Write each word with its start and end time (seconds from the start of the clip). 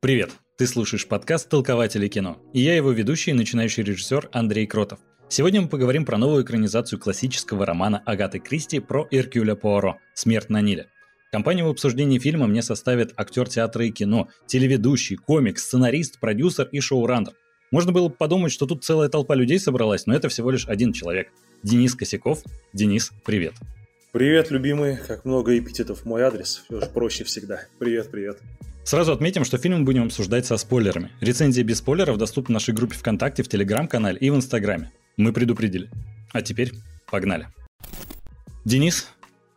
Привет! 0.00 0.30
Ты 0.56 0.68
слушаешь 0.68 1.08
подкаст 1.08 1.48
«Толкователи 1.48 2.06
кино», 2.06 2.40
и 2.52 2.60
я 2.60 2.76
его 2.76 2.92
ведущий 2.92 3.32
и 3.32 3.34
начинающий 3.34 3.82
режиссер 3.82 4.28
Андрей 4.30 4.64
Кротов. 4.64 5.00
Сегодня 5.28 5.62
мы 5.62 5.68
поговорим 5.68 6.04
про 6.04 6.18
новую 6.18 6.44
экранизацию 6.44 7.00
классического 7.00 7.66
романа 7.66 8.00
Агаты 8.06 8.38
Кристи 8.38 8.78
про 8.78 9.08
Эркюля 9.10 9.56
Пуаро 9.56 9.98
«Смерть 10.14 10.50
на 10.50 10.60
Ниле». 10.60 10.86
Компанию 11.32 11.66
в 11.66 11.70
обсуждении 11.70 12.20
фильма 12.20 12.46
мне 12.46 12.62
составят 12.62 13.12
актер 13.16 13.48
театра 13.48 13.86
и 13.86 13.90
кино, 13.90 14.28
телеведущий, 14.46 15.16
комик, 15.16 15.58
сценарист, 15.58 16.20
продюсер 16.20 16.68
и 16.70 16.78
шоураннер. 16.78 17.32
Можно 17.72 17.90
было 17.90 18.08
подумать, 18.08 18.52
что 18.52 18.66
тут 18.66 18.84
целая 18.84 19.08
толпа 19.08 19.34
людей 19.34 19.58
собралась, 19.58 20.06
но 20.06 20.14
это 20.14 20.28
всего 20.28 20.52
лишь 20.52 20.68
один 20.68 20.92
человек. 20.92 21.32
Денис 21.64 21.96
Косяков. 21.96 22.44
Денис, 22.72 23.10
привет. 23.24 23.54
Привет, 24.12 24.52
любимый. 24.52 24.96
Как 24.96 25.24
много 25.24 25.58
эпитетов 25.58 26.02
в 26.02 26.04
мой 26.04 26.22
адрес. 26.22 26.62
Все 26.66 26.80
же 26.80 26.86
проще 26.86 27.24
всегда. 27.24 27.62
Привет, 27.80 28.12
привет. 28.12 28.38
Сразу 28.88 29.12
отметим, 29.12 29.44
что 29.44 29.58
фильм 29.58 29.80
мы 29.80 29.84
будем 29.84 30.04
обсуждать 30.04 30.46
со 30.46 30.56
спойлерами. 30.56 31.10
Рецензия 31.20 31.62
без 31.62 31.76
спойлеров 31.76 32.16
доступна 32.16 32.54
в 32.54 32.54
нашей 32.54 32.72
группе 32.72 32.96
ВКонтакте, 32.96 33.42
в 33.42 33.48
Телеграм-канале 33.50 34.16
и 34.16 34.30
в 34.30 34.34
Инстаграме. 34.34 34.90
Мы 35.18 35.34
предупредили. 35.34 35.90
А 36.32 36.40
теперь 36.40 36.72
погнали. 37.10 37.48
Денис, 38.64 39.08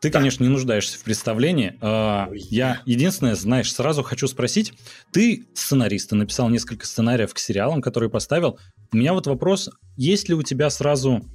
ты, 0.02 0.10
да. 0.10 0.20
конечно, 0.20 0.44
не 0.44 0.50
нуждаешься 0.50 1.00
в 1.00 1.04
представлении. 1.04 1.78
А, 1.80 2.30
я 2.34 2.82
единственное, 2.86 3.36
знаешь, 3.36 3.74
сразу 3.74 4.04
хочу 4.04 4.28
спросить. 4.28 4.74
Ты 5.14 5.46
сценарист, 5.54 6.10
ты 6.10 6.18
написал 6.18 6.50
несколько 6.50 6.86
сценариев 6.86 7.34
к 7.34 7.40
сериалам, 7.40 7.82
которые 7.82 8.10
поставил. 8.10 8.60
У 8.92 8.98
меня 8.98 9.14
вот 9.14 9.28
вопрос, 9.28 9.70
есть 9.96 10.28
ли 10.28 10.36
у 10.36 10.44
тебя 10.44 10.70
сразу 10.70 11.26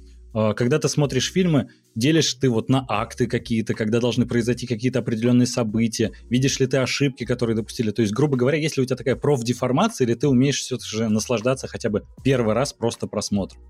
когда 0.55 0.77
ты 0.77 0.89
смотришь 0.89 1.31
фильмы, 1.31 1.69
делишь 1.95 2.33
ты 2.35 2.49
вот 2.49 2.69
на 2.69 2.85
акты 2.87 3.27
какие-то, 3.27 3.73
когда 3.73 3.99
должны 3.99 4.27
произойти 4.27 4.67
какие-то 4.67 4.99
определенные 4.99 5.47
события, 5.47 6.11
видишь 6.29 6.59
ли 6.59 6.67
ты 6.67 6.77
ошибки, 6.77 7.25
которые 7.25 7.55
допустили. 7.55 7.91
То 7.91 8.01
есть, 8.01 8.13
грубо 8.13 8.37
говоря, 8.37 8.57
есть 8.57 8.77
ли 8.77 8.83
у 8.83 8.85
тебя 8.85 8.97
такая 8.97 9.15
профдеформация, 9.15 10.05
или 10.05 10.13
ты 10.13 10.27
умеешь 10.27 10.59
все 10.59 10.77
же 10.79 11.09
наслаждаться 11.09 11.67
хотя 11.67 11.89
бы 11.89 12.03
первый 12.23 12.53
раз 12.53 12.73
просто 12.73 13.07
просмотром? 13.07 13.61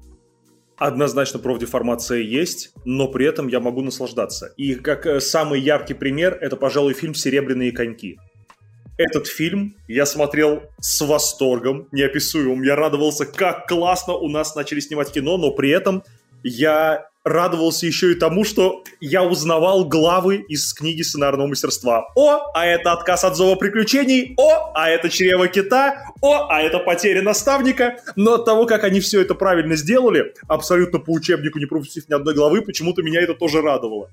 Однозначно 0.78 1.40
профдеформация 1.40 2.20
есть, 2.20 2.72
но 2.86 3.08
при 3.08 3.26
этом 3.26 3.48
я 3.48 3.60
могу 3.60 3.82
наслаждаться. 3.82 4.54
И 4.58 4.76
как 4.76 5.08
э, 5.08 5.20
самый 5.20 5.60
яркий 5.60 5.96
пример, 5.96 6.38
это, 6.40 6.56
пожалуй, 6.56 6.94
фильм 6.94 7.16
«Серебряные 7.16 7.72
коньки». 7.72 8.18
Этот 8.98 9.28
фильм 9.28 9.76
я 9.88 10.06
смотрел 10.06 10.64
с 10.80 11.02
восторгом 11.02 11.88
неописуемым. 11.92 12.64
Я 12.64 12.76
радовался, 12.76 13.26
как 13.26 13.68
классно 13.68 14.14
у 14.14 14.28
нас 14.28 14.56
начали 14.56 14.80
снимать 14.80 15.12
кино, 15.12 15.38
но 15.38 15.52
при 15.52 15.70
этом 15.70 16.04
я 16.48 17.08
радовался 17.24 17.86
еще 17.86 18.14
и 18.14 18.16
тому, 18.16 18.46
что 18.46 18.84
я 19.02 19.24
узнавал 19.24 19.86
главы 19.86 20.38
из 20.48 20.74
книги 20.74 21.02
сценарного 21.02 21.48
мастерства. 21.48 22.08
О, 22.16 22.52
а 22.54 22.66
это 22.66 22.94
отказ 22.94 23.24
от 23.24 23.36
зова 23.36 23.56
приключений. 23.56 24.34
О, 24.38 24.72
а 24.74 24.90
это 24.90 25.10
чрево 25.10 25.48
кита. 25.48 26.04
О, 26.22 26.48
а 26.50 26.62
это 26.62 26.80
потеря 26.80 27.22
наставника. 27.22 27.98
Но 28.16 28.36
от 28.36 28.46
того, 28.46 28.66
как 28.66 28.84
они 28.86 29.02
все 29.02 29.22
это 29.22 29.36
правильно 29.36 29.76
сделали, 29.76 30.34
абсолютно 30.48 31.00
по 31.00 31.12
учебнику, 31.12 31.60
не 31.60 31.66
пропустив 31.66 32.08
ни 32.08 32.14
одной 32.14 32.34
главы, 32.34 32.62
почему-то 32.62 33.04
меня 33.04 33.22
это 33.22 33.34
тоже 33.34 33.62
радовало. 33.62 34.10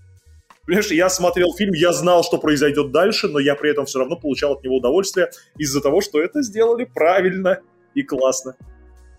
Понимаешь, 0.67 0.91
я 0.91 1.11
смотрел 1.11 1.55
фильм, 1.55 1.75
я 1.75 1.93
знал, 1.93 2.25
что 2.25 2.39
произойдет 2.39 2.91
дальше, 2.91 3.29
но 3.29 3.39
я 3.39 3.55
при 3.55 3.71
этом 3.71 3.85
все 3.85 3.99
равно 3.99 4.17
получал 4.17 4.55
от 4.55 4.65
него 4.65 4.77
удовольствие 4.77 5.31
из-за 5.59 5.81
того, 5.81 6.01
что 6.01 6.21
это 6.21 6.43
сделали 6.43 6.85
правильно 6.85 7.61
и 7.95 8.03
классно. 8.03 8.57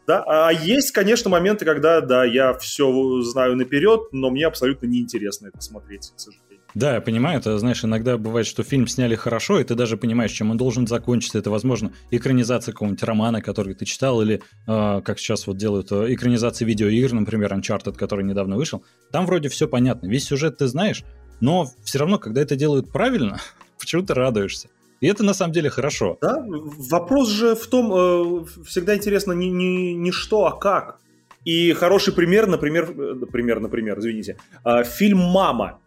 Да, 0.08 0.24
а 0.28 0.52
есть, 0.52 0.92
конечно, 0.92 1.30
моменты, 1.30 1.66
когда, 1.66 2.02
да, 2.02 2.26
я 2.26 2.54
все 2.54 3.22
знаю 3.22 3.56
наперед, 3.56 4.10
но 4.12 4.30
мне 4.30 4.46
абсолютно 4.46 4.86
неинтересно 4.86 5.48
это 5.48 5.62
смотреть, 5.62 6.12
к 6.16 6.20
сожалению. 6.20 6.46
Да, 6.76 6.96
я 6.96 7.02
понимаю, 7.02 7.40
это, 7.40 7.58
знаешь, 7.58 7.86
иногда 7.86 8.18
бывает, 8.18 8.46
что 8.46 8.62
фильм 8.62 8.86
сняли 8.86 9.16
хорошо, 9.16 9.62
и 9.62 9.64
ты 9.64 9.76
даже 9.76 9.96
понимаешь, 9.96 10.32
чем 10.32 10.52
он 10.52 10.58
должен 10.58 10.86
закончиться. 10.88 11.40
Это, 11.40 11.50
возможно, 11.50 11.94
экранизация 12.12 12.74
какого-нибудь 12.74 13.02
романа, 13.04 13.42
который 13.42 13.76
ты 13.76 13.86
читал, 13.86 14.22
или, 14.22 14.42
э, 14.68 15.02
как 15.02 15.18
сейчас 15.18 15.48
вот 15.48 15.56
делают, 15.56 15.94
э, 15.94 16.14
экранизации 16.14 16.66
видеоигр, 16.66 17.14
например, 17.14 17.54
Uncharted, 17.54 17.94
который 17.94 18.26
недавно 18.26 18.58
вышел. 18.58 18.84
Там 19.10 19.26
вроде 19.26 19.48
все 19.48 19.70
понятно, 19.70 20.08
весь 20.08 20.26
сюжет 20.26 20.58
ты 20.58 20.68
знаешь, 20.68 21.06
но 21.40 21.72
все 21.86 22.00
равно, 22.00 22.20
когда 22.20 22.42
это 22.42 22.58
делают 22.58 22.92
правильно, 22.92 23.40
почему 23.80 24.02
ты 24.02 24.14
радуешься? 24.14 24.68
И 25.06 25.08
это 25.08 25.24
на 25.24 25.36
самом 25.36 25.54
деле 25.54 25.70
хорошо. 25.70 26.18
Да, 26.20 26.44
вопрос 26.48 27.30
же 27.30 27.54
в 27.54 27.68
том, 27.68 27.94
э, 27.94 28.46
всегда 28.66 28.96
интересно 28.96 29.34
не, 29.34 29.52
не, 29.52 29.94
не 29.94 30.12
что, 30.12 30.48
а 30.48 30.58
как. 30.58 31.00
И 31.44 31.74
хороший 31.74 32.12
пример, 32.12 32.48
например, 32.48 32.92
например, 32.96 33.60
например, 33.60 34.00
извините, 34.00 34.38
э, 34.66 34.84
фильм 34.84 35.20
«Мама». 35.20 35.78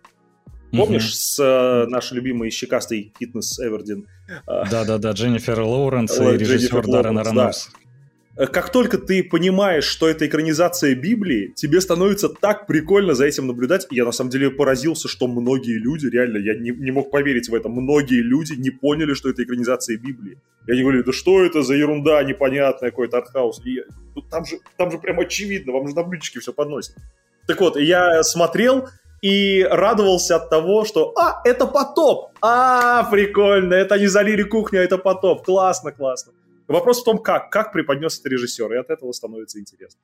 Помнишь, 0.70 1.06
угу. 1.06 1.12
с 1.14 1.42
э, 1.42 1.86
нашей 1.88 2.14
любимой 2.14 2.50
щекастой 2.50 3.12
Фитнес 3.18 3.58
Эвердин? 3.58 4.06
Да-да-да, 4.46 5.10
Дженнифер 5.10 5.62
Лоуренс 5.62 6.16
и 6.20 6.22
режиссер 6.22 6.86
Даррен 6.86 7.18
Аронофс. 7.18 7.70
Э, 7.70 7.87
как 8.46 8.70
только 8.70 8.98
ты 8.98 9.24
понимаешь, 9.24 9.84
что 9.84 10.08
это 10.08 10.26
экранизация 10.26 10.94
Библии, 10.94 11.52
тебе 11.56 11.80
становится 11.80 12.28
так 12.28 12.66
прикольно 12.66 13.14
за 13.14 13.26
этим 13.26 13.48
наблюдать. 13.48 13.86
Я 13.90 14.04
на 14.04 14.12
самом 14.12 14.30
деле 14.30 14.50
поразился, 14.50 15.08
что 15.08 15.26
многие 15.26 15.78
люди, 15.78 16.06
реально, 16.06 16.38
я 16.38 16.54
не, 16.54 16.70
не 16.70 16.92
мог 16.92 17.10
поверить 17.10 17.48
в 17.48 17.54
это, 17.54 17.68
многие 17.68 18.22
люди 18.22 18.52
не 18.52 18.70
поняли, 18.70 19.14
что 19.14 19.28
это 19.28 19.42
экранизация 19.42 19.96
Библии. 19.96 20.38
Я 20.68 20.76
не 20.76 20.82
говорю, 20.82 21.02
да 21.02 21.12
что 21.12 21.44
это 21.44 21.62
за 21.62 21.74
ерунда 21.74 22.22
непонятная, 22.22 22.90
какой-то 22.90 23.18
артхаус. 23.18 23.60
И, 23.66 23.82
ну, 24.14 24.22
там, 24.22 24.44
же, 24.44 24.58
там 24.76 24.90
же 24.90 24.98
прям 24.98 25.18
очевидно, 25.18 25.72
вам 25.72 25.88
же 25.88 25.94
на 25.96 26.04
блюдечке 26.04 26.38
все 26.38 26.52
подносят. 26.52 26.94
Так 27.48 27.60
вот, 27.60 27.76
я 27.76 28.22
смотрел, 28.22 28.88
и 29.20 29.66
радовался 29.68 30.36
от 30.36 30.48
того, 30.48 30.84
что 30.84 31.12
«А, 31.18 31.40
это 31.44 31.66
потоп! 31.66 32.30
А, 32.40 33.02
прикольно! 33.10 33.74
Это 33.74 33.98
не 33.98 34.06
залили 34.06 34.44
кухню, 34.44 34.80
а 34.80 34.84
это 34.84 34.96
потоп! 34.96 35.44
Классно, 35.44 35.90
классно!» 35.90 36.32
Вопрос 36.68 37.00
в 37.00 37.04
том, 37.04 37.18
как, 37.18 37.50
как 37.50 37.72
преподнес 37.72 38.20
это 38.20 38.28
режиссер, 38.28 38.72
и 38.72 38.76
от 38.76 38.90
этого 38.90 39.10
становится 39.12 39.58
интересно. 39.58 40.00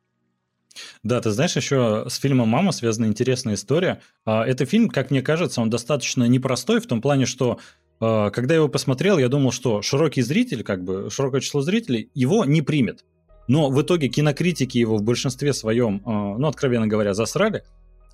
Да, 1.02 1.20
ты 1.20 1.30
знаешь, 1.30 1.54
еще 1.54 2.06
с 2.08 2.16
фильмом 2.16 2.48
«Мама» 2.48 2.72
связана 2.72 3.06
интересная 3.06 3.54
история. 3.54 4.00
А, 4.24 4.44
это 4.44 4.64
фильм, 4.64 4.88
как 4.88 5.10
мне 5.10 5.22
кажется, 5.22 5.60
он 5.60 5.70
достаточно 5.70 6.24
непростой 6.24 6.80
в 6.80 6.86
том 6.86 7.00
плане, 7.00 7.26
что 7.26 7.60
а, 8.00 8.30
когда 8.30 8.54
я 8.54 8.58
его 8.58 8.68
посмотрел, 8.68 9.18
я 9.18 9.28
думал, 9.28 9.52
что 9.52 9.82
широкий 9.82 10.22
зритель, 10.22 10.64
как 10.64 10.82
бы 10.82 11.10
широкое 11.10 11.40
число 11.40 11.60
зрителей, 11.60 12.10
его 12.14 12.44
не 12.44 12.62
примет. 12.62 13.04
Но 13.46 13.70
в 13.70 13.80
итоге 13.82 14.08
кинокритики 14.08 14.78
его 14.78 14.96
в 14.96 15.02
большинстве 15.02 15.52
своем, 15.52 16.02
а, 16.04 16.38
ну, 16.38 16.48
откровенно 16.48 16.86
говоря, 16.86 17.14
засрали, 17.14 17.62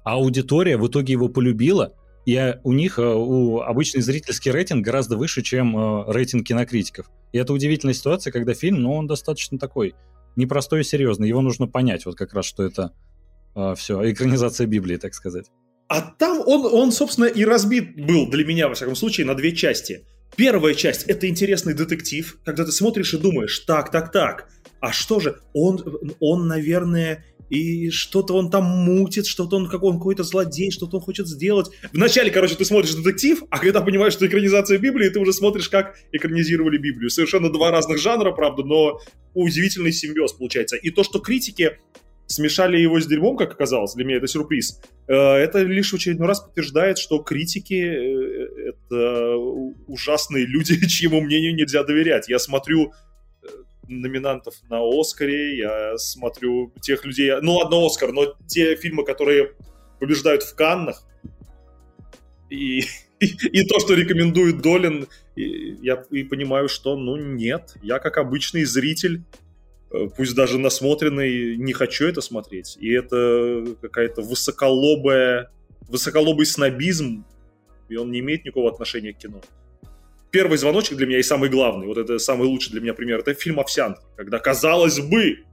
а 0.05 0.15
аудитория 0.15 0.77
в 0.77 0.87
итоге 0.87 1.13
его 1.13 1.29
полюбила, 1.29 1.95
и 2.31 2.59
у 2.63 2.73
них, 2.73 2.99
у 2.99 3.61
обычный 3.61 4.03
зрительский 4.03 4.53
рейтинг 4.53 4.85
гораздо 4.85 5.17
выше, 5.17 5.43
чем 5.43 6.09
рейтинг 6.09 6.47
кинокритиков. 6.47 7.11
И 7.33 7.39
это 7.39 7.53
удивительная 7.53 7.95
ситуация, 7.95 8.33
когда 8.33 8.55
фильм, 8.55 8.83
ну, 8.83 8.93
он 8.93 9.09
достаточно 9.09 9.59
такой 9.59 9.95
непростой 10.37 10.83
и 10.83 10.85
серьезный. 10.85 11.29
Его 11.29 11.41
нужно 11.41 11.67
понять, 11.67 12.07
вот 12.07 12.17
как 12.17 12.33
раз, 12.33 12.45
что 12.45 12.63
это 12.63 12.93
э, 13.57 13.75
все, 13.77 14.13
экранизация 14.13 14.69
Библии, 14.69 14.97
так 14.97 15.15
сказать. 15.15 15.47
А 15.89 16.03
там 16.03 16.41
он, 16.47 16.73
он, 16.73 16.93
собственно, 16.93 17.25
и 17.25 17.45
разбит 17.45 17.97
был 17.97 18.31
для 18.31 18.45
меня, 18.45 18.69
во 18.69 18.75
всяком 18.75 18.95
случае, 18.95 19.27
на 19.27 19.35
две 19.35 19.51
части. 19.51 20.07
Первая 20.37 20.75
часть— 20.75 21.03
это 21.09 21.29
интересный 21.29 21.75
детектив, 21.75 22.39
когда 22.45 22.65
ты 22.65 22.71
смотришь 22.71 23.13
и 23.13 23.19
думаешь, 23.19 23.59
так, 23.61 23.91
так, 23.91 24.13
так, 24.13 24.49
а 24.79 24.93
что 24.93 25.19
же, 25.19 25.41
он, 25.53 25.83
он 26.21 26.47
наверное, 26.47 27.25
и 27.51 27.91
что-то 27.91 28.35
он 28.35 28.49
там 28.51 28.65
мутит, 28.65 29.27
что-то 29.27 29.57
он, 29.57 29.69
как 29.69 29.83
он 29.83 29.99
какой-то 29.99 30.23
злодей, 30.23 30.71
что-то 30.71 30.97
он 30.97 31.03
хочет 31.03 31.27
сделать. 31.27 31.71
Вначале, 31.93 32.31
короче, 32.31 32.55
ты 32.55 32.65
смотришь 32.65 32.95
детектив, 32.95 33.43
а 33.51 33.59
когда 33.59 33.81
понимаешь, 33.81 34.15
что 34.15 34.27
экранизация 34.27 34.79
Библии, 34.79 35.09
ты 35.09 35.19
уже 35.19 35.33
смотришь, 35.33 35.69
как 35.69 35.97
экранизировали 36.13 36.79
Библию. 36.79 37.11
Совершенно 37.11 37.51
два 37.53 37.71
разных 37.71 37.99
жанра, 37.99 38.31
правда, 38.31 38.63
но 38.63 39.01
удивительный 39.35 39.93
симбиоз 39.93 40.33
получается. 40.35 40.77
И 40.77 40.91
то, 40.91 41.03
что 41.03 41.19
критики 41.19 41.79
смешали 42.27 42.79
его 42.79 43.01
с 43.01 43.07
дерьмом, 43.07 43.37
как 43.37 43.51
оказалось, 43.51 43.95
для 43.95 44.05
меня 44.05 44.19
это 44.19 44.29
сюрприз, 44.29 44.81
э, 45.09 45.13
это 45.13 45.63
лишь 45.63 45.91
в 45.91 45.97
очередной 45.97 46.29
раз 46.29 46.41
подтверждает, 46.41 46.99
что 46.99 47.19
критики 47.19 47.75
э,— 47.75 48.69
это 48.89 49.35
ужасные 49.89 50.47
люди, 50.47 50.87
чьему 50.89 51.21
мнению 51.21 51.57
нельзя 51.57 51.83
доверять. 51.83 52.29
Я 52.29 52.39
смотрю 52.39 52.93
номинантов 53.91 54.55
на 54.69 54.81
Оскаре, 54.81 55.59
я 55.59 55.99
смотрю 55.99 56.73
тех 56.81 57.05
людей, 57.05 57.33
ну 57.43 57.57
ладно, 57.57 57.85
Оскар, 57.85 58.13
но 58.13 58.35
те 58.47 58.77
фильмы, 58.77 59.05
которые 59.05 59.53
побеждают 59.99 60.43
в 60.43 60.55
Каннах, 60.55 61.03
и, 62.49 62.81
и, 63.21 63.27
и 63.27 63.65
то, 63.65 63.79
что 63.81 63.95
рекомендует 63.95 64.63
Долин, 64.63 65.09
и, 65.37 65.77
я 65.83 66.05
и 66.11 66.23
понимаю, 66.25 66.69
что, 66.69 66.97
ну, 66.97 67.17
нет, 67.17 67.75
я 67.83 67.99
как 67.99 68.19
обычный 68.19 68.65
зритель, 68.65 69.23
э, 69.93 70.09
пусть 70.17 70.35
даже 70.35 70.59
насмотренный, 70.59 71.57
не 71.57 71.73
хочу 71.73 72.07
это 72.07 72.21
смотреть. 72.21 72.77
И 72.81 72.91
это 72.93 73.77
какая-то 73.81 74.23
высоколобая, 74.23 75.51
высоколобый 75.89 76.47
снобизм, 76.47 77.25
и 77.89 77.97
он 77.97 78.11
не 78.11 78.21
имеет 78.21 78.45
никакого 78.45 78.71
отношения 78.71 79.13
к 79.13 79.19
кино 79.19 79.41
первый 80.31 80.59
звоночек 80.59 80.97
для 80.97 81.07
меня 81.07 81.19
и 81.19 81.23
самый 81.23 81.49
главный, 81.49 81.87
вот 81.87 81.99
это 81.99 82.19
самый 82.19 82.47
лучший 82.47 82.73
для 82.73 82.81
меня 82.81 82.95
пример, 82.95 83.19
это 83.19 83.35
фильм 83.35 83.61
«Овсянка», 83.61 84.03
когда, 84.17 84.39
казалось 84.39 85.01
бы, 85.01 85.45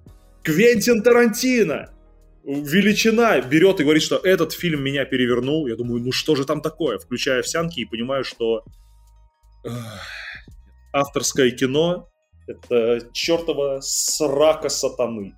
Квентин 0.43 1.03
Тарантино, 1.03 1.93
величина, 2.43 3.41
берет 3.41 3.79
и 3.79 3.83
говорит, 3.83 4.03
что 4.03 4.17
этот 4.17 4.53
фильм 4.53 4.81
меня 4.81 5.03
перевернул. 5.03 5.67
Я 5.67 5.75
думаю, 5.75 6.01
ну 6.01 6.11
что 6.11 6.35
же 6.35 6.45
там 6.45 6.61
такое? 6.61 6.97
Включаю 6.97 7.41
«Овсянки» 7.41 7.81
и 7.81 7.85
понимаю, 7.85 8.23
что 8.23 8.63
авторское 10.93 11.51
кино 11.51 12.07
Это 12.47 13.01
чертова 13.11 13.79
срака 13.81 14.69
сатаны. 14.69 15.35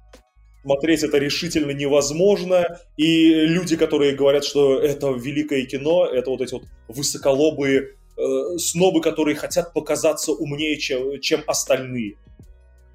Смотреть 0.61 1.03
это 1.03 1.17
решительно 1.17 1.71
невозможно, 1.71 2.79
и 2.97 3.45
люди, 3.47 3.75
которые 3.75 4.13
говорят, 4.13 4.43
что 4.43 4.79
это 4.79 5.09
великое 5.11 5.65
кино, 5.65 6.05
это 6.05 6.29
вот 6.29 6.41
эти 6.41 6.53
вот 6.53 6.63
высоколобые 6.87 7.95
э, 8.19 8.57
снобы, 8.57 9.01
которые 9.01 9.35
хотят 9.35 9.73
показаться 9.73 10.31
умнее, 10.31 10.77
чем, 10.77 11.19
чем 11.21 11.43
остальные. 11.47 12.15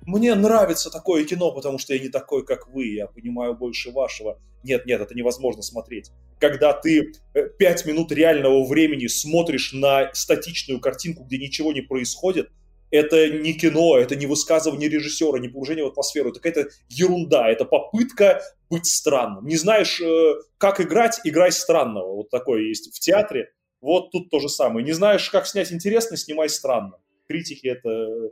Мне 0.07 0.35
нравится 0.35 0.91
такое 0.91 1.25
кино, 1.25 1.51
потому 1.53 1.79
что 1.79 1.95
я 1.95 2.01
не 2.01 2.11
такой, 2.11 2.45
как 2.45 2.69
вы, 2.69 2.89
я 2.89 3.07
понимаю 3.07 3.55
больше 3.55 3.91
вашего. 3.91 4.39
Нет, 4.63 4.85
нет, 4.87 5.01
это 5.01 5.15
невозможно 5.15 5.63
смотреть. 5.63 6.11
Когда 6.39 6.73
ты 6.75 7.13
э, 7.33 7.49
пять 7.59 7.87
минут 7.87 8.13
реального 8.13 8.65
времени 8.67 9.07
смотришь 9.07 9.73
на 9.73 10.11
статичную 10.13 10.81
картинку, 10.81 11.25
где 11.25 11.39
ничего 11.39 11.73
не 11.73 11.81
происходит, 11.81 12.51
это 12.91 13.29
не 13.29 13.55
кино, 13.55 13.97
это 13.99 14.15
не 14.15 14.27
высказывание 14.27 14.89
режиссера, 14.89 15.39
не 15.39 15.49
погружение 15.49 15.85
в 15.85 15.89
атмосферу, 15.89 16.31
это 16.31 16.41
какая-то 16.41 16.71
ерунда, 16.89 17.49
это 17.49 17.65
попытка 17.65 18.43
быть 18.71 18.87
странным. 18.87 19.47
Не 19.47 19.57
знаешь, 19.57 20.01
э, 20.01 20.35
как 20.59 20.81
играть, 20.81 21.21
играй 21.25 21.51
странного. 21.51 22.15
Вот 22.15 22.31
такое 22.31 22.63
есть 22.63 22.95
в 22.95 23.01
театре. 23.01 23.53
Вот 23.85 24.13
тут 24.13 24.31
то 24.31 24.41
же 24.41 24.49
самое. 24.49 24.83
Не 24.83 24.93
знаешь, 24.93 25.29
как 25.29 25.47
снять 25.47 25.71
интересно, 25.71 26.17
снимай 26.17 26.49
странно. 26.49 26.95
Критики 27.29 27.67
это 27.67 27.91
э, 27.91 28.31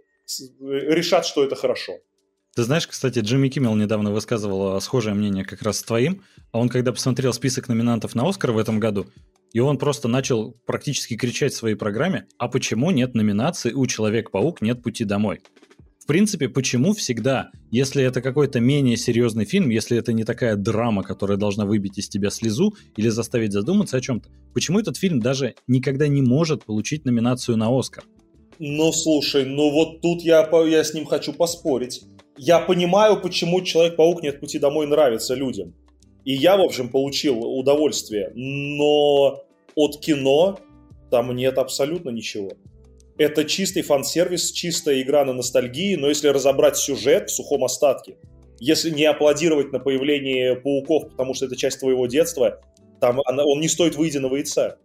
решат, 0.61 1.27
что 1.27 1.45
это 1.45 1.57
хорошо. 1.57 1.99
Ты 2.57 2.63
знаешь, 2.63 2.87
кстати, 2.87 3.19
Джимми 3.19 3.51
Киммел 3.51 3.75
недавно 3.75 4.13
высказывал 4.13 4.81
схожее 4.81 5.15
мнение 5.15 5.45
как 5.45 5.61
раз 5.61 5.81
с 5.81 5.83
твоим. 5.83 6.23
А 6.53 6.59
он, 6.59 6.71
когда 6.71 6.91
посмотрел 6.91 7.35
список 7.35 7.69
номинантов 7.69 8.15
на 8.15 8.27
Оскар 8.27 8.53
в 8.53 8.59
этом 8.59 8.81
году, 8.81 9.07
и 9.53 9.61
он 9.61 9.77
просто 9.77 10.09
начал 10.09 10.53
практически 10.65 11.19
кричать 11.19 11.53
в 11.53 11.57
своей 11.57 11.75
программе, 11.75 12.27
а 12.39 12.49
почему 12.49 12.91
нет 12.91 13.15
номинации 13.15 13.73
у 13.73 13.85
Человек-паук 13.87 14.63
«Нет 14.63 14.83
пути 14.83 15.05
домой»? 15.05 15.43
Принципе, 16.13 16.51
почему 16.51 16.93
всегда, 16.93 17.51
если 17.71 18.05
это 18.05 18.21
какой-то 18.21 18.61
менее 18.61 18.99
серьезный 18.99 19.47
фильм, 19.47 19.71
если 19.71 19.97
это 19.97 20.13
не 20.13 20.25
такая 20.25 20.57
драма, 20.57 21.03
которая 21.03 21.39
должна 21.39 21.65
выбить 21.65 21.97
из 21.97 22.07
тебя 22.11 22.29
слезу 22.29 22.75
или 22.99 23.09
заставить 23.09 23.53
задуматься 23.53 23.97
о 23.97 24.01
чем-то, 24.03 24.29
почему 24.53 24.79
этот 24.79 24.99
фильм 24.99 25.21
даже 25.21 25.55
никогда 25.67 26.09
не 26.09 26.21
может 26.21 26.67
получить 26.67 27.07
номинацию 27.07 27.57
на 27.57 27.71
Оскар? 27.75 28.05
Ну, 28.59 28.93
слушай, 28.93 29.47
ну 29.47 29.71
вот 29.71 30.03
тут 30.03 30.21
я, 30.21 30.47
я 30.67 30.85
с 30.85 30.93
ним 30.93 31.07
хочу 31.07 31.33
поспорить. 31.33 32.03
Я 32.37 32.61
понимаю, 32.61 33.19
почему 33.19 33.63
Человек-паук 33.63 34.23
«Нет 34.23 34.39
пути 34.39 34.59
домой» 34.59 34.87
нравится 34.87 35.35
людям. 35.35 35.73
И 36.27 36.35
я, 36.35 36.59
в 36.59 36.61
общем, 36.61 36.91
получил 36.91 37.39
удовольствие. 37.39 38.33
Но 38.35 39.47
от 39.75 39.99
кино 40.01 40.59
там 41.11 41.35
нет 41.35 41.57
абсолютно 41.57 42.11
ничего. 42.11 42.51
Это 43.23 43.45
чистый 43.45 43.83
фан-сервис, 43.83 44.51
чистая 44.51 45.01
игра 45.01 45.25
на 45.25 45.33
ностальгии, 45.33 45.95
но 45.95 46.09
если 46.09 46.27
разобрать 46.27 46.77
сюжет 46.77 47.31
в 47.31 47.33
сухом 47.33 47.63
остатке, 47.63 48.17
если 48.59 48.91
не 48.91 49.05
аплодировать 49.05 49.71
на 49.71 49.79
появление 49.79 50.57
пауков, 50.57 51.09
потому 51.11 51.33
что 51.33 51.47
это 51.47 51.55
часть 51.55 51.79
твоего 51.79 52.09
детства, 52.09 52.61
там 53.01 53.21
она, 53.27 53.45
он 53.45 53.61
не 53.61 53.69
стоит 53.69 53.95
выеденного 53.95 54.35
яйца. 54.35 54.79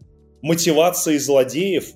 Мотивация 0.44 1.18
злодеев 1.18 1.94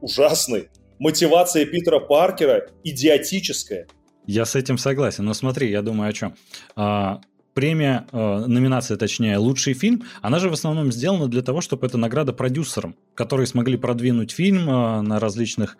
ужасны. 0.00 0.68
Мотивация 0.98 1.64
Питера 1.64 2.00
Паркера 2.00 2.66
идиотическая. 2.82 3.86
Я 4.26 4.46
с 4.46 4.56
этим 4.56 4.78
согласен, 4.78 5.24
но 5.24 5.32
смотри, 5.32 5.70
я 5.70 5.82
думаю 5.82 6.10
о 6.10 6.12
чем. 6.12 6.34
А, 6.74 7.20
премия, 7.54 8.06
э, 8.12 8.44
номинация, 8.46 8.96
точнее, 8.96 9.38
лучший 9.38 9.74
фильм, 9.74 10.04
она 10.20 10.38
же 10.38 10.48
в 10.48 10.52
основном 10.52 10.92
сделана 10.92 11.28
для 11.28 11.42
того, 11.42 11.60
чтобы 11.60 11.86
это 11.86 11.98
награда 11.98 12.32
продюсерам, 12.32 12.96
которые 13.14 13.46
смогли 13.46 13.76
продвинуть 13.76 14.32
фильм 14.32 14.68
э, 14.68 15.00
на 15.02 15.20
различных 15.20 15.76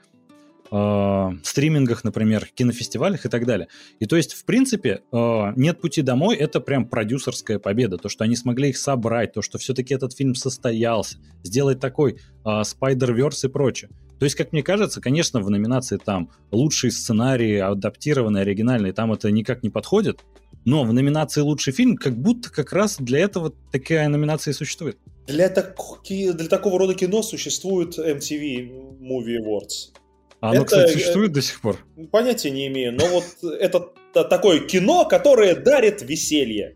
э, 0.71 1.31
стримингах, 1.43 2.05
например, 2.05 2.49
кинофестивалях 2.55 3.27
и 3.27 3.29
так 3.29 3.47
далее. 3.47 3.69
И 4.01 4.07
то 4.07 4.17
есть, 4.17 4.33
в 4.33 4.45
принципе, 4.45 5.03
э, 5.13 5.53
«Нет 5.57 5.81
пути 5.81 6.03
домой»— 6.03 6.37
это 6.39 6.61
прям 6.61 6.87
продюсерская 6.87 7.59
победа. 7.59 7.99
То, 7.99 8.09
что 8.09 8.25
они 8.25 8.37
смогли 8.37 8.71
их 8.71 8.79
собрать, 8.79 9.33
то, 9.35 9.43
что 9.43 9.59
все-таки 9.59 9.95
этот 9.95 10.17
фильм 10.17 10.35
состоялся, 10.35 11.19
сделать 11.43 11.81
такой 11.81 12.13
э, 12.13 12.17
Spider-Verse 12.45 13.47
и 13.47 13.49
прочее. 13.49 13.91
То 14.19 14.25
есть, 14.25 14.37
как 14.37 14.53
мне 14.53 14.63
кажется, 14.63 15.01
конечно, 15.01 15.41
в 15.41 15.51
номинации 15.51 15.99
там 15.99 16.31
лучшие 16.53 16.91
сценарии, 16.93 17.59
адаптированные, 17.59 18.43
оригинальные, 18.43 18.93
там 18.93 19.13
это 19.13 19.31
никак 19.31 19.63
не 19.63 19.71
подходит, 19.71 20.21
но 20.65 20.85
в 20.85 20.93
номинации 20.93 21.41
«Лучший 21.41 21.73
фильм» 21.73 21.97
как 21.97 22.17
будто 22.17 22.51
как 22.51 22.73
раз 22.73 22.97
для 22.99 23.21
этого 23.21 23.53
такая 23.71 24.09
номинация 24.09 24.53
и 24.53 24.55
существует. 24.55 24.99
Для, 25.27 25.49
таки, 25.49 26.33
для 26.33 26.49
такого 26.49 26.79
рода 26.79 26.95
кино 26.95 27.23
существует 27.23 27.99
MTV 27.99 29.01
Movie 29.01 29.39
Awards. 29.41 29.93
А 30.41 30.51
оно, 30.51 30.63
это, 30.63 30.65
кстати, 30.65 30.93
существует 30.93 31.31
э, 31.31 31.35
до 31.35 31.43
сих 31.43 31.61
пор? 31.61 31.79
Понятия 32.11 32.51
не 32.51 32.67
имею, 32.67 32.93
но 32.93 33.07
вот 33.07 33.25
это 33.43 33.91
такое 34.13 34.61
кино, 34.61 35.05
которое 35.05 35.55
дарит 35.55 36.03
веселье. 36.03 36.75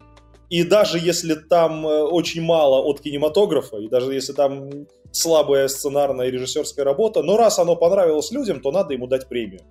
И 0.48 0.62
даже 0.62 0.98
если 0.98 1.34
там 1.34 1.84
э, 1.84 2.02
очень 2.02 2.42
мало 2.42 2.80
от 2.80 3.00
кинематографа, 3.00 3.78
и 3.78 3.88
даже 3.88 4.14
если 4.14 4.32
там 4.32 4.86
слабая 5.10 5.66
сценарная 5.66 6.28
и 6.28 6.30
режиссерская 6.30 6.84
работа, 6.84 7.22
но 7.22 7.36
раз 7.36 7.58
оно 7.58 7.74
понравилось 7.74 8.30
людям, 8.30 8.60
то 8.60 8.70
надо 8.70 8.92
ему 8.92 9.08
дать 9.08 9.28
премию. 9.28 9.62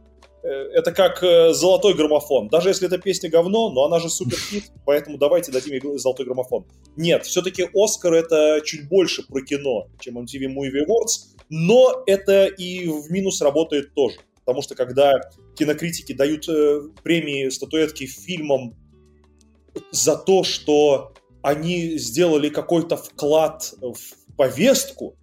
Э, 0.46 0.70
это 0.74 0.92
как 0.92 1.24
э, 1.24 1.54
золотой 1.54 1.96
граммофон. 1.96 2.50
Даже 2.50 2.70
если 2.70 2.86
эта 2.86 3.00
песня 3.00 3.32
говно, 3.32 3.72
но 3.72 3.86
она 3.86 4.00
же 4.00 4.10
супер 4.10 4.38
хит, 4.50 4.66
поэтому 4.86 5.18
давайте 5.18 5.52
дадим 5.52 5.74
ей 5.74 5.98
золотой 5.98 6.26
граммофон. 6.26 6.66
Нет, 6.96 7.26
все-таки 7.26 7.68
Оскар 7.74 8.14
это 8.14 8.62
чуть 8.64 8.88
больше 8.88 9.26
про 9.26 9.42
кино, 9.42 9.88
чем 10.00 10.20
MTV 10.20 10.54
Movie 10.54 10.86
Awards, 10.88 11.36
но 11.50 12.04
это 12.06 12.46
и 12.46 12.88
в 12.88 13.12
минус 13.12 13.42
работает 13.42 13.96
тоже. 13.96 14.18
Потому 14.46 14.62
что 14.62 14.76
когда 14.76 15.14
кинокритики 15.56 16.14
дают 16.14 16.48
э, 16.48 16.82
премии, 17.04 17.50
статуэтки 17.50 18.06
фильмам 18.06 18.76
за 19.92 20.16
то, 20.16 20.44
что 20.44 21.14
они 21.42 21.98
сделали 21.98 22.50
какой-то 22.50 22.98
вклад 22.98 23.74
в 23.82 24.36
повестку, 24.38 25.16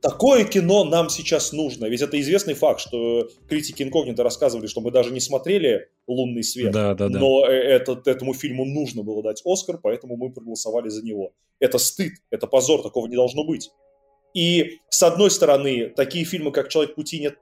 Такое 0.00 0.44
кино 0.44 0.84
нам 0.84 1.08
сейчас 1.08 1.52
нужно. 1.52 1.86
Ведь 1.86 2.02
это 2.02 2.20
известный 2.20 2.54
факт, 2.54 2.80
что 2.80 3.28
критики 3.48 3.82
инкогнито 3.82 4.22
рассказывали, 4.22 4.68
что 4.68 4.80
мы 4.80 4.92
даже 4.92 5.12
не 5.12 5.18
смотрели 5.18 5.88
«Лунный 6.06 6.44
свет», 6.44 6.72
да, 6.72 6.94
да, 6.94 7.08
да. 7.08 7.18
но 7.18 7.44
э, 7.44 7.50
этот, 7.50 8.06
этому 8.06 8.32
фильму 8.32 8.64
нужно 8.64 9.02
было 9.02 9.24
дать 9.24 9.42
Оскар, 9.44 9.78
поэтому 9.82 10.16
мы 10.16 10.30
проголосовали 10.32 10.88
за 10.88 11.04
него. 11.04 11.32
Это 11.58 11.78
стыд, 11.78 12.12
это 12.30 12.46
позор, 12.46 12.82
такого 12.82 13.08
не 13.08 13.16
должно 13.16 13.44
быть. 13.44 13.70
И, 14.34 14.78
с 14.88 15.02
одной 15.02 15.32
стороны, 15.32 15.88
такие 15.88 16.24
фильмы, 16.24 16.52
как 16.52 16.68
«Человек 16.68 16.94
пути 16.94 17.18
нет», 17.18 17.38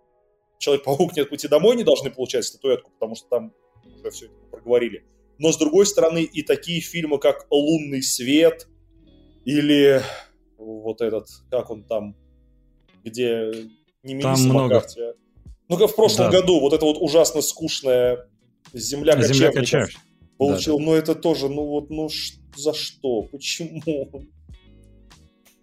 «Человек-паук 0.58 1.14
нет 1.14 1.29
пути 1.29 1.49
домой» 1.49 1.76
не 1.76 1.85
должны 1.85 2.11
получать 2.11 2.47
статуэтку, 2.47 2.91
потому 2.93 3.17
что 3.17 3.29
там 3.29 3.53
уже 3.85 4.11
все 4.11 4.26
это 4.26 4.35
проговорили. 4.51 5.05
Но, 5.39 5.53
с 5.53 5.58
другой 5.58 5.84
стороны, 5.84 6.22
и 6.22 6.43
такие 6.43 6.81
фильмы, 6.81 7.19
как 7.19 7.46
«Лунный 7.51 8.03
свет» 8.03 8.67
или 9.44 10.01
вот 10.56 11.03
этот, 11.03 11.27
как 11.51 11.70
он 11.70 11.84
там, 11.84 12.17
где 13.06 13.53
не 14.03 14.15
Мелисса 14.15 14.48
Маккарти, 14.48 15.01
а... 15.01 15.13
Ну-ка, 15.69 15.86
в 15.86 15.96
прошлом 15.96 16.31
да. 16.31 16.41
году 16.41 16.60
вот 16.60 16.72
это 16.72 16.84
вот 16.84 16.98
ужасно 17.01 17.41
скучная 17.41 18.29
«Земля 18.72 19.15
кочевников» 19.15 19.36
Земля 19.36 19.53
кочевников. 19.53 20.01
получил, 20.36 20.79
да, 20.79 20.84
да. 20.84 20.91
но 20.91 20.96
это 20.96 21.15
тоже, 21.15 21.48
ну 21.48 21.65
вот, 21.65 21.91
ну 21.91 22.08
ш... 22.08 22.34
за 22.56 22.72
что, 22.72 23.22
почему? 23.22 23.82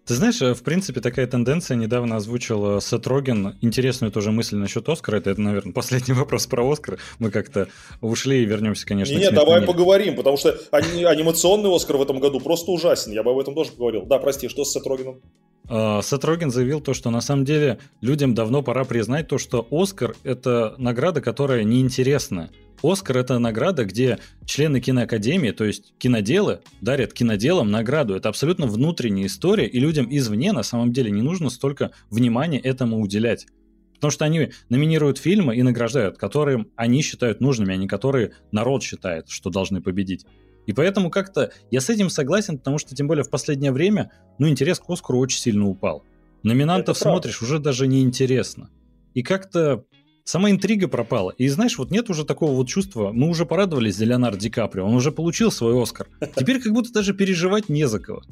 Ты 0.06 0.14
знаешь, 0.14 0.42
э, 0.42 0.52
в 0.52 0.62
принципе, 0.62 1.00
такая 1.00 1.26
тенденция 1.26 1.78
недавно 1.78 2.16
озвучил 2.16 2.82
Сет 2.82 3.06
Роген. 3.06 3.56
Интересную 3.62 4.12
тоже 4.12 4.32
мысль 4.32 4.56
насчет 4.56 4.86
Оскара. 4.86 5.16
Это, 5.16 5.30
это, 5.30 5.40
наверное, 5.40 5.72
последний 5.74 6.12
вопрос 6.12 6.46
про 6.46 6.70
Оскар. 6.70 6.98
Мы 7.18 7.30
как-то 7.30 7.68
ушли 8.02 8.42
и 8.42 8.44
вернемся, 8.44 8.86
конечно, 8.86 9.14
Нет, 9.14 9.32
давай 9.32 9.60
мире. 9.60 9.72
поговорим, 9.72 10.16
потому 10.16 10.36
что 10.36 10.58
анимационный 10.72 11.74
Оскар 11.74 11.96
в 11.96 12.02
этом 12.02 12.20
году 12.20 12.40
просто 12.40 12.70
ужасен. 12.70 13.12
Я 13.12 13.22
бы 13.22 13.30
об 13.30 13.38
этом 13.38 13.54
тоже 13.54 13.70
поговорил. 13.72 14.04
Да, 14.04 14.18
прости, 14.18 14.48
что 14.48 14.66
с 14.66 14.72
Сет 14.72 14.86
Рогеном? 14.86 15.22
А, 15.68 16.02
Сет 16.02 16.24
Роген 16.24 16.50
заявил 16.50 16.80
то, 16.80 16.94
что 16.94 17.10
на 17.10 17.20
самом 17.20 17.44
деле 17.44 17.78
людям 18.00 18.34
давно 18.34 18.62
пора 18.62 18.84
признать 18.84 19.28
то, 19.28 19.38
что 19.38 19.66
Оскар— 19.70 20.14
это 20.24 20.74
награда, 20.78 21.20
которая 21.20 21.64
неинтересна. 21.64 22.50
Оскар— 22.82 23.16
это 23.18 23.38
награда, 23.38 23.86
где 23.86 24.18
члены 24.44 24.80
киноакадемии, 24.80 25.52
то 25.52 25.64
есть 25.64 25.94
киноделы, 25.98 26.60
дарят 26.82 27.14
киноделам 27.14 27.70
награду. 27.70 28.14
Это 28.14 28.28
абсолютно 28.28 28.66
внутренняя 28.66 29.26
история, 29.26 29.66
и 29.66 29.80
людям 29.80 30.06
извне 30.10 30.52
на 30.52 30.62
самом 30.62 30.92
деле 30.92 31.10
не 31.10 31.22
нужно 31.22 31.48
столько 31.48 31.92
внимания 32.10 32.60
этому 32.60 33.00
уделять. 33.00 33.46
Потому 33.94 34.10
что 34.10 34.26
они 34.26 34.50
номинируют 34.68 35.16
фильмы 35.16 35.56
и 35.56 35.62
награждают, 35.62 36.18
которые 36.18 36.66
они 36.76 37.00
считают 37.00 37.40
нужными, 37.40 37.72
а 37.72 37.76
не 37.78 37.88
которые 37.88 38.32
народ 38.52 38.82
считает, 38.82 39.30
что 39.30 39.48
должны 39.48 39.80
победить. 39.80 40.26
И 40.66 40.72
поэтому 40.72 41.10
как-то 41.10 41.52
я 41.70 41.80
с 41.80 41.90
этим 41.90 42.10
согласен, 42.10 42.58
потому 42.58 42.78
что 42.78 42.94
тем 42.94 43.06
более 43.06 43.24
в 43.24 43.30
последнее 43.30 43.72
время, 43.72 44.10
ну, 44.38 44.48
интерес 44.48 44.78
к 44.80 44.88
Оскару 44.88 45.18
очень 45.18 45.38
сильно 45.38 45.68
упал. 45.68 46.04
Номинантов 46.42 46.98
смотришь, 46.98 47.42
уже 47.42 47.58
даже 47.58 47.86
не 47.86 48.02
интересно. 48.02 48.70
И 49.14 49.22
как-то 49.22 49.84
сама 50.24 50.50
интрига 50.50 50.88
пропала. 50.88 51.30
И 51.36 51.48
знаешь, 51.48 51.78
вот 51.78 51.90
нет 51.90 52.10
уже 52.10 52.24
такого 52.24 52.52
вот 52.52 52.68
чувства, 52.68 53.12
мы 53.12 53.28
уже 53.28 53.46
порадовались 53.46 53.96
за 53.96 54.04
Леонардо 54.04 54.38
Ди 54.38 54.50
Каприо, 54.50 54.86
он 54.86 54.94
уже 54.94 55.12
получил 55.12 55.50
свой 55.50 55.80
Оскар. 55.80 56.08
Теперь 56.36 56.60
как 56.60 56.72
будто 56.72 56.92
даже 56.92 57.14
переживать 57.14 57.68
не 57.68 57.86
за 57.86 58.00
кого. 58.00 58.22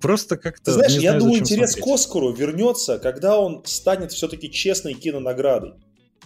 Просто 0.00 0.38
как-то... 0.38 0.64
Ты 0.64 0.72
знаешь, 0.72 0.92
я 0.94 1.18
думаю, 1.18 1.40
интерес 1.40 1.72
смотреть. 1.72 1.84
к 1.84 1.94
Оскару 1.94 2.32
вернется, 2.32 2.98
когда 2.98 3.38
он 3.38 3.62
станет 3.66 4.12
все-таки 4.12 4.50
честной 4.50 4.94
кинонаградой. 4.94 5.74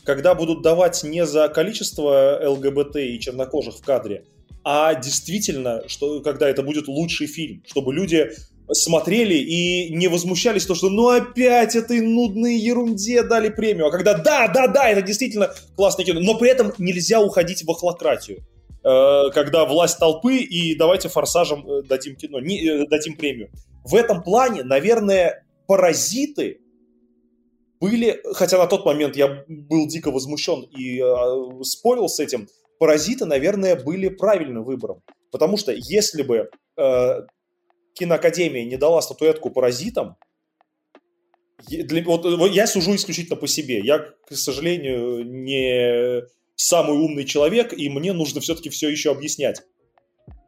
когда 0.04 0.34
будут 0.34 0.62
давать 0.62 1.02
не 1.02 1.26
за 1.26 1.48
количество 1.48 2.38
ЛГБТ 2.44 2.96
и 2.96 3.18
чернокожих 3.18 3.74
в 3.74 3.82
кадре, 3.82 4.26
а 4.64 4.94
действительно, 4.94 5.82
что 5.88 6.20
когда 6.20 6.48
это 6.48 6.62
будет 6.62 6.88
лучший 6.88 7.26
фильм, 7.26 7.62
чтобы 7.66 7.92
люди 7.92 8.30
смотрели 8.72 9.34
и 9.34 9.94
не 9.94 10.08
возмущались 10.08 10.64
то, 10.64 10.74
что 10.74 10.88
ну 10.88 11.08
опять 11.08 11.76
этой 11.76 12.00
нудной 12.00 12.56
ерунде 12.56 13.22
дали 13.22 13.50
премию, 13.50 13.86
а 13.86 13.90
когда 13.90 14.14
да, 14.14 14.48
да, 14.48 14.66
да, 14.66 14.88
это 14.88 15.02
действительно 15.02 15.52
классное 15.76 16.06
кино, 16.06 16.20
но 16.20 16.38
при 16.38 16.48
этом 16.48 16.72
нельзя 16.78 17.20
уходить 17.20 17.62
в 17.62 17.70
охлократию, 17.70 18.38
э, 18.82 19.30
когда 19.34 19.66
власть 19.66 19.98
толпы 19.98 20.36
и 20.38 20.74
давайте 20.76 21.10
форсажем 21.10 21.68
э, 21.68 21.82
дадим 21.82 22.16
кино, 22.16 22.40
не, 22.40 22.66
э, 22.66 22.86
дадим 22.88 23.16
премию. 23.16 23.50
В 23.84 23.94
этом 23.94 24.22
плане, 24.22 24.62
наверное, 24.62 25.44
паразиты 25.66 26.60
были, 27.80 28.22
хотя 28.32 28.56
на 28.56 28.66
тот 28.66 28.86
момент 28.86 29.14
я 29.14 29.44
был 29.46 29.86
дико 29.86 30.10
возмущен 30.10 30.62
и 30.74 31.02
э, 31.02 31.62
спорил 31.64 32.08
с 32.08 32.18
этим, 32.18 32.48
паразиты, 32.84 33.24
наверное, 33.24 33.76
были 33.76 34.10
правильным 34.10 34.62
выбором. 34.62 35.02
Потому 35.32 35.56
что 35.56 35.72
если 35.72 36.22
бы 36.22 36.50
э, 36.76 37.20
киноакадемия 37.94 38.66
не 38.66 38.76
дала 38.76 39.00
статуэтку 39.00 39.48
паразитам, 39.48 40.18
для, 41.66 42.04
вот, 42.04 42.26
вот 42.26 42.50
я 42.50 42.66
сужу 42.66 42.94
исключительно 42.94 43.36
по 43.36 43.46
себе. 43.46 43.80
Я, 43.80 44.00
к 44.00 44.36
сожалению, 44.36 45.24
не 45.24 46.24
самый 46.56 46.98
умный 46.98 47.24
человек, 47.24 47.72
и 47.72 47.88
мне 47.88 48.12
нужно 48.12 48.42
все-таки 48.42 48.68
все 48.68 48.90
еще 48.90 49.12
объяснять. 49.12 49.62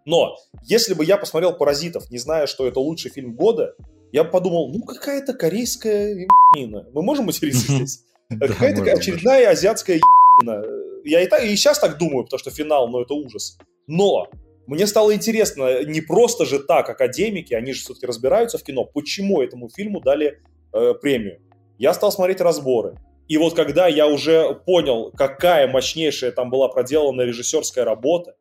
Но 0.04 0.36
если 0.64 0.92
бы 0.92 1.06
я 1.06 1.16
посмотрел 1.16 1.56
«Паразитов», 1.56 2.10
не 2.10 2.18
зная, 2.18 2.46
что 2.46 2.66
это 2.68 2.80
лучший 2.80 3.10
фильм 3.10 3.34
года, 3.34 3.74
я 4.12 4.24
бы 4.24 4.30
подумал, 4.30 4.70
ну 4.70 4.82
какая-то 4.84 5.32
корейская 5.32 6.10
ебанина. 6.10 6.86
Мы 6.92 7.02
можем 7.02 7.24
материться 7.28 7.72
здесь? 7.72 8.02
Какая-то 8.28 8.82
очередная 8.82 9.48
азиатская 9.48 9.96
ебанина. 9.96 10.85
Я 11.06 11.22
и, 11.22 11.26
так, 11.26 11.44
и 11.44 11.48
сейчас 11.56 11.78
так 11.78 11.98
думаю, 11.98 12.24
потому 12.24 12.38
что 12.38 12.50
финал, 12.50 12.88
ну 12.88 13.00
это 13.00 13.14
ужас. 13.14 13.58
Но 13.86 14.28
мне 14.66 14.86
стало 14.86 15.14
интересно, 15.14 15.84
не 15.84 16.00
просто 16.00 16.44
же 16.44 16.58
так 16.58 16.90
академики, 16.90 17.54
они 17.54 17.72
же 17.72 17.82
все-таки 17.82 18.06
разбираются 18.06 18.58
в 18.58 18.64
кино, 18.64 18.84
почему 18.84 19.40
этому 19.40 19.68
фильму 19.68 20.00
дали 20.00 20.40
э, 20.72 20.94
премию. 21.00 21.40
Я 21.78 21.94
стал 21.94 22.10
смотреть 22.10 22.40
разборы. 22.40 22.96
И 23.28 23.38
вот 23.38 23.54
когда 23.54 23.86
я 23.86 24.06
уже 24.06 24.54
понял, 24.66 25.12
какая 25.16 25.68
мощнейшая 25.68 26.32
там 26.32 26.50
была 26.50 26.68
проделана 26.68 27.22
режиссерская 27.22 27.84
работа, 27.84 28.36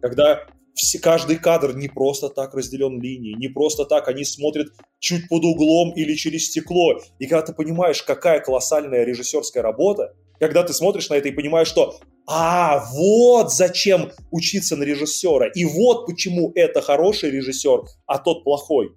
когда 0.00 0.46
все, 0.74 0.98
каждый 0.98 1.36
кадр 1.36 1.74
не 1.74 1.88
просто 1.88 2.28
так 2.28 2.54
разделен 2.54 3.00
линией, 3.00 3.34
не 3.34 3.48
просто 3.48 3.84
так 3.84 4.08
они 4.08 4.24
смотрят 4.24 4.68
чуть 5.00 5.28
под 5.28 5.44
углом 5.44 5.92
или 5.92 6.14
через 6.14 6.46
стекло. 6.46 7.00
И 7.18 7.26
когда 7.26 7.42
ты 7.42 7.52
понимаешь, 7.52 8.02
какая 8.02 8.40
колоссальная 8.40 9.04
режиссерская 9.04 9.62
работа, 9.62 10.14
когда 10.38 10.62
ты 10.62 10.72
смотришь 10.72 11.08
на 11.08 11.14
это 11.14 11.28
и 11.28 11.32
понимаешь, 11.32 11.68
что 11.68 11.98
а, 12.26 12.84
вот 12.92 13.52
зачем 13.52 14.10
учиться 14.30 14.76
на 14.76 14.82
режиссера, 14.82 15.48
и 15.48 15.64
вот 15.64 16.06
почему 16.06 16.52
это 16.54 16.82
хороший 16.82 17.30
режиссер, 17.30 17.84
а 18.06 18.18
тот 18.18 18.44
плохой. 18.44 18.92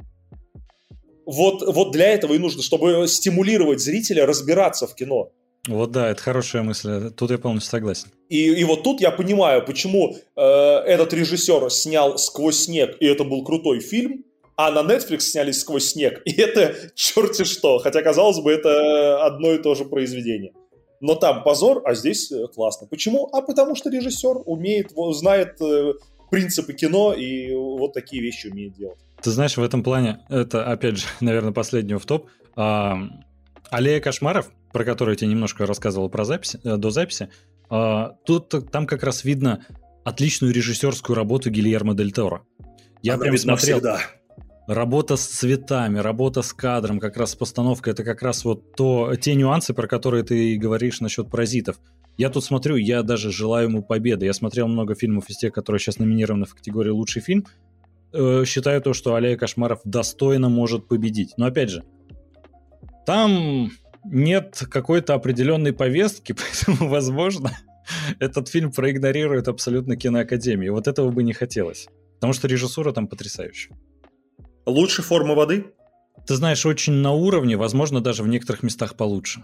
Вот, 1.26 1.62
вот 1.66 1.92
для 1.92 2.10
этого 2.10 2.34
и 2.34 2.38
нужно, 2.40 2.62
чтобы 2.62 3.08
стимулировать 3.08 3.80
зрителя 3.80 4.26
разбираться 4.26 4.86
в 4.86 4.96
кино. 4.96 5.32
Вот 5.68 5.92
да, 5.92 6.10
это 6.10 6.22
хорошая 6.22 6.64
мысль, 6.64 7.12
тут 7.12 7.32
я 7.32 7.38
полностью 7.38 7.70
согласен. 7.70 8.08
И, 8.30 8.48
и 8.48 8.64
вот 8.64 8.84
тут 8.84 9.00
я 9.00 9.12
понимаю, 9.12 9.64
почему 9.64 10.16
э, 10.36 10.42
этот 10.42 11.14
режиссер 11.14 11.70
снял 11.70 12.18
«Сквозь 12.18 12.64
снег», 12.64 12.98
и 13.00 13.06
это 13.06 13.24
был 13.24 13.46
крутой 13.46 13.80
фильм, 13.80 14.26
а 14.58 14.72
на 14.72 14.80
Netflix 14.80 15.20
сняли 15.20 15.52
«Сквозь 15.52 15.90
снег», 15.90 16.22
и 16.26 16.34
это 16.42 16.76
черти 16.96 17.44
что, 17.44 17.78
хотя, 17.78 18.02
казалось 18.02 18.40
бы, 18.40 18.52
это 18.52 19.24
одно 19.24 19.54
и 19.54 19.60
то 19.60 19.76
же 19.76 19.86
произведение. 19.86 20.54
Но 21.02 21.16
там 21.16 21.44
позор, 21.44 21.82
а 21.86 21.94
здесь 21.94 22.32
э, 22.32 22.48
классно. 22.48 22.88
Почему? 22.88 23.28
А 23.34 23.42
потому 23.42 23.76
что 23.76 23.90
режиссер 23.90 24.44
умеет, 24.46 24.92
знает 25.14 25.60
э, 25.62 25.94
принципы 26.30 26.74
кино 26.74 27.14
и 27.14 27.54
вот 27.54 27.94
такие 27.94 28.22
вещи 28.22 28.48
умеет 28.48 28.76
делать. 28.76 29.00
Ты 29.22 29.32
знаешь, 29.32 29.58
в 29.58 29.64
этом 29.64 29.84
плане, 29.84 30.20
это, 30.30 30.64
опять 30.64 30.98
же, 30.98 31.08
наверное, 31.20 31.52
последний 31.52 31.96
в 31.96 32.06
топ. 32.06 32.30
А, 32.56 32.98
Аллея 33.70 34.00
кошмаров 34.00 34.52
про 34.72 34.86
который 34.86 35.12
я 35.12 35.16
тебе 35.18 35.30
немножко 35.30 35.66
рассказывал 35.66 36.10
про 36.10 36.26
записи, 36.26 36.60
э, 36.64 36.78
до 36.78 36.90
записи, 36.90 37.30
а, 37.70 38.16
тут 38.26 38.72
там 38.72 38.88
как 38.88 39.04
раз 39.04 39.24
видно 39.24 39.66
отличную 40.04 40.54
режиссерскую 40.54 41.16
работу 41.16 41.50
Гильермо 41.50 41.94
Дель 41.94 42.12
Торо. 42.12 42.44
Я 43.02 43.16
Она 43.16 43.24
прям 43.24 43.38
смотрел. 43.38 43.78
Всегда. 43.78 44.00
Работа 44.74 45.18
с 45.18 45.26
цветами, 45.26 46.00
работа 46.00 46.42
с 46.42 46.54
кадром, 46.54 47.02
как 47.02 47.18
раз 47.18 47.32
с 47.32 47.36
постановкой, 47.36 47.92
это 47.92 48.06
как 48.06 48.22
раз 48.22 48.46
вот 48.46 48.74
то, 48.74 49.14
те 49.20 49.36
нюансы, 49.36 49.74
про 49.74 49.86
которые 49.86 50.24
ты 50.24 50.56
говоришь 50.56 51.02
насчет 51.02 51.30
паразитов. 51.30 51.78
Я 52.16 52.30
тут 52.30 52.46
смотрю, 52.46 52.78
я 52.78 53.04
даже 53.04 53.34
желаю 53.34 53.68
ему 53.68 53.84
победы. 53.84 54.26
Я 54.26 54.32
смотрел 54.32 54.70
много 54.70 54.96
фильмов 54.96 55.30
из 55.30 55.36
тех, 55.36 55.52
которые 55.52 55.82
сейчас 55.82 56.00
номинированы 56.00 56.46
в 56.46 56.56
категории 56.56 56.90
«Лучший 56.90 57.22
фильм». 57.22 57.46
Э, 58.14 58.46
считаю 58.46 58.82
то, 58.82 58.94
что 58.94 59.16
Аллея 59.16 59.36
кошмаров 59.36 59.82
достойно 59.84 60.48
может 60.48 60.88
победить. 60.88 61.34
Но 61.36 61.48
опять 61.48 61.70
же, 61.70 61.84
там 63.06 63.72
нет 64.06 64.64
какой-то 64.72 65.16
определенной 65.16 65.74
повестки, 65.74 66.34
поэтому, 66.68 66.90
возможно, 66.90 67.52
этот 68.20 68.48
фильм 68.48 68.72
проигнорирует 68.72 69.50
абсолютно 69.50 69.98
киноакадемию. 69.98 70.74
Вот 70.74 70.88
этого 70.88 71.12
бы 71.12 71.24
не 71.24 71.34
хотелось. 71.34 71.90
Потому 72.14 72.32
что 72.32 72.48
режиссура 72.48 72.94
там 72.94 73.08
потрясающая. 73.08 73.76
Лучше 74.66 75.02
форма 75.02 75.36
воды? 75.36 75.66
Ты 76.28 76.36
знаешь, 76.36 76.66
очень 76.66 76.94
на 76.94 77.12
уровне, 77.12 77.58
возможно, 77.58 78.02
даже 78.02 78.24
в 78.24 78.28
некоторых 78.28 78.64
местах 78.64 78.96
получше. 78.96 79.44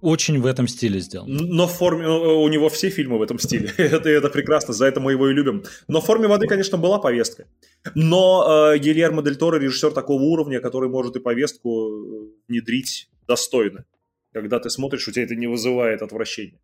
Очень 0.00 0.40
в 0.40 0.46
этом 0.46 0.66
стиле 0.66 1.00
сделан. 1.00 1.28
Но 1.30 1.66
в 1.66 1.72
форме 1.72 2.08
у 2.08 2.48
него 2.48 2.70
все 2.70 2.88
фильмы 2.88 3.18
в 3.18 3.22
этом 3.22 3.38
стиле. 3.38 3.70
это, 3.76 4.08
это 4.08 4.30
прекрасно, 4.30 4.72
за 4.72 4.86
это 4.86 4.98
мы 4.98 5.12
его 5.12 5.28
и 5.28 5.34
любим. 5.34 5.64
Но 5.88 6.00
в 6.00 6.06
форме 6.06 6.26
воды, 6.26 6.46
конечно, 6.46 6.78
была 6.78 6.98
повестка. 6.98 7.46
Но 7.94 8.72
э, 8.72 8.78
Гильермо 8.78 9.22
Дель 9.22 9.36
Торо 9.36 9.58
режиссер 9.58 9.92
такого 9.92 10.22
уровня, 10.22 10.60
который 10.60 10.88
может 10.88 11.16
и 11.16 11.20
повестку 11.20 11.90
э, 11.90 12.28
внедрить 12.48 13.10
достойно. 13.26 13.84
Когда 14.32 14.58
ты 14.58 14.70
смотришь, 14.70 15.06
у 15.06 15.12
тебя 15.12 15.24
это 15.24 15.34
не 15.34 15.48
вызывает 15.48 16.00
отвращения. 16.00 16.60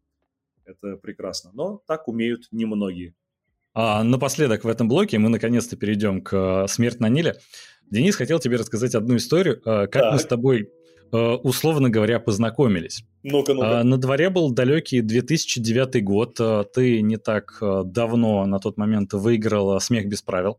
Это 0.64 0.96
прекрасно. 0.96 1.50
Но 1.52 1.82
так 1.86 2.08
умеют 2.08 2.48
немногие. 2.52 3.14
А 3.78 4.02
напоследок 4.02 4.64
в 4.64 4.68
этом 4.68 4.88
блоке 4.88 5.18
мы 5.18 5.28
наконец-то 5.28 5.76
перейдем 5.76 6.22
к 6.22 6.64
э, 6.64 6.66
«Смерть 6.66 6.98
на 6.98 7.10
Ниле». 7.10 7.36
Денис 7.90 8.16
хотел 8.16 8.38
тебе 8.38 8.56
рассказать 8.56 8.94
одну 8.94 9.16
историю, 9.16 9.56
э, 9.56 9.86
как 9.86 9.90
так. 9.90 10.12
мы 10.14 10.18
с 10.18 10.24
тобой, 10.24 10.70
э, 11.12 11.16
условно 11.18 11.90
говоря, 11.90 12.18
познакомились. 12.18 13.04
Ну-ка, 13.22 13.52
ну-ка. 13.52 13.82
На 13.84 13.98
дворе 13.98 14.30
был 14.30 14.50
далекий 14.50 15.02
2009 15.02 16.02
год. 16.02 16.40
Ты 16.72 17.02
не 17.02 17.18
так 17.18 17.58
давно 17.60 18.46
на 18.46 18.60
тот 18.60 18.78
момент 18.78 19.12
выиграл 19.12 19.78
«Смех 19.78 20.08
без 20.08 20.22
правил». 20.22 20.56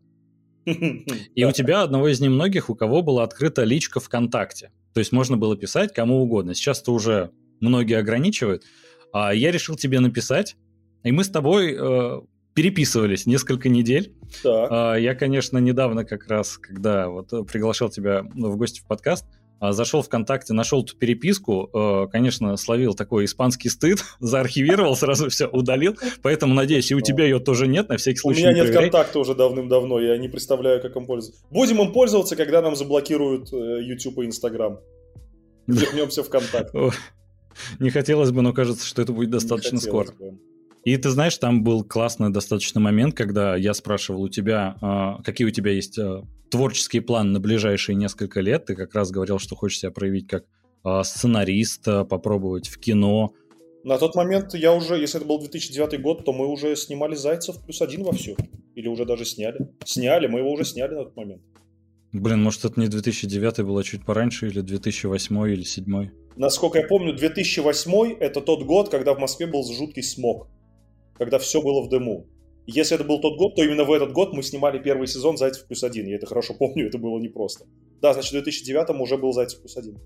И 0.66 1.44
у 1.44 1.52
тебя 1.52 1.82
одного 1.82 2.10
из 2.10 2.20
немногих, 2.20 2.70
у 2.70 2.76
кого 2.76 3.02
была 3.02 3.24
открыта 3.24 3.64
личка 3.64 4.00
ВКонтакте. 4.00 4.70
То 4.94 5.00
есть 5.00 5.12
можно 5.12 5.38
было 5.38 5.58
писать 5.58 5.92
кому 5.92 6.22
угодно. 6.22 6.54
Сейчас-то 6.54 6.94
уже 6.94 7.32
многие 7.62 7.98
ограничивают. 7.98 8.62
А 9.12 9.34
я 9.34 9.50
решил 9.50 9.76
тебе 9.76 10.02
написать, 10.02 10.56
и 11.04 11.12
мы 11.12 11.24
с 11.24 11.30
тобой 11.30 11.76
переписывались 12.58 13.28
несколько 13.28 13.70
недель. 13.70 14.14
Так. 14.42 14.68
А, 14.72 14.96
я, 14.96 15.14
конечно, 15.14 15.60
недавно 15.60 16.06
как 16.06 16.28
раз, 16.28 16.58
когда 16.58 17.08
вот 17.08 17.30
приглашал 17.48 17.90
тебя 17.90 18.24
в 18.24 18.58
гости 18.58 18.80
в 18.80 18.88
подкаст, 18.88 19.26
а, 19.60 19.74
зашел 19.74 20.02
ВКонтакте, 20.02 20.54
нашел 20.54 20.82
эту 20.82 20.98
переписку, 20.98 21.70
э, 21.72 22.08
конечно, 22.12 22.58
словил 22.58 22.96
такой 22.96 23.26
испанский 23.26 23.70
стыд, 23.70 24.00
заархивировал, 24.20 24.96
сразу 24.96 25.30
все 25.30 25.46
удалил, 25.46 25.98
поэтому, 26.24 26.56
надеюсь, 26.56 26.90
и 26.90 26.96
у 26.96 27.02
тебя 27.02 27.26
ее 27.26 27.38
тоже 27.40 27.68
нет, 27.68 27.90
на 27.90 27.98
всякий 27.98 28.18
случай 28.18 28.40
У 28.40 28.42
меня 28.46 28.54
не 28.54 28.62
нет 28.62 28.72
проверяй. 28.72 28.90
контакта 28.90 29.20
уже 29.20 29.36
давным-давно, 29.36 30.00
я 30.00 30.18
не 30.18 30.28
представляю, 30.28 30.82
как 30.82 30.96
им 30.96 31.06
пользоваться. 31.06 31.46
Будем 31.52 31.80
им 31.80 31.94
пользоваться, 31.94 32.36
когда 32.36 32.64
нам 32.64 32.76
заблокируют 32.76 33.54
э, 33.54 33.84
YouTube 33.84 34.18
и 34.18 34.26
Instagram. 34.26 34.80
Вернемся 35.68 36.24
в 36.24 36.30
контакт. 36.30 36.74
Не 37.80 37.92
хотелось 37.92 38.32
бы, 38.32 38.42
но 38.42 38.52
кажется, 38.52 38.84
что 38.84 39.04
это 39.04 39.14
будет 39.14 39.30
достаточно 39.30 39.80
скоро. 39.80 40.08
И 40.88 40.96
ты 40.96 41.10
знаешь, 41.10 41.38
там 41.38 41.66
был 41.66 41.84
классный 41.84 42.30
достаточно 42.30 42.80
момент, 42.80 43.14
когда 43.14 43.58
я 43.58 43.74
спрашивал 43.74 44.22
у 44.22 44.30
тебя, 44.30 44.78
а, 44.80 45.22
какие 45.22 45.46
у 45.46 45.52
тебя 45.52 45.72
есть 45.72 46.00
а, 46.00 46.24
творческие 46.50 47.02
планы 47.02 47.32
на 47.32 47.42
ближайшие 47.42 47.98
несколько 47.98 48.40
лет. 48.40 48.68
Ты 48.68 48.76
как 48.78 48.96
раз 48.96 49.12
говорил, 49.12 49.38
что 49.38 49.58
хочешь 49.58 49.80
себя 49.80 49.92
проявить 49.92 50.30
как 50.30 50.46
а, 50.86 51.04
сценарист, 51.04 51.84
попробовать 51.84 52.70
в 52.70 52.80
кино. 52.80 53.34
На 53.84 53.98
тот 53.98 54.16
момент 54.16 54.54
я 54.54 54.74
уже, 54.74 54.96
если 54.98 55.20
это 55.20 55.28
был 55.28 55.40
2009 55.40 56.02
год, 56.02 56.24
то 56.24 56.32
мы 56.32 56.48
уже 56.48 56.74
снимали 56.78 57.16
«Зайцев 57.16 57.62
плюс 57.66 57.82
один» 57.82 58.04
во 58.04 58.14
все. 58.14 58.38
Или 58.76 58.88
уже 58.88 59.04
даже 59.04 59.26
сняли. 59.26 59.68
Сняли, 59.84 60.28
мы 60.28 60.40
его 60.40 60.54
уже 60.54 60.64
сняли 60.64 60.94
на 60.94 61.04
тот 61.04 61.18
момент. 61.18 61.42
Блин, 62.14 62.42
может 62.42 62.64
это 62.64 62.80
не 62.80 62.88
2009 62.88 63.60
было 63.66 63.84
чуть 63.84 64.06
пораньше, 64.06 64.48
или 64.48 64.62
2008 64.62 65.36
или 65.50 65.56
2007? 65.56 66.10
Насколько 66.38 66.80
я 66.80 66.88
помню, 66.88 67.14
2008 67.14 68.14
это 68.22 68.40
тот 68.40 68.64
год, 68.64 68.88
когда 68.88 69.14
в 69.14 69.20
Москве 69.20 69.48
был 69.48 69.66
жуткий 69.66 70.02
смог 70.02 70.48
когда 71.18 71.40
все 71.40 71.62
было 71.62 71.82
в 71.82 71.90
дыму. 71.90 72.28
Если 72.66 72.96
это 72.96 73.06
был 73.06 73.22
тот 73.22 73.38
год, 73.38 73.56
то 73.56 73.64
именно 73.64 73.86
в 73.86 73.92
этот 73.92 74.12
год 74.12 74.34
мы 74.34 74.44
снимали 74.44 74.78
первый 74.78 75.08
сезон 75.08 75.38
«Зайцев 75.38 75.66
плюс 75.68 75.84
один». 75.84 76.06
Я 76.06 76.18
это 76.18 76.26
хорошо 76.26 76.54
помню, 76.60 76.88
это 76.88 76.98
было 76.98 77.18
непросто. 77.20 77.66
Да, 78.02 78.14
значит, 78.14 78.32
в 78.32 78.34
2009 78.34 78.90
уже 79.02 79.18
был 79.18 79.32
«Зайцев 79.32 79.60
плюс 79.62 79.78
один». 79.78 79.98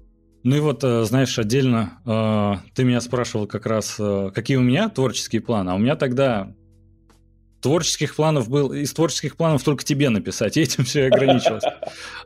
Ну 0.44 0.56
и 0.56 0.60
вот, 0.60 0.84
э, 0.84 1.04
знаешь, 1.04 1.38
отдельно 1.38 2.02
э, 2.06 2.70
ты 2.74 2.84
меня 2.84 3.00
спрашивал 3.02 3.46
как 3.46 3.66
раз, 3.68 3.98
э, 4.00 4.32
какие 4.34 4.58
у 4.58 4.62
меня 4.62 4.90
творческие 4.90 5.42
планы, 5.42 5.70
а 5.70 5.76
у 5.76 5.78
меня 5.78 5.96
тогда 5.96 6.54
творческих 7.62 8.16
планов 8.16 8.50
был, 8.50 8.74
из 8.74 8.92
творческих 8.92 9.38
планов 9.38 9.64
только 9.64 9.84
тебе 9.84 10.10
написать, 10.10 10.58
и 10.58 10.62
этим 10.62 10.84
все 10.84 11.02
и 11.02 11.08
ограничилось. 11.08 11.64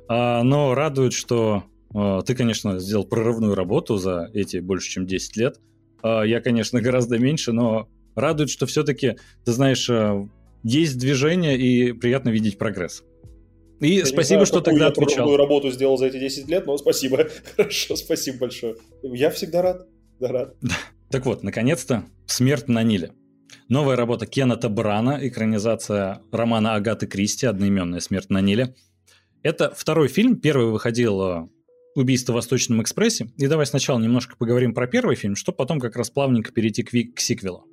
А, 0.08 0.44
но 0.44 0.76
радует, 0.76 1.14
что 1.14 1.64
ты, 1.92 2.36
конечно, 2.36 2.78
сделал 2.78 3.06
прорывную 3.06 3.56
работу 3.56 3.98
за 3.98 4.30
эти 4.36 4.58
больше, 4.58 4.88
чем 4.92 5.08
10 5.08 5.38
лет. 5.38 5.60
Я, 6.04 6.42
конечно, 6.42 6.80
гораздо 6.80 7.18
меньше, 7.18 7.54
но 7.54 7.88
радует, 8.16 8.50
что 8.50 8.66
все-таки, 8.66 9.18
ты 9.44 9.52
знаешь, 9.52 9.90
есть 10.64 10.98
движение 10.98 11.58
и 11.58 11.92
приятно 11.92 12.30
видеть 12.30 12.58
прогресс. 12.58 13.04
И 13.82 13.96
я 13.96 14.06
спасибо, 14.06 14.40
знаю, 14.40 14.46
что 14.46 14.62
тогда 14.62 14.86
я 14.86 14.92
отвечал. 14.92 15.30
Я 15.30 15.38
работу 15.38 15.70
сделал 15.70 15.98
за 15.98 16.08
эти 16.08 16.18
10 16.18 16.48
лет, 16.48 16.66
но 16.66 16.78
спасибо. 16.78 17.28
Хорошо, 17.56 17.96
спасибо 17.96 18.40
большое. 18.40 18.76
Я 19.04 19.30
всегда 19.30 19.62
рад. 19.62 19.88
Да, 20.20 20.30
рад. 20.30 20.56
Так 21.12 21.28
вот, 21.28 21.44
наконец-то 21.44 22.06
«Смерть 22.26 22.68
на 22.68 22.82
Ниле». 22.82 23.12
Новая 23.70 23.96
работа 23.96 24.26
Кеннета 24.26 24.70
Брана, 24.70 25.20
экранизация 25.22 26.20
романа 26.32 26.74
Агаты 26.76 27.06
Кристи, 27.06 27.46
одноименная 27.46 28.00
«Смерть 28.00 28.32
на 28.32 28.42
Ниле». 28.42 28.76
Это 29.44 29.72
второй 29.76 30.08
фильм, 30.08 30.38
первый 30.38 30.72
выходил 30.72 31.22
э, 31.22 31.48
«Убийство 31.96 32.32
в 32.32 32.36
Восточном 32.36 32.82
экспрессе». 32.82 33.28
И 33.38 33.46
давай 33.46 33.68
сначала 33.68 34.00
немножко 34.00 34.36
поговорим 34.36 34.74
про 34.74 34.88
первый 34.88 35.16
фильм, 35.16 35.36
чтобы 35.36 35.58
потом 35.58 35.80
как 35.80 35.96
раз 35.96 36.10
плавненько 36.10 36.52
перейти 36.52 36.82
к, 36.82 36.90
к 36.90 37.20
сиквелу. 37.20 37.66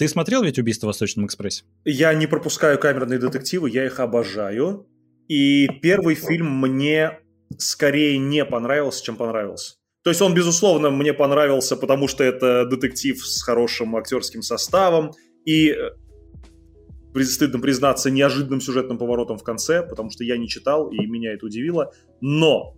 Ты 0.00 0.08
смотрел 0.08 0.42
ведь 0.42 0.58
«Убийство 0.58 0.86
в 0.86 0.88
Восточном 0.88 1.26
экспрессе»? 1.26 1.64
Я 1.84 2.14
не 2.14 2.26
пропускаю 2.26 2.78
камерные 2.78 3.18
детективы, 3.18 3.68
я 3.68 3.84
их 3.84 4.00
обожаю. 4.00 4.86
И 5.28 5.68
первый 5.82 6.14
фильм 6.14 6.58
мне 6.58 7.18
скорее 7.58 8.16
не 8.16 8.46
понравился, 8.46 9.04
чем 9.04 9.16
понравился. 9.16 9.74
То 10.02 10.08
есть 10.08 10.22
он, 10.22 10.32
безусловно, 10.32 10.88
мне 10.88 11.12
понравился, 11.12 11.76
потому 11.76 12.08
что 12.08 12.24
это 12.24 12.64
детектив 12.64 13.22
с 13.22 13.42
хорошим 13.42 13.94
актерским 13.94 14.40
составом 14.40 15.10
и, 15.44 15.68
э, 15.68 17.22
стыдно 17.22 17.60
признаться, 17.60 18.10
неожиданным 18.10 18.62
сюжетным 18.62 18.96
поворотом 18.96 19.36
в 19.36 19.42
конце, 19.42 19.82
потому 19.82 20.08
что 20.08 20.24
я 20.24 20.38
не 20.38 20.48
читал, 20.48 20.88
и 20.88 21.04
меня 21.04 21.34
это 21.34 21.44
удивило. 21.44 21.92
Но 22.22 22.74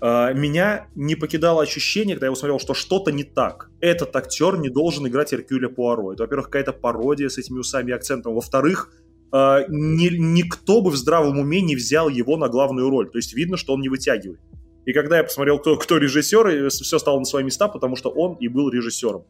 меня 0.00 0.88
не 0.94 1.14
покидало 1.14 1.62
ощущение, 1.62 2.16
когда 2.16 2.26
я 2.26 2.32
усмотрел, 2.32 2.58
что 2.58 2.74
что-то 2.74 3.12
не 3.12 3.24
так. 3.24 3.70
Этот 3.80 4.14
актер 4.14 4.58
не 4.58 4.68
должен 4.68 5.06
играть 5.06 5.32
Эркюля 5.32 5.68
Пуаро. 5.68 6.12
Это, 6.12 6.24
во-первых, 6.24 6.46
какая-то 6.46 6.72
пародия 6.72 7.28
с 7.28 7.38
этими 7.38 7.58
усами 7.58 7.90
и 7.90 7.94
акцентом. 7.94 8.34
Во-вторых, 8.34 8.92
э, 9.32 9.64
ни, 9.68 10.08
никто 10.08 10.82
бы 10.82 10.90
в 10.90 10.96
здравом 10.96 11.38
уме 11.38 11.62
не 11.62 11.76
взял 11.76 12.08
его 12.08 12.36
на 12.36 12.48
главную 12.48 12.90
роль. 12.90 13.10
То 13.10 13.18
есть 13.18 13.32
видно, 13.34 13.56
что 13.56 13.72
он 13.72 13.80
не 13.80 13.88
вытягивает. 13.88 14.40
И 14.86 14.92
когда 14.92 15.18
я 15.18 15.24
посмотрел, 15.24 15.58
кто, 15.58 15.76
кто 15.76 15.98
режиссер, 15.98 16.68
все 16.70 16.98
стало 16.98 17.18
на 17.18 17.24
свои 17.24 17.42
места, 17.42 17.68
потому 17.68 17.96
что 17.96 18.10
он 18.10 18.34
и 18.34 18.48
был 18.48 18.70
режиссером. 18.70 19.24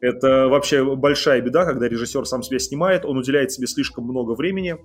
Это 0.00 0.48
вообще 0.48 0.84
большая 0.96 1.40
беда, 1.42 1.64
когда 1.64 1.88
режиссер 1.88 2.24
сам 2.24 2.42
себя 2.42 2.58
снимает, 2.58 3.04
он 3.04 3.18
уделяет 3.18 3.52
себе 3.52 3.66
слишком 3.66 4.04
много 4.04 4.32
времени, 4.32 4.76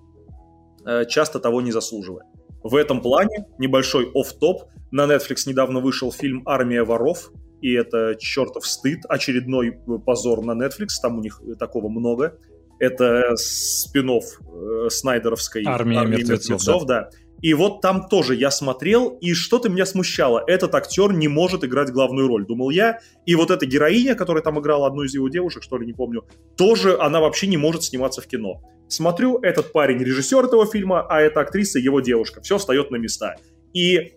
э, 0.85 1.05
часто 1.05 1.39
того 1.39 1.61
не 1.61 1.71
заслуживая. 1.71 2.25
В 2.63 2.75
этом 2.75 3.01
плане 3.01 3.45
небольшой 3.57 4.09
оф-топ. 4.13 4.69
На 4.91 5.05
Netflix 5.05 5.47
недавно 5.47 5.79
вышел 5.79 6.11
фильм 6.11 6.43
«Армия 6.45 6.83
воров», 6.83 7.31
и 7.61 7.71
это 7.73 8.15
чертов 8.19 8.67
стыд, 8.67 8.99
очередной 9.07 9.77
позор 10.05 10.43
на 10.43 10.51
Netflix, 10.51 10.87
там 11.01 11.17
у 11.17 11.21
них 11.21 11.41
такого 11.57 11.89
много. 11.89 12.37
Это 12.79 13.35
спин 13.35 14.09
э, 14.09 14.89
снайдеровской 14.89 15.63
«Армия, 15.65 15.99
армии 15.99 16.17
мертвецов», 16.17 16.49
мертвецов 16.49 16.85
да. 16.85 17.01
да. 17.03 17.09
И 17.43 17.53
вот 17.53 17.81
там 17.81 18.07
тоже 18.07 18.35
я 18.35 18.49
смотрел, 18.51 19.09
и 19.19 19.33
что-то 19.33 19.67
меня 19.67 19.85
смущало. 19.85 20.41
Этот 20.47 20.73
актер 20.75 21.11
не 21.11 21.27
может 21.27 21.65
играть 21.65 21.91
главную 21.91 22.29
роль, 22.29 22.45
думал 22.45 22.69
я. 22.69 23.01
И 23.25 23.35
вот 23.35 23.51
эта 23.51 23.65
героиня, 23.65 24.15
которая 24.15 24.41
там 24.41 24.61
играла 24.61 24.87
одну 24.87 25.03
из 25.03 25.13
его 25.13 25.27
девушек, 25.27 25.61
что 25.61 25.77
ли, 25.77 25.85
не 25.85 25.91
помню, 25.91 26.23
тоже 26.55 26.97
она 26.97 27.19
вообще 27.19 27.47
не 27.47 27.57
может 27.57 27.83
сниматься 27.83 28.21
в 28.21 28.27
кино. 28.27 28.61
Смотрю, 28.87 29.39
этот 29.39 29.73
парень 29.73 29.97
режиссер 29.97 30.45
этого 30.45 30.65
фильма, 30.65 31.05
а 31.09 31.19
эта 31.19 31.41
актриса 31.41 31.79
его 31.79 31.99
девушка. 31.99 32.41
Все 32.41 32.57
встает 32.57 32.91
на 32.91 32.95
места. 32.95 33.35
И, 33.73 34.13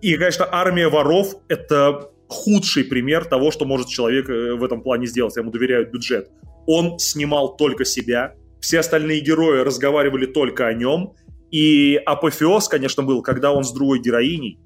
и 0.00 0.16
конечно, 0.16 0.46
«Армия 0.48 0.88
воров»— 0.88 1.34
это 1.48 2.08
худший 2.28 2.84
пример 2.84 3.24
того, 3.24 3.50
что 3.50 3.64
может 3.64 3.88
человек 3.88 4.28
э, 4.30 4.54
в 4.54 4.62
этом 4.62 4.80
плане 4.80 5.08
сделать. 5.08 5.36
Ему 5.36 5.50
доверяют 5.50 5.90
бюджет. 5.90 6.30
Он 6.66 7.00
снимал 7.00 7.56
только 7.56 7.84
себя, 7.84 8.34
все 8.60 8.78
остальные 8.78 9.20
герои 9.20 9.60
разговаривали 9.60 10.24
только 10.24 10.66
о 10.66 10.72
нем, 10.72 11.14
и 11.54 12.02
апофеоз, 12.04 12.66
конечно, 12.66 13.04
был, 13.04 13.22
когда 13.22 13.52
он 13.52 13.62
с 13.62 13.72
другой 13.72 14.00
героиней, 14.00 14.58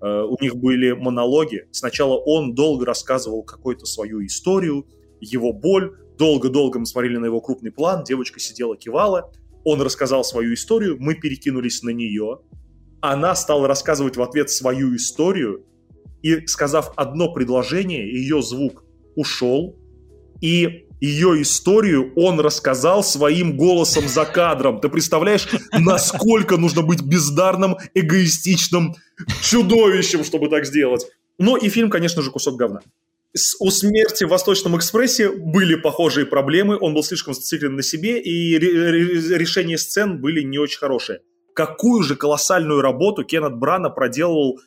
э, 0.00 0.22
у 0.22 0.40
них 0.40 0.54
были 0.54 0.92
монологи. 0.92 1.66
Сначала 1.72 2.14
он 2.14 2.54
долго 2.54 2.86
рассказывал 2.86 3.42
какую-то 3.42 3.84
свою 3.84 4.24
историю, 4.24 4.86
его 5.20 5.52
боль. 5.52 5.96
Долго-долго 6.16 6.78
мы 6.78 6.86
смотрели 6.86 7.16
на 7.16 7.24
его 7.24 7.40
крупный 7.40 7.72
план, 7.72 8.04
девочка 8.04 8.38
сидела, 8.38 8.76
кивала. 8.76 9.32
Он 9.64 9.82
рассказал 9.82 10.22
свою 10.22 10.54
историю, 10.54 10.98
мы 11.00 11.16
перекинулись 11.16 11.82
на 11.82 11.90
нее. 11.90 12.38
Она 13.00 13.34
стала 13.34 13.66
рассказывать 13.66 14.16
в 14.16 14.22
ответ 14.22 14.48
свою 14.48 14.94
историю, 14.94 15.64
и, 16.22 16.46
сказав 16.46 16.92
одно 16.94 17.32
предложение, 17.32 18.08
ее 18.08 18.40
звук 18.40 18.84
ушел, 19.16 19.74
и 20.40 20.85
ее 21.06 21.42
историю 21.42 22.12
он 22.16 22.40
рассказал 22.40 23.04
своим 23.04 23.56
голосом 23.56 24.08
за 24.08 24.24
кадром. 24.24 24.80
Ты 24.80 24.88
представляешь, 24.88 25.48
насколько 25.72 26.56
нужно 26.56 26.82
быть 26.82 27.02
бездарным, 27.02 27.76
эгоистичным 27.94 28.94
чудовищем, 29.42 30.24
чтобы 30.24 30.48
так 30.48 30.66
сделать? 30.66 31.06
Ну 31.38 31.56
и 31.56 31.68
фильм, 31.68 31.90
конечно 31.90 32.22
же, 32.22 32.30
кусок 32.30 32.56
говна. 32.56 32.80
У 33.60 33.70
смерти 33.70 34.24
в 34.24 34.28
Восточном 34.28 34.76
экспрессе 34.76 35.30
были 35.30 35.74
похожие 35.74 36.24
проблемы, 36.24 36.78
он 36.80 36.94
был 36.94 37.02
слишком 37.02 37.34
зациклен 37.34 37.76
на 37.76 37.82
себе, 37.82 38.18
и 38.20 38.56
ре- 38.58 39.36
решения 39.36 39.76
сцен 39.76 40.20
были 40.20 40.42
не 40.42 40.58
очень 40.58 40.78
хорошие. 40.78 41.20
Какую 41.54 42.02
же 42.02 42.16
колоссальную 42.16 42.80
работу 42.80 43.24
Кеннет 43.24 43.54
Брана 43.54 43.90
проделал 43.90 44.58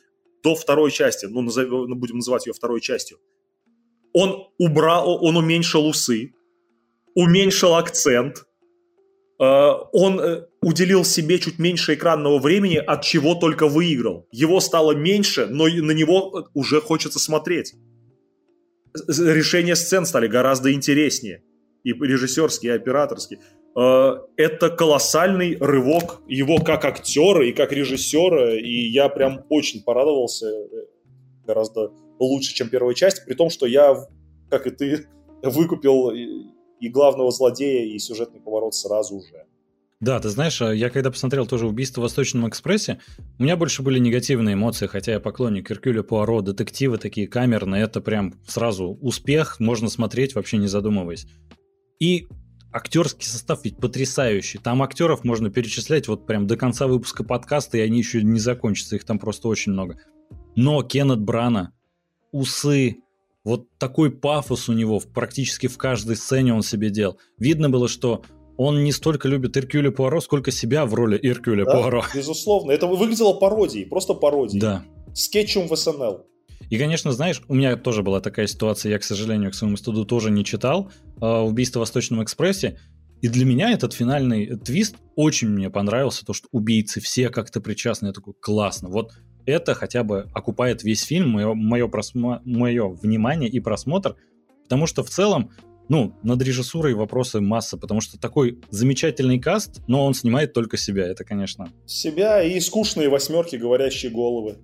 до 0.44 0.54
второй 0.54 0.92
части, 0.92 1.26
ну, 1.26 1.42
назов, 1.42 1.68
ну, 1.68 1.94
будем 1.96 2.16
называть 2.16 2.46
ее 2.46 2.52
второй 2.52 2.80
частью 2.80 3.18
он 4.12 4.48
убрал, 4.58 5.22
он 5.24 5.36
уменьшил 5.36 5.86
усы, 5.86 6.32
уменьшил 7.14 7.74
акцент, 7.74 8.44
э, 9.40 9.44
он 9.44 10.20
э, 10.20 10.46
уделил 10.62 11.04
себе 11.04 11.38
чуть 11.38 11.58
меньше 11.58 11.94
экранного 11.94 12.38
времени, 12.38 12.76
от 12.76 13.02
чего 13.02 13.34
только 13.34 13.66
выиграл. 13.66 14.26
Его 14.32 14.60
стало 14.60 14.92
меньше, 14.92 15.46
но 15.46 15.64
на 15.66 15.92
него 15.92 16.48
уже 16.54 16.80
хочется 16.80 17.18
смотреть. 17.18 17.74
Решения 19.08 19.76
сцен 19.76 20.04
стали 20.04 20.26
гораздо 20.26 20.72
интереснее. 20.72 21.42
И 21.84 21.92
режиссерские, 21.92 22.72
и 22.72 22.76
операторские. 22.76 23.40
Э, 23.76 24.18
это 24.36 24.70
колоссальный 24.70 25.56
рывок 25.58 26.20
его 26.26 26.58
как 26.58 26.84
актера 26.84 27.46
и 27.46 27.52
как 27.52 27.72
режиссера, 27.72 28.58
и 28.58 28.88
я 28.88 29.08
прям 29.08 29.44
очень 29.48 29.82
порадовался 29.82 30.46
гораздо 31.46 31.92
лучше, 32.24 32.54
чем 32.54 32.68
первая 32.68 32.94
часть, 32.94 33.24
при 33.24 33.34
том, 33.34 33.50
что 33.50 33.66
я, 33.66 33.96
как 34.48 34.66
и 34.66 34.70
ты, 34.70 35.06
выкупил 35.42 36.10
и, 36.10 36.88
главного 36.88 37.30
злодея, 37.30 37.84
и 37.86 37.98
сюжетный 37.98 38.40
поворот 38.40 38.74
сразу 38.74 39.20
же. 39.20 39.46
Да, 40.00 40.18
ты 40.18 40.30
знаешь, 40.30 40.62
а 40.62 40.74
я 40.74 40.88
когда 40.88 41.10
посмотрел 41.10 41.46
тоже 41.46 41.66
«Убийство 41.66 42.00
в 42.00 42.04
Восточном 42.04 42.48
экспрессе», 42.48 43.00
у 43.38 43.42
меня 43.42 43.56
больше 43.56 43.82
были 43.82 43.98
негативные 43.98 44.54
эмоции, 44.54 44.86
хотя 44.86 45.12
я 45.12 45.20
поклонник 45.20 45.70
Иркюля 45.70 46.02
Пуаро, 46.02 46.40
детективы 46.40 46.96
такие 46.96 47.28
камерные, 47.28 47.82
это 47.82 48.00
прям 48.00 48.32
сразу 48.46 48.98
успех, 49.02 49.60
можно 49.60 49.90
смотреть, 49.90 50.34
вообще 50.34 50.56
не 50.56 50.68
задумываясь. 50.68 51.26
И 51.98 52.28
актерский 52.72 53.26
состав 53.26 53.64
ведь 53.64 53.76
потрясающий. 53.76 54.58
Там 54.58 54.82
актеров 54.82 55.22
можно 55.22 55.50
перечислять 55.50 56.08
вот 56.08 56.26
прям 56.26 56.46
до 56.46 56.56
конца 56.56 56.86
выпуска 56.86 57.22
подкаста, 57.22 57.76
и 57.76 57.82
они 57.82 57.98
еще 57.98 58.22
не 58.22 58.40
закончатся, 58.40 58.96
их 58.96 59.04
там 59.04 59.18
просто 59.18 59.48
очень 59.48 59.72
много. 59.72 59.98
Но 60.56 60.82
Кеннет 60.82 61.20
Брана, 61.20 61.74
усы, 62.32 62.98
вот 63.44 63.66
такой 63.78 64.10
пафос 64.10 64.68
у 64.68 64.72
него 64.72 65.00
практически 65.00 65.66
в 65.66 65.78
каждой 65.78 66.16
сцене 66.16 66.54
он 66.54 66.62
себе 66.62 66.90
делал. 66.90 67.18
Видно 67.38 67.70
было, 67.70 67.88
что 67.88 68.22
он 68.56 68.84
не 68.84 68.92
столько 68.92 69.28
любит 69.28 69.56
Иркюля 69.56 69.90
Пуаро, 69.90 70.20
сколько 70.20 70.50
себя 70.50 70.84
в 70.84 70.94
роли 70.94 71.18
Иркюля 71.20 71.64
да, 71.64 71.72
Пуаро. 71.72 72.04
Безусловно. 72.14 72.72
Это 72.72 72.86
выглядело 72.86 73.32
пародией, 73.32 73.86
просто 73.86 74.12
пародией. 74.14 74.60
Да. 74.60 74.84
Скетчем 75.14 75.66
в 75.66 75.74
СНЛ. 75.74 76.26
И, 76.68 76.78
конечно, 76.78 77.10
знаешь, 77.12 77.42
у 77.48 77.54
меня 77.54 77.76
тоже 77.76 78.02
была 78.02 78.20
такая 78.20 78.46
ситуация, 78.46 78.90
я, 78.90 78.98
к 78.98 79.04
сожалению, 79.04 79.50
к 79.50 79.54
своему 79.54 79.76
студу 79.76 80.04
тоже 80.04 80.30
не 80.30 80.44
читал 80.44 80.90
э, 81.20 81.26
«Убийство 81.26 81.78
в 81.78 81.82
Восточном 81.82 82.22
экспрессе», 82.22 82.78
и 83.22 83.28
для 83.28 83.44
меня 83.44 83.70
этот 83.72 83.92
финальный 83.92 84.56
твист 84.56 84.96
очень 85.14 85.48
мне 85.48 85.68
понравился, 85.68 86.24
то, 86.24 86.32
что 86.32 86.48
убийцы 86.52 87.00
все 87.00 87.28
как-то 87.28 87.60
причастны. 87.60 88.06
Я 88.06 88.12
такой, 88.12 88.34
классно. 88.40 88.88
Вот 88.88 89.12
это 89.46 89.74
хотя 89.74 90.04
бы 90.04 90.28
окупает 90.32 90.82
весь 90.82 91.02
фильм, 91.02 91.30
мое, 91.30 91.54
мое, 91.54 91.88
просмо... 91.88 92.40
мое 92.44 92.88
внимание 92.88 93.48
и 93.48 93.60
просмотр, 93.60 94.16
потому 94.64 94.86
что 94.86 95.02
в 95.02 95.10
целом, 95.10 95.50
ну, 95.88 96.14
над 96.22 96.42
режиссурой 96.42 96.94
вопросы 96.94 97.40
масса, 97.40 97.76
потому 97.76 98.00
что 98.00 98.18
такой 98.18 98.60
замечательный 98.70 99.38
каст, 99.38 99.82
но 99.86 100.04
он 100.04 100.14
снимает 100.14 100.52
только 100.52 100.76
себя, 100.76 101.06
это, 101.06 101.24
конечно... 101.24 101.68
Себя 101.86 102.42
и 102.42 102.58
скучные 102.60 103.08
восьмерки, 103.08 103.56
говорящие 103.56 104.10
головы. 104.12 104.58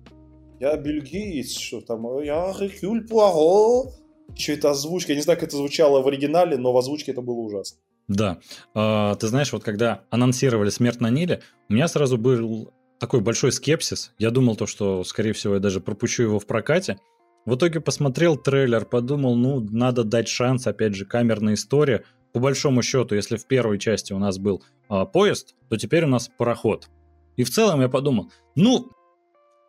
я 0.59 0.77
Гейтс, 0.77 1.57
что 1.57 1.81
там, 1.81 2.21
я 2.21 2.53
Рекюль 2.59 3.07
Пуаро. 3.07 3.91
Еще 4.35 4.53
это 4.53 4.71
озвучка, 4.71 5.13
я 5.13 5.15
не 5.15 5.21
знаю, 5.21 5.39
как 5.39 5.49
это 5.49 5.57
звучало 5.57 6.01
в 6.01 6.07
оригинале, 6.07 6.57
но 6.57 6.73
в 6.73 6.77
озвучке 6.77 7.11
это 7.11 7.21
было 7.21 7.39
ужасно. 7.39 7.79
Да. 8.07 8.39
А, 8.73 9.15
ты 9.15 9.27
знаешь, 9.27 9.51
вот 9.51 9.63
когда 9.63 10.03
анонсировали 10.09 10.69
«Смерть 10.69 11.01
на 11.01 11.09
Ниле», 11.09 11.41
у 11.69 11.73
меня 11.73 11.87
сразу 11.87 12.17
был 12.17 12.71
такой 12.99 13.21
большой 13.21 13.51
скепсис. 13.51 14.11
Я 14.17 14.31
думал 14.31 14.55
то, 14.55 14.65
что, 14.65 15.03
скорее 15.03 15.33
всего, 15.33 15.55
я 15.55 15.59
даже 15.59 15.79
пропущу 15.79 16.23
его 16.23 16.39
в 16.39 16.45
прокате. 16.45 16.97
В 17.45 17.55
итоге 17.55 17.79
посмотрел 17.79 18.35
трейлер, 18.35 18.85
подумал, 18.85 19.35
ну, 19.35 19.61
надо 19.61 20.03
дать 20.03 20.27
шанс, 20.27 20.67
опять 20.67 20.95
же, 20.95 21.05
камерная 21.05 21.53
история. 21.53 22.03
По 22.33 22.39
большому 22.39 22.81
счету, 22.81 23.15
если 23.15 23.37
в 23.37 23.47
первой 23.47 23.79
части 23.79 24.13
у 24.13 24.19
нас 24.19 24.37
был 24.37 24.63
а, 24.89 25.05
поезд, 25.05 25.55
то 25.69 25.77
теперь 25.77 26.03
у 26.03 26.09
нас 26.09 26.29
пароход. 26.37 26.89
И 27.37 27.43
в 27.43 27.49
целом 27.49 27.81
я 27.81 27.87
подумал, 27.87 28.31
ну, 28.55 28.91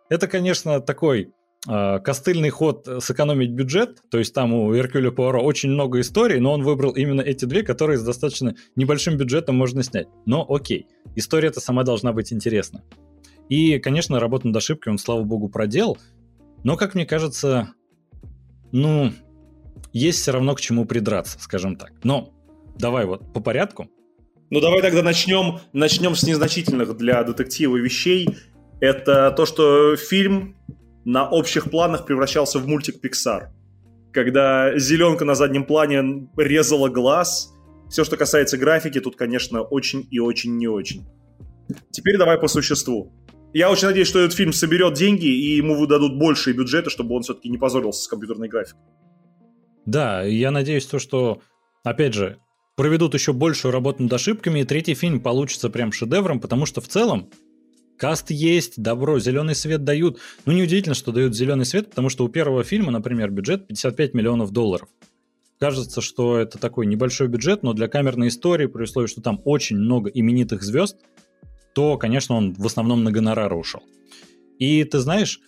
это, 0.09 0.27
конечно, 0.27 0.81
такой 0.81 1.33
э, 1.69 1.99
костыльный 2.01 2.49
ход 2.49 2.89
сэкономить 3.01 3.51
бюджет, 3.51 3.99
то 4.11 4.19
есть 4.19 4.35
там 4.35 4.55
у 4.55 4.75
Эркюля 4.75 5.11
Пуаро 5.11 5.43
очень 5.43 5.71
много 5.71 6.01
историй, 6.01 6.41
но 6.41 6.53
он 6.53 6.63
выбрал 6.63 6.93
именно 6.93 7.21
эти 7.21 7.45
две, 7.45 7.63
которые 7.63 7.99
с 7.99 8.03
достаточно 8.03 8.55
небольшим 8.75 9.19
бюджетом 9.19 9.57
можно 9.57 9.83
снять. 9.83 10.09
Но 10.25 10.47
окей, 10.49 10.87
история-то 11.15 11.61
сама 11.61 11.85
должна 11.85 12.13
быть 12.13 12.33
интересна. 12.33 12.83
И, 13.49 13.79
конечно, 13.79 14.21
работу 14.21 14.49
над 14.49 14.57
ошибкой 14.57 14.91
он, 14.91 14.99
слава 14.99 15.23
богу, 15.23 15.49
проделал, 15.49 15.99
но, 16.65 16.77
как 16.77 16.95
мне 16.95 17.07
кажется, 17.07 17.75
ну, 18.73 19.13
есть 19.93 20.21
все 20.21 20.33
равно 20.33 20.55
к 20.55 20.61
чему 20.61 20.85
придраться, 20.85 21.39
скажем 21.41 21.77
так. 21.77 21.93
Но 22.05 22.33
давай 22.79 23.07
вот 23.07 23.33
по 23.33 23.41
порядку. 23.41 23.89
Ну, 24.51 24.61
давай 24.61 24.81
тогда 24.81 25.03
начнем, 25.03 25.61
начнем 25.73 26.15
с 26.15 26.23
незначительных 26.23 26.97
для 26.97 27.23
детектива 27.23 27.77
вещей. 27.77 28.29
Это 28.81 29.31
то, 29.31 29.45
что 29.45 29.97
фильм 29.97 30.57
на 31.05 31.29
общих 31.29 31.71
планах 31.71 32.07
превращался 32.07 32.59
в 32.59 32.67
мультик 32.67 33.05
Pixar. 33.05 33.49
Когда 34.13 34.79
зеленка 34.79 35.25
на 35.25 35.35
заднем 35.35 35.65
плане 35.65 36.29
резала 36.37 36.89
глаз. 36.89 37.55
Все, 37.91 38.05
что 38.05 38.17
касается 38.17 38.59
графики, 38.59 39.01
тут, 39.01 39.17
конечно, 39.17 39.63
очень 39.63 40.07
и 40.11 40.19
очень 40.19 40.57
не 40.57 40.67
очень. 40.67 41.07
Теперь 41.91 42.19
давай 42.19 42.39
по 42.39 42.49
существу. 42.49 43.13
Я 43.55 43.71
очень 43.71 43.89
надеюсь, 43.89 44.09
что 44.09 44.19
этот 44.19 44.37
фильм 44.37 44.53
соберет 44.53 44.95
деньги 44.95 45.27
и 45.27 45.57
ему 45.57 45.75
выдадут 45.75 46.19
большие 46.19 46.55
бюджеты, 46.55 46.91
чтобы 46.91 47.15
он 47.15 47.23
все-таки 47.23 47.49
не 47.49 47.57
позорился 47.57 48.03
с 48.03 48.09
компьютерной 48.09 48.49
графикой. 48.49 48.81
Да, 49.87 50.23
я 50.23 50.51
надеюсь, 50.51 50.85
то, 50.85 50.99
что, 50.99 51.41
опять 51.83 52.13
же, 52.13 52.39
проведут 52.77 53.15
еще 53.15 53.33
большую 53.33 53.73
работу 53.73 54.03
над 54.03 54.13
ошибками, 54.13 54.61
и 54.61 54.65
третий 54.65 54.95
фильм 54.95 55.21
получится 55.21 55.71
прям 55.71 55.93
шедевром, 55.93 56.41
потому 56.41 56.67
что 56.67 56.83
в 56.83 56.89
целом 56.89 57.31
каст 57.97 58.31
есть, 58.31 58.81
добро, 58.81 59.19
зеленый 59.19 59.55
свет 59.55 59.83
дают. 59.83 60.19
Ну, 60.45 60.53
неудивительно, 60.53 60.95
что 60.95 61.11
дают 61.11 61.35
зеленый 61.35 61.65
свет, 61.65 61.89
потому 61.89 62.11
что 62.11 62.25
у 62.25 62.29
первого 62.29 62.65
фильма, 62.65 62.93
например, 62.93 63.31
бюджет 63.31 63.67
55 63.67 64.13
миллионов 64.13 64.51
долларов. 64.51 64.89
Кажется, 65.59 66.03
что 66.03 66.39
это 66.39 66.59
такой 66.59 66.87
небольшой 66.87 67.29
бюджет, 67.29 67.63
но 67.63 67.73
для 67.73 67.89
камерной 67.89 68.29
истории, 68.29 68.67
при 68.67 68.85
условии, 68.85 69.09
что 69.09 69.23
там 69.23 69.41
очень 69.45 69.77
много 69.77 70.09
именитых 70.11 70.63
звезд, 70.63 70.99
то, 71.75 71.97
конечно, 71.97 72.35
он 72.35 72.55
в 72.55 72.67
основном 72.67 73.05
на 73.05 73.11
гонорары 73.11 73.57
ушел. 73.57 73.83
И 74.59 74.83
ты 74.85 74.99
знаешь, 74.99 75.41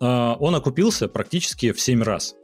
а, 0.00 0.36
он 0.40 0.54
окупился 0.54 1.08
практически 1.08 1.72
в 1.72 1.80
7 1.80 2.02
раз. 2.02 2.34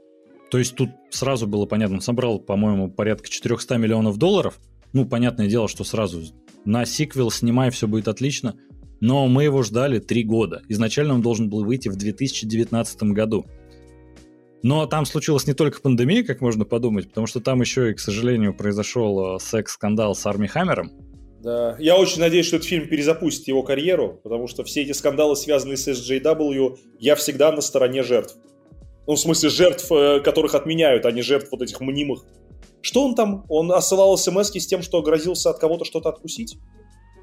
То 0.50 0.58
есть 0.58 0.76
тут 0.76 0.90
сразу 1.10 1.46
было 1.46 1.66
понятно, 1.66 1.96
он 1.96 2.02
собрал, 2.02 2.38
по-моему, 2.38 2.90
порядка 2.90 3.28
400 3.28 3.78
миллионов 3.78 4.16
долларов. 4.16 4.58
Ну, 4.92 5.04
понятное 5.04 5.48
дело, 5.48 5.68
что 5.68 5.82
сразу 5.82 6.22
на 6.64 6.84
сиквел 6.84 7.30
снимай, 7.30 7.70
все 7.70 7.88
будет 7.88 8.08
отлично. 8.08 8.56
Но 9.00 9.26
мы 9.26 9.44
его 9.44 9.62
ждали 9.62 9.98
три 9.98 10.24
года. 10.24 10.62
Изначально 10.68 11.14
он 11.14 11.22
должен 11.22 11.50
был 11.50 11.64
выйти 11.64 11.88
в 11.88 11.96
2019 11.96 13.02
году. 13.02 13.46
Но 14.62 14.86
там 14.86 15.04
случилась 15.04 15.46
не 15.46 15.52
только 15.52 15.80
пандемия, 15.80 16.24
как 16.24 16.40
можно 16.40 16.64
подумать, 16.64 17.08
потому 17.08 17.26
что 17.26 17.40
там 17.40 17.60
еще 17.60 17.90
и, 17.90 17.94
к 17.94 18.00
сожалению, 18.00 18.54
произошел 18.54 19.36
э, 19.36 19.38
секс-скандал 19.38 20.14
с 20.14 20.24
Арми 20.26 20.46
Хаммером. 20.46 20.90
Да, 21.46 21.76
я 21.78 21.96
очень 21.96 22.18
надеюсь, 22.18 22.46
что 22.46 22.56
этот 22.56 22.66
фильм 22.66 22.88
перезапустит 22.88 23.46
его 23.46 23.62
карьеру, 23.62 24.18
потому 24.24 24.48
что 24.48 24.64
все 24.64 24.82
эти 24.82 24.90
скандалы, 24.90 25.36
связанные 25.36 25.76
с 25.76 25.86
SJW, 25.86 26.76
я 26.98 27.14
всегда 27.14 27.52
на 27.52 27.60
стороне 27.60 28.02
жертв. 28.02 28.34
Ну, 29.06 29.14
в 29.14 29.20
смысле, 29.20 29.48
жертв, 29.48 29.92
э, 29.92 30.18
которых 30.18 30.56
отменяют, 30.56 31.06
а 31.06 31.12
не 31.12 31.22
жертв 31.22 31.52
вот 31.52 31.62
этих 31.62 31.80
мнимых. 31.80 32.24
Что 32.80 33.04
он 33.04 33.14
там? 33.14 33.44
Он 33.48 33.70
осылал 33.70 34.18
смс 34.18 34.50
с 34.50 34.66
тем, 34.66 34.82
что 34.82 35.00
грозился 35.02 35.50
от 35.50 35.60
кого-то 35.60 35.84
что-то 35.84 36.08
откусить? 36.08 36.58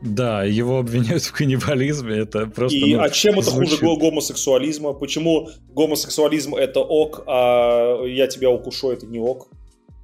Да, 0.01 0.45
его 0.45 0.79
обвиняют 0.79 1.23
в 1.23 1.33
каннибализме, 1.33 2.19
это 2.19 2.45
просто... 2.45 2.77
И, 2.77 2.95
ну, 2.95 3.01
а 3.01 3.09
чем 3.09 3.39
это 3.39 3.49
звучит. 3.49 3.81
хуже 3.81 3.99
гомосексуализма? 3.99 4.93
Почему 4.93 5.49
гомосексуализм 5.73 6.55
это 6.55 6.79
ок, 6.79 7.23
а 7.27 8.05
я 8.05 8.27
тебя 8.27 8.49
укушу 8.51 8.91
это 8.91 9.05
не 9.05 9.19
ок? 9.19 9.49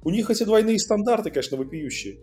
У 0.04 0.10
них 0.10 0.28
эти 0.28 0.44
двойные 0.44 0.78
стандарты, 0.78 1.30
конечно, 1.30 1.56
вопиющие. 1.56 2.18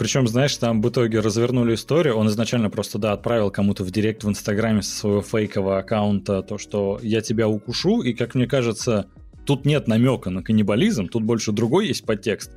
Причем, 0.00 0.26
знаешь, 0.26 0.56
там 0.56 0.80
в 0.80 0.88
итоге 0.88 1.20
развернули 1.20 1.74
историю. 1.74 2.16
Он 2.16 2.26
изначально 2.28 2.70
просто, 2.70 2.96
да, 2.96 3.12
отправил 3.12 3.50
кому-то 3.50 3.84
в 3.84 3.90
директ 3.90 4.24
в 4.24 4.30
Инстаграме 4.30 4.80
со 4.80 4.96
своего 4.96 5.20
фейкового 5.20 5.76
аккаунта 5.76 6.40
то, 6.40 6.56
что 6.56 6.98
я 7.02 7.20
тебя 7.20 7.48
укушу, 7.48 8.00
и, 8.00 8.14
как 8.14 8.34
мне 8.34 8.46
кажется, 8.46 9.08
тут 9.44 9.66
нет 9.66 9.88
намека 9.88 10.30
на 10.30 10.42
каннибализм, 10.42 11.08
тут 11.08 11.24
больше 11.24 11.52
другой 11.52 11.88
есть 11.88 12.06
подтекст. 12.06 12.50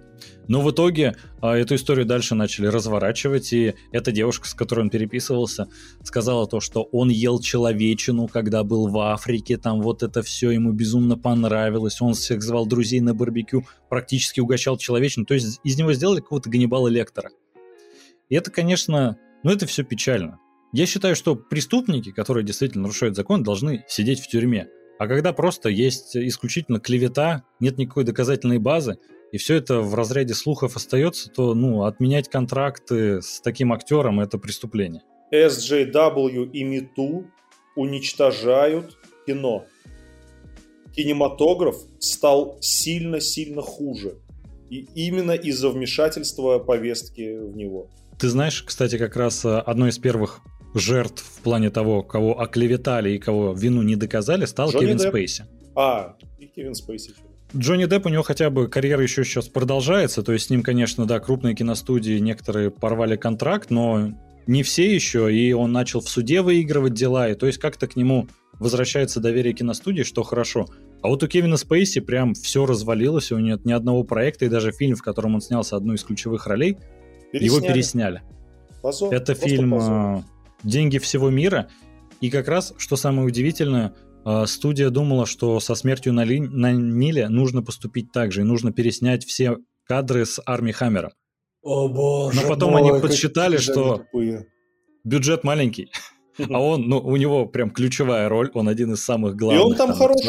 Но 0.48 0.62
в 0.62 0.72
итоге 0.72 1.16
а, 1.42 1.56
эту 1.56 1.76
историю 1.76 2.06
дальше 2.06 2.36
начали 2.36 2.68
разворачивать, 2.68 3.54
и 3.54 3.76
эта 3.92 4.12
девушка, 4.12 4.48
с 4.48 4.54
которой 4.54 4.82
он 4.82 4.90
переписывался, 4.90 5.68
сказала 6.04 6.48
то, 6.48 6.60
что 6.60 6.84
он 6.92 7.10
ел 7.10 7.40
человечину, 7.40 8.28
когда 8.28 8.64
был 8.64 8.88
в 8.88 8.98
Африке, 9.00 9.58
там 9.58 9.82
вот 9.82 10.04
это 10.04 10.22
все 10.22 10.52
ему 10.52 10.74
безумно 10.74 11.18
понравилось, 11.18 12.02
он 12.02 12.14
всех 12.14 12.42
звал 12.42 12.66
друзей 12.66 13.00
на 13.00 13.14
барбекю, 13.14 13.66
практически 13.90 14.40
угощал 14.40 14.78
человечину, 14.78 15.26
то 15.26 15.34
есть 15.34 15.60
из 15.64 15.78
него 15.78 15.94
сделали 15.94 16.20
какого-то 16.20 16.50
Ганнибала 16.50 16.88
Лектора. 16.88 17.30
И 18.30 18.36
это, 18.36 18.52
конечно, 18.52 19.18
ну 19.44 19.52
это 19.52 19.66
все 19.66 19.84
печально. 19.84 20.40
Я 20.74 20.88
считаю, 20.88 21.16
что 21.16 21.36
преступники, 21.36 22.12
которые 22.12 22.44
действительно 22.44 22.84
нарушают 22.84 23.16
закон, 23.16 23.44
должны 23.44 23.86
сидеть 23.88 24.20
в 24.20 24.28
тюрьме. 24.28 24.68
А 24.98 25.08
когда 25.08 25.34
просто 25.34 25.70
есть 25.70 26.16
исключительно 26.16 26.80
клевета, 26.80 27.44
нет 27.60 27.78
никакой 27.78 28.04
доказательной 28.06 28.58
базы, 28.58 28.98
и 29.34 29.38
все 29.38 29.56
это 29.56 29.82
в 29.82 29.96
разряде 29.96 30.36
слухов 30.36 30.76
остается, 30.76 31.28
то 31.28 31.56
ну, 31.56 31.86
отменять 31.86 32.30
контракты 32.30 33.20
с 33.20 33.42
таким 33.42 33.74
актером 33.74 34.20
это 34.20 34.38
преступление. 34.38 35.02
SJW 35.34 36.52
и 36.52 36.64
MeToo 36.64 37.26
уничтожают 37.76 38.96
кино. 39.26 39.66
Кинематограф 40.96 41.78
стал 41.98 42.60
сильно-сильно 42.62 43.64
хуже. 43.64 44.20
И 44.70 44.86
именно 44.94 45.32
из-за 45.32 45.70
вмешательства 45.70 46.60
повестки 46.60 47.36
в 47.36 47.58
него. 47.58 47.90
Ты 48.20 48.30
знаешь, 48.30 48.62
кстати, 48.62 49.00
как 49.00 49.16
раз 49.16 49.44
э, 49.46 49.58
одной 49.58 49.90
из 49.90 49.98
первых 49.98 50.42
жертв 50.76 51.24
в 51.24 51.42
плане 51.42 51.72
того, 51.72 52.04
кого 52.04 52.40
оклеветали 52.40 53.14
и 53.14 53.18
кого 53.18 53.54
вину 53.54 53.82
не 53.82 53.96
доказали, 53.96 54.46
стал 54.46 54.70
Джонни 54.70 54.82
Кевин 54.82 54.98
Депп. 54.98 55.10
Спейси. 55.10 55.46
А, 55.76 56.18
и 56.38 56.46
Кевин 56.46 56.76
Спейси. 56.76 57.16
Джонни 57.56 57.86
Депп, 57.86 58.08
у 58.08 58.10
него 58.10 58.24
хотя 58.24 58.50
бы 58.50 58.68
карьера 58.68 59.04
еще 59.04 59.24
сейчас 59.24 59.48
продолжается, 59.48 60.24
то 60.24 60.34
есть 60.34 60.48
с 60.48 60.50
ним, 60.50 60.64
конечно, 60.64 61.06
да, 61.06 61.20
крупные 61.20 61.56
киностудии, 61.56 62.18
некоторые 62.18 62.72
порвали 62.72 63.16
контракт, 63.16 63.70
но 63.70 64.12
не 64.48 64.64
все 64.64 64.94
еще, 64.94 65.34
и 65.34 65.54
он 65.54 65.72
начал 65.72 66.02
в 66.02 66.10
суде 66.10 66.42
выигрывать 66.42 66.94
дела, 66.94 67.30
и 67.30 67.36
то 67.36 67.46
есть 67.46 67.60
как-то 67.60 67.88
к 67.88 67.96
нему 67.96 68.28
возвращается 68.60 69.20
доверие 69.20 69.54
киностудии, 69.54 70.04
что 70.04 70.24
хорошо. 70.24 70.68
А 71.02 71.08
вот 71.08 71.22
у 71.22 71.28
Кевина 71.28 71.58
Спейси 71.58 72.00
прям 72.00 72.34
все 72.34 72.66
развалилось, 72.66 73.32
у 73.32 73.38
него 73.38 73.50
нет 73.50 73.66
ни 73.66 73.74
одного 73.74 74.04
проекта, 74.04 74.46
и 74.46 74.50
даже 74.50 74.72
фильм, 74.72 74.96
в 74.96 75.04
котором 75.04 75.36
он 75.36 75.42
снялся 75.42 75.76
одну 75.76 75.94
из 75.94 76.04
ключевых 76.04 76.48
ролей, 76.48 76.78
пересняли. 77.32 77.46
его 77.46 77.62
пересняли. 77.62 78.22
Позор, 78.82 79.14
Это 79.14 79.36
фильм 79.36 79.72
позор. 79.72 79.92
А, 79.92 80.24
«Деньги 80.64 80.98
всего 80.98 81.30
мира», 81.30 81.70
и 82.22 82.30
как 82.30 82.48
раз, 82.48 82.74
что 82.78 82.96
самое 82.96 83.28
удивительное, 83.28 83.94
студия 84.46 84.90
думала, 84.90 85.26
что 85.26 85.60
со 85.60 85.76
смертью 85.76 86.14
на, 86.14 86.24
Ли... 86.24 86.40
на 86.40 86.72
Ниле 86.72 87.30
нужно 87.30 87.62
поступить 87.62 88.12
так 88.12 88.32
же, 88.32 88.42
и 88.42 88.46
нужно 88.46 88.72
переснять 88.72 89.26
все 89.26 89.58
кадры 89.86 90.26
с 90.26 90.42
Арми 90.46 90.72
Хаммером. 90.72 91.12
О 91.62 91.88
боже 91.88 92.42
Но 92.42 92.48
потом 92.50 92.72
мой, 92.72 92.82
они 92.82 93.00
подсчитали, 93.00 93.58
что 93.58 93.98
тупые. 93.98 94.48
бюджет 95.04 95.44
маленький, 95.44 95.92
а 96.50 96.62
он, 96.62 96.90
ну, 96.90 97.00
у 97.00 97.16
него 97.16 97.46
прям 97.46 97.72
ключевая 97.72 98.28
роль, 98.28 98.52
он 98.54 98.68
один 98.68 98.94
из 98.94 99.04
самых 99.04 99.36
главных. 99.36 99.62
И 99.62 99.66
он 99.66 99.76
там, 99.76 99.90
там 99.90 99.98
хорош. 99.98 100.22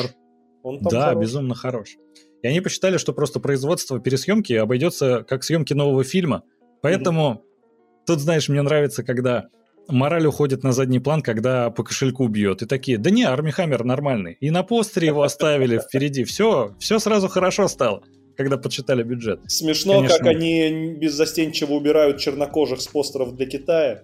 Он 0.62 0.80
там 0.80 0.90
да, 0.90 1.08
хорош. 1.08 1.22
безумно 1.22 1.54
хорош. 1.54 1.96
И 2.42 2.46
они 2.46 2.60
посчитали, 2.60 2.98
что 2.98 3.12
просто 3.12 3.40
производство 3.40 3.98
пересъемки 3.98 4.52
обойдется 4.52 5.24
как 5.28 5.44
съемки 5.44 5.72
нового 5.72 6.04
фильма. 6.04 6.42
Поэтому 6.82 7.42
mm-hmm. 7.42 8.04
тут, 8.06 8.20
знаешь, 8.20 8.48
мне 8.48 8.62
нравится, 8.62 9.02
когда 9.02 9.48
мораль 9.88 10.26
уходит 10.26 10.62
на 10.62 10.72
задний 10.72 11.00
план, 11.00 11.22
когда 11.22 11.70
по 11.70 11.82
кошельку 11.82 12.26
бьет. 12.28 12.62
И 12.62 12.66
такие, 12.66 12.98
да 12.98 13.10
не, 13.10 13.24
Арми 13.24 13.50
Хаммер 13.50 13.84
нормальный. 13.84 14.36
И 14.40 14.50
на 14.50 14.62
постере 14.62 15.08
его 15.08 15.22
оставили 15.22 15.78
впереди. 15.78 16.24
Все, 16.24 16.74
все 16.78 16.98
сразу 16.98 17.28
хорошо 17.28 17.68
стало 17.68 18.02
когда 18.36 18.56
подсчитали 18.56 19.02
бюджет. 19.02 19.40
Смешно, 19.46 19.94
Конечно. 19.94 20.18
как 20.18 20.26
они 20.26 20.94
беззастенчиво 20.94 21.74
убирают 21.74 22.18
чернокожих 22.18 22.80
с 22.80 22.86
постеров 22.88 23.36
для 23.36 23.46
Китая. 23.46 24.02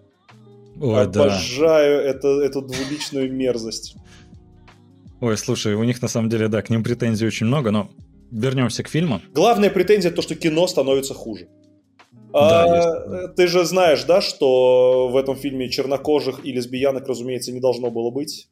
Ой, 0.81 1.03
Обожаю 1.03 2.03
да. 2.03 2.09
это, 2.09 2.29
эту 2.41 2.63
двуличную 2.63 3.33
мерзость. 3.33 3.97
Ой, 5.21 5.37
слушай, 5.37 5.75
у 5.75 5.85
них 5.85 6.01
на 6.01 6.09
самом 6.09 6.31
деле, 6.31 6.49
да, 6.49 6.63
к 6.63 6.71
ним 6.71 6.83
претензий 6.83 7.27
очень 7.27 7.47
много, 7.47 7.71
но 7.71 7.91
вернемся 8.31 8.83
к 8.83 8.89
фильму. 8.89 9.21
Главная 9.35 9.69
претензия 9.69 10.11
то, 10.11 10.23
что 10.23 10.35
кино 10.35 10.67
становится 10.67 11.13
хуже. 11.13 11.49
Да, 12.33 12.65
а, 12.65 13.29
ты 13.29 13.47
же 13.47 13.65
знаешь, 13.65 14.05
да, 14.05 14.21
что 14.21 15.09
в 15.09 15.17
этом 15.17 15.37
фильме 15.37 15.69
чернокожих 15.69 16.45
и 16.45 16.53
лесбиянок, 16.53 17.09
разумеется, 17.09 17.53
не 17.53 17.61
должно 17.61 17.91
было 17.91 18.11
быть. 18.11 18.49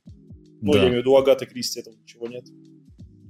Ну, 0.61 0.73
да. 0.73 0.79
я 0.79 0.85
имею 0.89 1.01
в 1.01 1.03
виду 1.03 1.17
Агаты 1.17 1.47
Кристи, 1.47 1.81
этого 1.81 1.95
ничего 1.95 2.27
нет. 2.27 2.45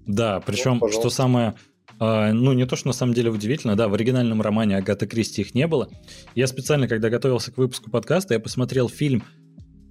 Да, 0.06 0.40
причем, 0.40 0.78
вот, 0.78 0.92
что 0.92 1.10
самое, 1.10 1.54
э, 2.00 2.32
ну, 2.32 2.54
не 2.54 2.66
то, 2.66 2.76
что 2.76 2.88
на 2.88 2.94
самом 2.94 3.12
деле 3.12 3.30
удивительно, 3.30 3.76
да, 3.76 3.88
в 3.88 3.94
оригинальном 3.94 4.40
романе 4.40 4.76
Агаты 4.76 5.06
Кристи 5.06 5.42
их 5.42 5.54
не 5.54 5.66
было. 5.66 5.90
Я 6.34 6.46
специально, 6.46 6.88
когда 6.88 7.10
готовился 7.10 7.52
к 7.52 7.58
выпуску 7.58 7.90
подкаста, 7.90 8.32
я 8.32 8.40
посмотрел 8.40 8.88
фильм 8.88 9.24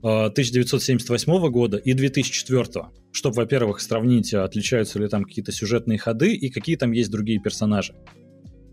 1978 0.02 1.32
э, 1.32 1.50
года 1.50 1.78
и 1.78 1.94
2004, 1.94 2.86
чтобы, 3.12 3.36
во-первых, 3.36 3.80
сравнить, 3.80 4.34
отличаются 4.34 5.00
ли 5.00 5.08
там 5.08 5.24
какие-то 5.24 5.52
сюжетные 5.52 6.00
ходы 6.00 6.34
и 6.34 6.50
какие 6.50 6.78
там 6.78 6.92
есть 6.92 7.12
другие 7.12 7.40
персонажи. 7.40 7.94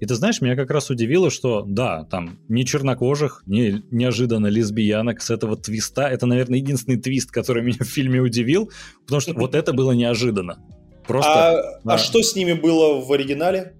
И 0.01 0.07
ты 0.07 0.15
знаешь, 0.15 0.41
меня 0.41 0.57
как 0.57 0.71
раз 0.71 0.91
удивило, 0.91 1.31
что 1.31 1.63
да, 1.67 2.05
там 2.05 2.39
ни 2.49 2.63
чернокожих, 2.63 3.43
ни 3.47 3.83
неожиданно 3.91 4.49
лесбиянок 4.49 5.23
с 5.23 5.31
этого 5.31 5.57
твиста. 5.57 6.09
Это, 6.09 6.27
наверное, 6.27 6.59
единственный 6.59 6.99
твист, 6.99 7.31
который 7.31 7.63
меня 7.63 7.79
в 7.81 7.85
фильме 7.85 8.21
удивил, 8.21 8.71
потому 9.05 9.21
что 9.21 9.35
вот 9.35 9.55
это 9.55 9.73
было 9.73 9.93
неожиданно. 9.93 10.59
Просто, 11.07 11.51
а, 11.51 11.81
да. 11.85 11.95
а 11.95 11.99
что 11.99 12.23
с 12.23 12.35
ними 12.35 12.55
было 12.55 13.01
в 13.01 13.13
оригинале? 13.13 13.75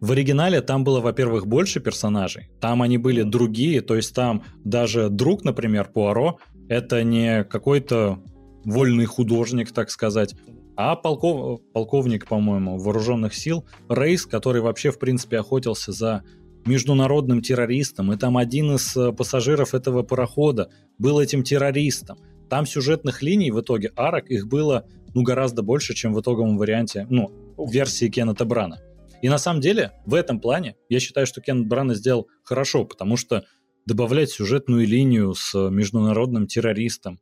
В 0.00 0.12
оригинале 0.12 0.60
там 0.60 0.84
было, 0.84 1.00
во-первых, 1.00 1.46
больше 1.46 1.80
персонажей, 1.80 2.50
там 2.60 2.82
они 2.82 2.98
были 2.98 3.22
другие, 3.22 3.80
то 3.80 3.94
есть 3.94 4.14
там 4.14 4.44
даже 4.62 5.08
друг, 5.08 5.42
например, 5.42 5.90
Пуаро, 5.92 6.38
это 6.68 7.02
не 7.02 7.44
какой-то 7.44 8.18
вольный 8.64 9.06
художник, 9.06 9.72
так 9.72 9.90
сказать, 9.90 10.34
а 10.76 10.94
полков, 10.94 11.60
полковник, 11.72 12.26
по-моему, 12.26 12.78
вооруженных 12.78 13.34
сил 13.34 13.64
Рейс, 13.88 14.26
который 14.26 14.60
вообще, 14.60 14.90
в 14.90 14.98
принципе, 14.98 15.38
охотился 15.38 15.92
за 15.92 16.22
международным 16.66 17.42
террористом, 17.42 18.12
и 18.12 18.16
там 18.16 18.36
один 18.36 18.74
из 18.74 18.96
э, 18.96 19.12
пассажиров 19.12 19.74
этого 19.74 20.02
парохода 20.02 20.70
был 20.98 21.20
этим 21.20 21.42
террористом. 21.42 22.18
Там 22.50 22.66
сюжетных 22.66 23.22
линий 23.22 23.50
в 23.50 23.60
итоге, 23.60 23.92
арок, 23.96 24.30
их 24.30 24.48
было 24.48 24.86
ну, 25.14 25.22
гораздо 25.22 25.62
больше, 25.62 25.94
чем 25.94 26.12
в 26.12 26.20
итоговом 26.20 26.58
варианте, 26.58 27.06
ну, 27.08 27.30
версии 27.56 28.08
Кеннета 28.08 28.44
Брана. 28.44 28.80
И 29.22 29.28
на 29.28 29.38
самом 29.38 29.60
деле, 29.60 29.92
в 30.04 30.14
этом 30.14 30.40
плане, 30.40 30.76
я 30.88 31.00
считаю, 31.00 31.26
что 31.26 31.40
Кеннет 31.40 31.66
Брана 31.66 31.94
сделал 31.94 32.28
хорошо, 32.42 32.84
потому 32.84 33.16
что 33.16 33.44
добавлять 33.86 34.30
сюжетную 34.30 34.86
линию 34.86 35.34
с 35.34 35.54
международным 35.70 36.46
террористом, 36.46 37.20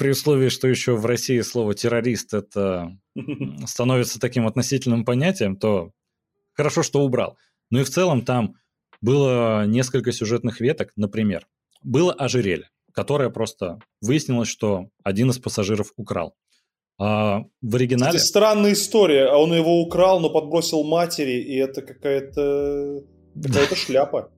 при 0.00 0.12
условии, 0.12 0.48
что 0.48 0.66
еще 0.66 0.96
в 0.96 1.04
России 1.04 1.42
слово 1.42 1.74
террорист 1.74 2.32
это 2.32 2.96
становится 3.66 4.18
таким 4.18 4.46
относительным 4.46 5.04
понятием, 5.04 5.56
то 5.56 5.90
хорошо, 6.54 6.82
что 6.82 7.02
убрал. 7.02 7.36
Ну 7.68 7.80
и 7.80 7.84
в 7.84 7.90
целом 7.90 8.22
там 8.22 8.54
было 9.02 9.66
несколько 9.66 10.10
сюжетных 10.12 10.62
веток, 10.62 10.92
например, 10.96 11.46
было 11.82 12.14
ожерелье, 12.14 12.70
которое 12.94 13.28
просто 13.28 13.78
выяснилось, 14.00 14.48
что 14.48 14.88
один 15.04 15.28
из 15.28 15.38
пассажиров 15.38 15.92
украл. 15.96 16.34
А 16.98 17.44
в 17.60 17.76
оригинале... 17.76 18.16
Это 18.16 18.26
странная 18.26 18.72
история. 18.72 19.26
А 19.26 19.36
он 19.36 19.52
его 19.52 19.82
украл, 19.82 20.18
но 20.20 20.30
подбросил 20.30 20.82
матери, 20.82 21.42
и 21.42 21.56
это 21.56 21.82
какая-то... 21.82 23.02
Какая-то 23.34 23.76
шляпа. 23.76 24.32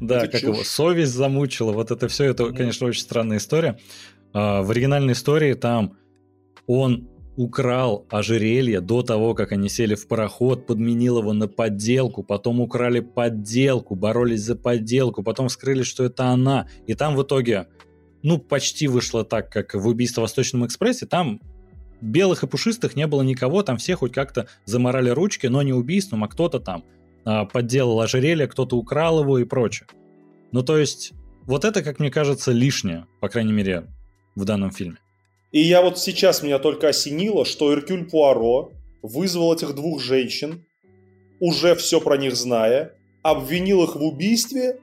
Да, 0.00 0.26
как 0.26 0.42
его 0.42 0.64
совесть 0.64 1.12
замучила. 1.12 1.70
Вот 1.70 1.92
это 1.92 2.08
все, 2.08 2.24
это, 2.24 2.52
конечно, 2.52 2.88
очень 2.88 3.02
странная 3.02 3.36
история. 3.36 3.78
А, 4.32 4.62
в 4.62 4.70
оригинальной 4.70 5.12
истории 5.12 5.54
там 5.54 5.96
он 6.66 7.08
украл 7.36 8.06
ожерелье 8.10 8.80
до 8.80 9.02
того, 9.02 9.34
как 9.34 9.52
они 9.52 9.68
сели 9.68 9.94
в 9.94 10.06
пароход, 10.06 10.66
подменил 10.66 11.20
его 11.20 11.32
на 11.32 11.48
подделку, 11.48 12.22
потом 12.22 12.60
украли 12.60 13.00
подделку, 13.00 13.94
боролись 13.94 14.42
за 14.42 14.56
подделку, 14.56 15.22
потом 15.22 15.48
скрыли, 15.48 15.82
что 15.82 16.04
это 16.04 16.26
она. 16.26 16.68
И 16.86 16.94
там 16.94 17.16
в 17.16 17.22
итоге, 17.22 17.68
ну, 18.22 18.38
почти 18.38 18.88
вышло 18.88 19.24
так, 19.24 19.50
как 19.50 19.74
в 19.74 19.86
«Убийство 19.86 20.20
в 20.20 20.24
Восточном 20.24 20.66
экспрессе». 20.66 21.06
Там 21.06 21.40
белых 22.02 22.42
и 22.42 22.46
пушистых 22.46 22.94
не 22.94 23.06
было 23.06 23.22
никого, 23.22 23.62
там 23.62 23.78
все 23.78 23.96
хоть 23.96 24.12
как-то 24.12 24.46
заморали 24.66 25.10
ручки, 25.10 25.46
но 25.46 25.62
не 25.62 25.72
убийством, 25.72 26.24
а 26.24 26.28
кто-то 26.28 26.60
там 26.60 26.84
а, 27.24 27.46
подделал 27.46 28.00
ожерелье, 28.00 28.48
кто-то 28.48 28.76
украл 28.76 29.20
его 29.20 29.38
и 29.38 29.44
прочее. 29.44 29.86
Ну, 30.52 30.62
то 30.62 30.76
есть, 30.76 31.12
вот 31.42 31.64
это, 31.64 31.82
как 31.82 32.00
мне 32.00 32.10
кажется, 32.10 32.52
лишнее, 32.52 33.06
по 33.20 33.28
крайней 33.28 33.52
мере, 33.52 33.86
в 34.34 34.44
данном 34.44 34.70
фильме. 34.70 34.98
И 35.52 35.60
я 35.60 35.82
вот 35.82 35.98
сейчас 35.98 36.42
меня 36.42 36.58
только 36.58 36.88
осенило, 36.88 37.44
что 37.44 37.72
Эркюль 37.72 38.08
Пуаро 38.08 38.72
вызвал 39.02 39.54
этих 39.54 39.74
двух 39.74 40.00
женщин, 40.00 40.64
уже 41.40 41.74
все 41.74 42.00
про 42.00 42.16
них 42.16 42.36
зная, 42.36 42.94
обвинил 43.22 43.82
их 43.82 43.96
в 43.96 44.02
убийстве, 44.02 44.78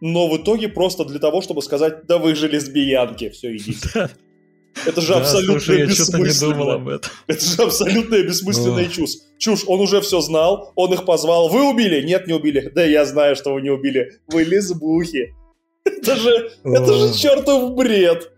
но 0.00 0.28
в 0.28 0.36
итоге 0.36 0.68
просто 0.68 1.04
для 1.04 1.18
того, 1.18 1.42
чтобы 1.42 1.62
сказать, 1.62 2.06
да 2.06 2.18
вы 2.18 2.34
же 2.34 2.48
лесбиянки, 2.48 3.30
все, 3.30 3.56
идите. 3.56 4.10
Это 4.86 5.00
же 5.00 5.14
абсолютно 5.14 5.72
бессмысленно. 5.72 7.00
Это 7.26 7.44
же 7.44 7.62
абсолютная 7.62 8.22
бессмысленная 8.22 8.88
чушь. 8.88 9.18
Чушь, 9.38 9.64
он 9.66 9.80
уже 9.80 10.00
все 10.00 10.20
знал, 10.20 10.72
он 10.76 10.92
их 10.92 11.04
позвал. 11.04 11.48
Вы 11.48 11.68
убили? 11.68 12.02
Нет, 12.02 12.26
не 12.26 12.32
убили. 12.32 12.70
Да 12.74 12.84
я 12.84 13.04
знаю, 13.04 13.36
что 13.36 13.52
вы 13.54 13.62
не 13.62 13.70
убили. 13.70 14.20
Вы 14.28 14.44
лесбухи. 14.44 15.34
Это 15.84 16.16
же, 16.16 16.52
это 16.64 16.94
же 16.94 17.18
чертов 17.18 17.74
бред. 17.74 18.30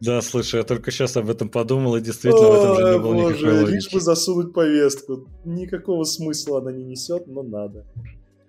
Да, 0.00 0.22
слушай, 0.22 0.56
я 0.56 0.62
только 0.62 0.90
сейчас 0.90 1.16
об 1.16 1.28
этом 1.28 1.48
подумал, 1.48 1.96
и 1.96 2.00
действительно 2.00 2.48
в 2.48 2.54
этом 2.54 2.76
же 2.76 2.92
не 2.92 2.98
было 2.98 3.12
боже, 3.14 3.34
никакой 3.34 3.60
логики. 3.60 3.74
лишь 3.74 3.92
бы 3.92 4.00
засунуть 4.00 4.54
повестку. 4.54 5.28
Никакого 5.44 6.04
смысла 6.04 6.60
она 6.60 6.72
не 6.72 6.84
несет, 6.84 7.26
но 7.26 7.42
надо. 7.42 7.84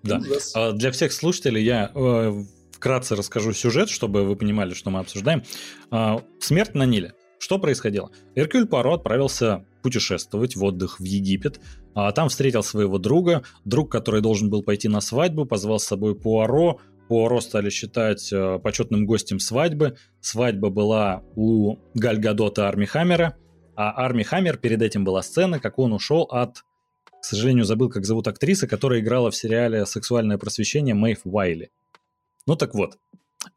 Да. 0.03 0.21
А 0.53 0.71
для 0.71 0.91
всех 0.91 1.11
слушателей 1.11 1.63
я 1.63 1.91
э, 1.93 2.43
вкратце 2.71 3.15
расскажу 3.15 3.53
сюжет, 3.53 3.89
чтобы 3.89 4.23
вы 4.23 4.35
понимали, 4.35 4.73
что 4.73 4.89
мы 4.89 4.99
обсуждаем. 4.99 5.43
А, 5.91 6.21
смерть 6.39 6.73
на 6.73 6.85
Ниле. 6.85 7.13
Что 7.37 7.57
происходило? 7.57 8.11
Эркюль 8.35 8.67
Паро 8.67 8.93
отправился 8.93 9.65
путешествовать 9.81 10.55
в 10.55 10.63
отдых 10.63 10.99
в 10.99 11.03
Египет, 11.03 11.59
а 11.95 12.11
там 12.11 12.29
встретил 12.29 12.63
своего 12.63 12.99
друга, 12.99 13.43
друг, 13.65 13.91
который 13.91 14.21
должен 14.21 14.49
был 14.49 14.63
пойти 14.63 14.87
на 14.87 15.01
свадьбу, 15.01 15.45
позвал 15.45 15.79
с 15.79 15.85
собой 15.85 16.15
Пуаро, 16.15 16.79
Пуаро 17.07 17.41
стали 17.41 17.69
считать 17.69 18.31
э, 18.31 18.59
почетным 18.59 19.05
гостем 19.05 19.39
свадьбы. 19.39 19.97
Свадьба 20.21 20.69
была 20.69 21.23
у 21.35 21.77
Галь 21.93 22.19
Гадота 22.19 22.67
Арми 22.67 22.85
Хаммера, 22.85 23.35
а 23.75 23.91
Арми 24.05 24.23
Хаммер 24.23 24.57
перед 24.57 24.81
этим 24.81 25.03
была 25.03 25.21
сцена, 25.21 25.59
как 25.59 25.79
он 25.79 25.93
ушел 25.93 26.23
от, 26.23 26.63
к 27.21 27.25
сожалению, 27.25 27.65
забыл, 27.65 27.89
как 27.89 28.05
зовут 28.05 28.27
актриса, 28.27 28.67
которая 28.67 28.99
играла 28.99 29.31
в 29.31 29.35
сериале 29.35 29.85
«Сексуальное 29.85 30.37
просвещение» 30.37 30.95
Мэйв 30.95 31.21
Уайли. 31.25 31.69
Ну 32.47 32.55
так 32.55 32.73
вот. 32.73 32.97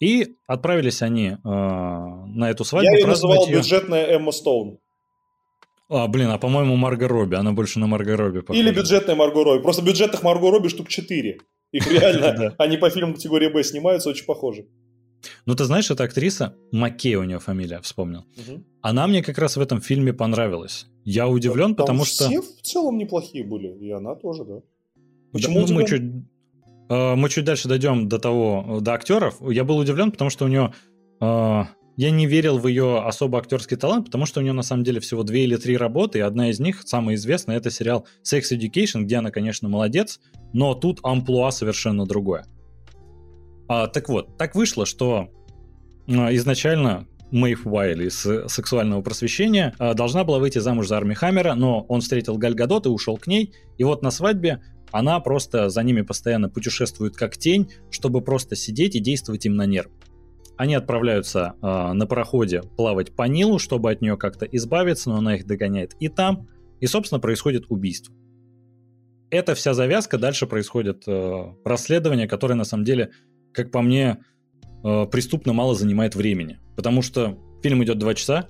И 0.01 0.37
отправились 0.47 1.03
они 1.03 1.29
э, 1.29 1.37
на 1.45 2.51
эту 2.51 2.65
свадьбу. 2.65 2.91
Я 2.91 2.99
ее 2.99 3.07
называл 3.07 3.47
ее... 3.47 3.59
бюджетная 3.59 4.07
Эмма 4.07 4.33
Стоун. 4.33 4.79
А, 5.91 6.09
блин, 6.09 6.31
а 6.31 6.39
по-моему 6.39 6.77
Марго 6.77 7.07
Робби, 7.09 7.35
она 7.35 7.53
больше 7.53 7.79
на 7.79 7.87
Марго 7.87 8.17
Робби 8.17 8.41
похожа. 8.41 8.61
Или 8.61 8.75
бюджетная 8.75 9.15
Марго 9.15 9.45
Робби. 9.45 9.63
Просто 9.63 9.83
бюджетных 9.83 10.23
Марго 10.23 10.51
Робби 10.51 10.69
штук 10.69 10.89
4. 10.89 11.39
Их 11.75 11.91
реально, 11.91 12.55
они 12.59 12.77
по 12.77 12.89
фильму 12.89 13.15
категории 13.15 13.49
Б 13.49 13.65
снимаются, 13.65 14.09
очень 14.09 14.27
похожи. 14.27 14.67
Ну, 15.45 15.55
ты 15.55 15.65
знаешь, 15.65 15.91
эта 15.91 16.05
актриса, 16.05 16.55
Маккей 16.71 17.17
у 17.17 17.25
нее 17.25 17.41
фамилия, 17.41 17.81
вспомнил. 17.81 18.21
Угу. 18.21 18.65
Она 18.83 19.07
мне 19.09 19.23
как 19.23 19.39
раз 19.39 19.57
в 19.57 19.61
этом 19.61 19.81
фильме 19.81 20.13
понравилась. 20.13 20.87
Я 21.05 21.27
удивлен, 21.27 21.75
Там 21.75 21.87
потому 21.87 22.05
что... 22.05 22.29
все 22.29 22.41
в 22.41 22.63
целом 22.63 22.97
неплохие 22.97 23.45
были, 23.45 23.77
и 23.77 23.91
она 23.91 24.15
тоже, 24.15 24.45
да. 24.45 24.61
Почему 25.33 25.63
да, 25.63 25.73
ну, 25.73 25.75
мы 25.75 25.89
чуть, 25.89 26.03
э, 26.91 27.15
мы 27.17 27.29
чуть 27.29 27.45
дальше 27.45 27.69
дойдем 27.69 28.09
до 28.09 28.19
того, 28.21 28.79
до 28.81 28.93
актеров. 28.93 29.37
Я 29.41 29.65
был 29.65 29.79
удивлен, 29.79 30.13
потому 30.13 30.31
что 30.31 30.45
у 30.45 30.49
нее 30.49 30.73
э, 31.21 31.63
я 31.97 32.11
не 32.11 32.27
верил 32.27 32.59
в 32.59 32.67
ее 32.67 32.99
особо 32.99 33.39
актерский 33.39 33.77
талант, 33.77 34.07
потому 34.07 34.27
что 34.27 34.41
у 34.41 34.43
нее 34.43 34.53
на 34.53 34.63
самом 34.63 34.85
деле 34.85 35.01
всего 35.01 35.23
две 35.23 35.45
или 35.45 35.57
три 35.57 35.77
работы, 35.77 36.19
и 36.19 36.23
одна 36.23 36.51
из 36.51 36.61
них, 36.61 36.83
самая 36.85 37.17
известная, 37.17 37.57
это 37.57 37.71
сериал 37.71 38.07
Sex 38.23 38.43
Education, 38.53 39.03
где 39.03 39.17
она, 39.17 39.31
конечно, 39.31 39.69
молодец, 39.69 40.21
но 40.53 40.75
тут 40.75 41.01
амплуа 41.03 41.51
совершенно 41.51 42.07
другое. 42.07 42.47
А, 43.69 43.87
так 43.87 44.09
вот, 44.09 44.37
так 44.37 44.55
вышло, 44.55 44.87
что 44.87 45.31
а, 46.09 46.35
изначально 46.35 47.07
Мэйв 47.31 47.67
Уайли 47.67 48.09
из 48.09 48.21
сексуального 48.53 49.03
просвещения 49.03 49.75
а, 49.79 49.95
должна 49.95 50.25
была 50.25 50.39
выйти 50.39 50.59
замуж 50.59 50.89
за 50.89 50.97
Арми 50.97 51.15
Хаммера, 51.15 51.55
но 51.55 51.83
он 51.89 52.01
встретил 52.01 52.37
Галь 52.39 52.55
Гадот 52.55 52.87
и 52.87 52.91
ушел 52.91 53.17
к 53.17 53.27
ней, 53.27 53.53
и 53.79 53.85
вот 53.85 54.03
на 54.03 54.11
свадьбе 54.11 54.61
она 54.91 55.19
просто 55.21 55.71
за 55.71 55.83
ними 55.83 56.03
постоянно 56.03 56.49
путешествует 56.49 57.17
как 57.17 57.37
тень, 57.37 57.71
чтобы 57.91 58.21
просто 58.21 58.55
сидеть 58.55 58.95
и 58.95 59.01
действовать 59.01 59.47
им 59.47 59.57
на 59.57 59.67
нерв. 59.67 59.91
Они 60.57 60.75
отправляются 60.75 61.55
э, 61.61 61.93
на 61.93 62.07
пароходе 62.07 62.63
плавать 62.77 63.15
по 63.15 63.25
Нилу, 63.25 63.59
чтобы 63.59 63.91
от 63.91 64.01
нее 64.01 64.17
как-то 64.17 64.47
избавиться, 64.47 65.11
но 65.11 65.17
она 65.17 65.37
их 65.37 65.47
догоняет 65.47 65.95
и 66.01 66.09
там. 66.09 66.49
И, 66.81 66.87
собственно, 66.87 67.21
происходит 67.21 67.65
убийство. 67.69 68.15
Это 69.31 69.55
вся 69.55 69.75
завязка. 69.75 70.19
Дальше 70.19 70.47
происходит 70.47 71.05
э, 71.07 71.55
расследование, 71.65 72.29
которое, 72.29 72.55
на 72.55 72.65
самом 72.65 72.85
деле, 72.85 73.11
как 73.53 73.71
по 73.71 73.83
мне, 73.83 74.19
э, 74.85 75.07
преступно 75.07 75.53
мало 75.53 75.75
занимает 75.75 76.15
времени. 76.15 76.61
Потому 76.77 77.03
что 77.03 77.39
фильм 77.63 77.83
идет 77.83 77.99
два 77.99 78.15
часа, 78.15 78.49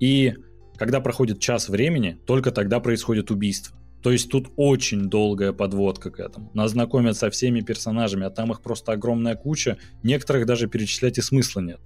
И 0.00 0.34
когда 0.76 1.00
проходит 1.00 1.38
час 1.38 1.68
времени, 1.68 2.18
только 2.26 2.50
тогда 2.50 2.80
происходит 2.80 3.30
убийство. 3.30 3.76
То 4.02 4.10
есть 4.10 4.28
тут 4.30 4.48
очень 4.56 5.08
долгая 5.08 5.52
подводка 5.52 6.10
к 6.10 6.18
этому. 6.18 6.50
Нас 6.54 6.72
знакомят 6.72 7.16
со 7.16 7.30
всеми 7.30 7.60
персонажами, 7.60 8.26
а 8.26 8.30
там 8.30 8.50
их 8.50 8.60
просто 8.60 8.92
огромная 8.92 9.36
куча. 9.36 9.78
Некоторых 10.02 10.44
даже 10.44 10.66
перечислять 10.66 11.18
и 11.18 11.22
смысла 11.22 11.60
нет. 11.60 11.80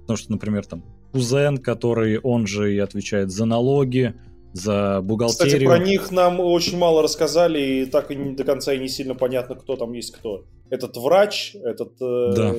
Потому 0.00 0.16
что, 0.16 0.32
например, 0.32 0.64
там 0.64 0.84
кузен, 1.12 1.58
который 1.58 2.18
он 2.18 2.46
же 2.46 2.74
и 2.74 2.78
отвечает 2.78 3.30
за 3.30 3.44
налоги, 3.44 4.14
за 4.54 5.00
бухгалтерию. 5.02 5.52
Кстати, 5.52 5.64
про 5.66 5.78
них 5.78 6.10
нам 6.10 6.40
очень 6.40 6.78
мало 6.78 7.02
рассказали, 7.02 7.60
и 7.60 7.86
так 7.86 8.10
и 8.10 8.16
не, 8.16 8.34
до 8.34 8.44
конца 8.44 8.72
и 8.72 8.78
не 8.78 8.88
сильно 8.88 9.14
понятно, 9.14 9.54
кто 9.54 9.76
там 9.76 9.92
есть 9.92 10.12
кто. 10.12 10.46
Этот 10.70 10.96
врач, 10.96 11.54
этот 11.54 11.92
э, 12.00 12.32
да. 12.34 12.54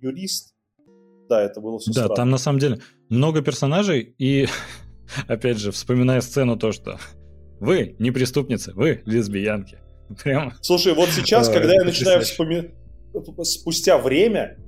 юрист. 0.00 0.54
Да, 1.28 1.40
это 1.40 1.60
было 1.60 1.78
все 1.78 1.92
Да, 1.92 2.04
странно. 2.04 2.14
там 2.16 2.30
на 2.30 2.38
самом 2.38 2.58
деле 2.58 2.80
много 3.08 3.40
персонажей, 3.40 4.14
и 4.18 4.48
опять 5.28 5.58
же, 5.58 5.70
вспоминая 5.70 6.20
сцену 6.20 6.56
то, 6.56 6.72
что 6.72 6.98
вы 7.62 7.94
не 8.00 8.10
преступницы, 8.10 8.72
вы 8.74 9.02
лесбиянки. 9.06 9.78
Прямо. 10.22 10.52
Слушай, 10.60 10.94
вот 10.94 11.08
сейчас, 11.10 11.48
когда 11.48 11.72
я 11.72 11.84
начинаю 11.84 12.20
вспоминать, 12.22 12.72
спустя 13.44 13.98
время, 13.98 14.58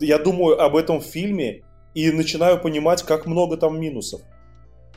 я 0.00 0.18
думаю 0.18 0.60
об 0.60 0.74
этом 0.74 1.00
фильме 1.00 1.62
и 1.94 2.10
начинаю 2.10 2.60
понимать, 2.60 3.04
как 3.04 3.26
много 3.26 3.56
там 3.56 3.80
минусов. 3.80 4.20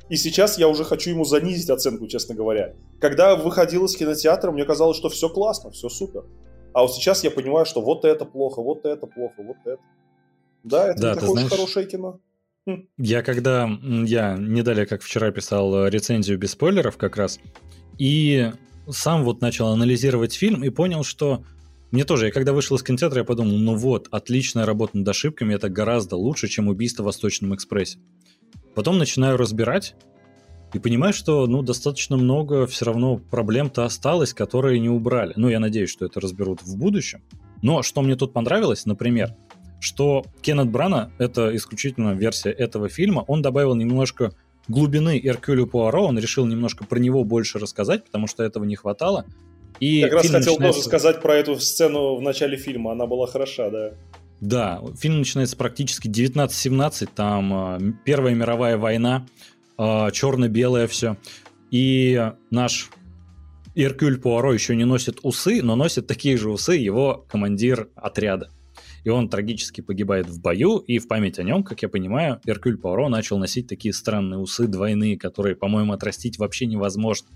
И 0.09 0.15
сейчас 0.15 0.57
я 0.57 0.67
уже 0.67 0.83
хочу 0.83 1.11
ему 1.11 1.25
занизить 1.25 1.69
оценку, 1.69 2.07
честно 2.07 2.33
говоря. 2.33 2.73
Когда 2.99 3.35
выходил 3.35 3.85
из 3.85 3.95
кинотеатра, 3.95 4.51
мне 4.51 4.65
казалось, 4.65 4.97
что 4.97 5.09
все 5.09 5.29
классно, 5.29 5.69
все 5.69 5.89
супер. 5.89 6.25
А 6.73 6.81
вот 6.81 6.93
сейчас 6.93 7.23
я 7.23 7.29
понимаю, 7.29 7.67
что 7.67 7.81
вот 7.81 8.03
это 8.03 8.25
плохо, 8.25 8.63
вот 8.63 8.83
это 8.85 9.05
плохо, 9.05 9.43
вот 9.43 9.57
это. 9.63 9.81
Да, 10.63 10.89
это 10.89 11.01
да, 11.01 11.09
не 11.09 11.19
такое 11.19 11.31
знаешь, 11.33 11.51
хорошее 11.51 11.85
кино. 11.85 12.19
Хм. 12.67 12.87
Я 12.97 13.21
когда, 13.21 13.69
я 13.83 14.35
не 14.37 14.63
далее, 14.63 14.85
как 14.85 15.03
вчера 15.03 15.31
писал 15.31 15.87
рецензию 15.87 16.39
без 16.39 16.51
спойлеров 16.51 16.97
как 16.97 17.15
раз, 17.15 17.39
и 17.99 18.51
сам 18.89 19.23
вот 19.23 19.41
начал 19.41 19.67
анализировать 19.67 20.33
фильм 20.33 20.63
и 20.63 20.69
понял, 20.69 21.03
что 21.03 21.43
мне 21.91 22.03
тоже, 22.03 22.27
я 22.27 22.31
когда 22.31 22.53
вышел 22.53 22.75
из 22.75 22.83
кинотеатра, 22.83 23.19
я 23.19 23.23
подумал, 23.23 23.57
ну 23.57 23.75
вот, 23.75 24.07
отличная 24.11 24.65
работа 24.65 24.97
над 24.97 25.07
ошибками, 25.07 25.53
это 25.53 25.69
гораздо 25.69 26.15
лучше, 26.15 26.47
чем 26.47 26.67
убийство 26.67 27.03
в 27.03 27.05
Восточном 27.05 27.53
экспрессе. 27.55 27.99
Потом 28.73 28.97
начинаю 28.97 29.37
разбирать 29.37 29.95
и 30.73 30.79
понимаю, 30.79 31.13
что 31.13 31.47
ну, 31.47 31.61
достаточно 31.61 32.17
много 32.17 32.67
все 32.67 32.85
равно 32.85 33.17
проблем-то 33.17 33.85
осталось, 33.85 34.33
которые 34.33 34.79
не 34.79 34.89
убрали. 34.89 35.33
Ну, 35.37 35.47
я 35.47 35.59
надеюсь, 35.59 35.89
что 35.89 36.05
это 36.05 36.19
разберут 36.19 36.63
в 36.63 36.75
будущем. 36.77 37.21
Но 37.61 37.81
что 37.81 38.01
мне 38.01 38.15
тут 38.15 38.33
понравилось, 38.33 38.85
например, 38.85 39.35
что 39.85 40.25
Кеннет 40.41 40.69
Брана, 40.69 41.11
это 41.19 41.55
исключительно 41.55 42.13
версия 42.13 42.49
этого 42.49 42.89
фильма, 42.89 43.23
он 43.27 43.41
добавил 43.41 43.75
немножко 43.75 44.33
глубины 44.67 45.21
Эркюлю 45.23 45.67
Пуаро, 45.67 46.07
он 46.07 46.17
решил 46.17 46.45
немножко 46.47 46.85
про 46.85 46.97
него 46.97 47.23
больше 47.23 47.59
рассказать, 47.59 48.03
потому 48.03 48.25
что 48.25 48.43
этого 48.43 48.63
не 48.63 48.75
хватало. 48.75 49.25
И 49.79 50.01
как 50.01 50.13
раз 50.13 50.23
хотел 50.23 50.39
начинается... 50.39 50.79
тоже 50.79 50.85
сказать 50.85 51.21
про 51.21 51.35
эту 51.35 51.59
сцену 51.59 52.15
в 52.15 52.21
начале 52.21 52.57
фильма, 52.57 52.93
она 52.93 53.05
была 53.05 53.27
хороша, 53.27 53.69
да. 53.69 53.91
Да, 54.41 54.81
фильм 54.99 55.19
начинается 55.19 55.55
практически 55.55 56.07
1917, 56.07 57.13
там 57.13 57.53
а, 57.53 57.79
Первая 58.03 58.33
мировая 58.33 58.77
война, 58.77 59.27
а, 59.77 60.09
черно-белое 60.11 60.87
все. 60.87 61.17
И 61.69 62.31
наш 62.49 62.89
Иркюль 63.75 64.19
Пуаро 64.19 64.53
еще 64.53 64.75
не 64.75 64.85
носит 64.85 65.19
усы, 65.21 65.61
но 65.61 65.75
носит 65.75 66.07
такие 66.07 66.37
же 66.37 66.49
усы 66.49 66.73
его 66.73 67.25
командир 67.29 67.89
отряда. 67.95 68.49
И 69.05 69.09
он 69.09 69.29
трагически 69.29 69.81
погибает 69.81 70.27
в 70.27 70.41
бою, 70.41 70.79
и 70.79 70.97
в 70.97 71.07
память 71.07 71.37
о 71.37 71.43
нем, 71.43 71.63
как 71.63 71.83
я 71.83 71.89
понимаю, 71.89 72.41
Иркюль 72.43 72.75
Пуаро 72.75 73.07
начал 73.07 73.37
носить 73.37 73.67
такие 73.67 73.93
странные 73.93 74.39
усы 74.39 74.67
двойные, 74.67 75.15
которые, 75.15 75.55
по-моему, 75.55 75.93
отрастить 75.93 76.39
вообще 76.39 76.65
невозможно. 76.65 77.29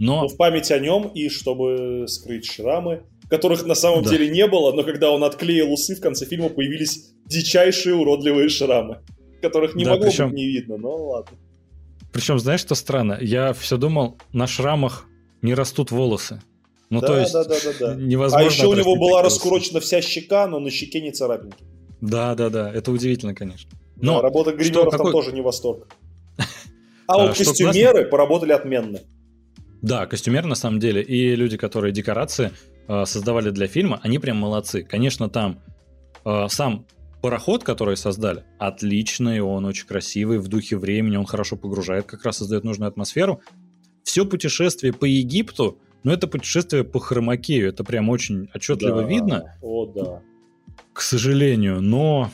Но... 0.00 0.22
но 0.22 0.28
в 0.28 0.36
память 0.36 0.72
о 0.72 0.80
нем 0.80 1.06
и 1.14 1.28
чтобы 1.28 2.06
скрыть 2.08 2.44
шрамы, 2.44 3.04
которых 3.30 3.64
на 3.64 3.76
самом 3.76 4.02
да. 4.02 4.10
деле 4.10 4.28
не 4.28 4.48
было, 4.48 4.72
но 4.72 4.82
когда 4.82 5.12
он 5.12 5.22
отклеил 5.22 5.72
усы, 5.72 5.94
в 5.94 6.00
конце 6.00 6.26
фильма 6.26 6.48
появились 6.48 7.12
дичайшие 7.24 7.94
уродливые 7.94 8.48
шрамы, 8.48 8.98
которых 9.40 9.76
не 9.76 9.84
да, 9.84 9.92
могло 9.92 10.08
причем... 10.08 10.30
быть 10.30 10.38
не 10.38 10.46
видно, 10.48 10.76
но 10.76 10.90
ладно. 10.90 11.38
Причем, 12.12 12.40
знаешь, 12.40 12.60
что 12.60 12.74
странно? 12.74 13.16
Я 13.20 13.52
все 13.52 13.76
думал, 13.76 14.18
на 14.32 14.48
шрамах 14.48 15.06
не 15.40 15.54
растут 15.54 15.92
волосы. 15.92 16.42
Ну, 16.88 17.00
да, 17.00 17.06
то 17.06 17.18
есть, 17.18 17.32
да, 17.32 17.44
да, 17.44 17.56
да, 17.64 17.72
да. 17.80 17.94
невозможно. 17.96 18.46
А 18.46 18.50
еще 18.50 18.66
у 18.66 18.74
него 18.74 18.96
была 18.96 19.22
раскурочена 19.22 19.80
вся 19.80 20.00
щека, 20.00 20.46
но 20.46 20.60
на 20.60 20.70
щеке 20.70 21.00
не 21.00 21.10
царапинки. 21.10 21.64
Да, 22.00 22.34
да, 22.34 22.48
да. 22.48 22.72
Это 22.72 22.92
удивительно, 22.92 23.34
конечно. 23.34 23.70
Но 23.96 24.16
да, 24.16 24.22
работа 24.22 24.52
гримеров 24.52 24.90
там 24.90 24.98
какой... 24.98 25.12
тоже 25.12 25.32
не 25.32 25.40
восторг. 25.40 25.88
А 27.08 27.18
вот 27.18 27.36
костюмеры 27.36 28.06
поработали 28.06 28.50
отменно. 28.50 28.98
Да, 29.80 30.06
костюмеры 30.06 30.48
на 30.48 30.56
самом 30.56 30.80
деле 30.80 31.02
и 31.02 31.36
люди, 31.36 31.56
которые 31.56 31.92
декорации 31.92 32.50
э, 32.88 33.04
создавали 33.04 33.50
для 33.50 33.68
фильма, 33.68 34.00
они 34.02 34.18
прям 34.18 34.38
молодцы. 34.38 34.82
Конечно, 34.82 35.28
там 35.28 35.60
э, 36.24 36.46
сам 36.48 36.84
пароход, 37.22 37.62
который 37.62 37.96
создали, 37.96 38.44
отличный, 38.58 39.40
он 39.40 39.64
очень 39.64 39.86
красивый, 39.86 40.38
в 40.38 40.48
духе 40.48 40.76
времени, 40.76 41.16
он 41.16 41.26
хорошо 41.26 41.56
погружает, 41.56 42.06
как 42.06 42.24
раз 42.24 42.38
создает 42.38 42.64
нужную 42.64 42.88
атмосферу. 42.88 43.40
Все 44.02 44.24
путешествие 44.24 44.92
по 44.92 45.04
Египту, 45.04 45.78
ну 46.02 46.12
это 46.12 46.26
путешествие 46.28 46.84
по 46.84 47.00
Хромакею, 47.00 47.68
это 47.68 47.84
прям 47.84 48.08
очень 48.08 48.48
отчетливо 48.54 49.02
да. 49.02 49.08
видно. 49.08 49.56
О, 49.60 49.86
да. 49.86 50.22
К 50.92 51.00
сожалению, 51.00 51.80
но 51.80 52.30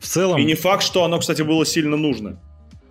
в 0.00 0.06
целом... 0.06 0.40
И 0.40 0.44
не 0.44 0.54
факт, 0.54 0.82
что 0.82 1.04
оно, 1.04 1.18
кстати, 1.18 1.42
было 1.42 1.66
сильно 1.66 1.96
нужно 1.96 2.40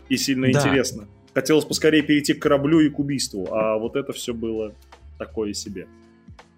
и 0.09 0.17
сильно 0.17 0.51
да. 0.51 0.59
интересно. 0.59 1.07
Хотелось 1.33 1.65
поскорее 1.65 2.01
перейти 2.01 2.33
к 2.33 2.41
кораблю 2.41 2.79
и 2.79 2.89
к 2.89 2.99
убийству, 2.99 3.47
а 3.51 3.77
вот 3.77 3.95
это 3.95 4.13
все 4.13 4.33
было 4.33 4.73
такое 5.17 5.53
себе. 5.53 5.87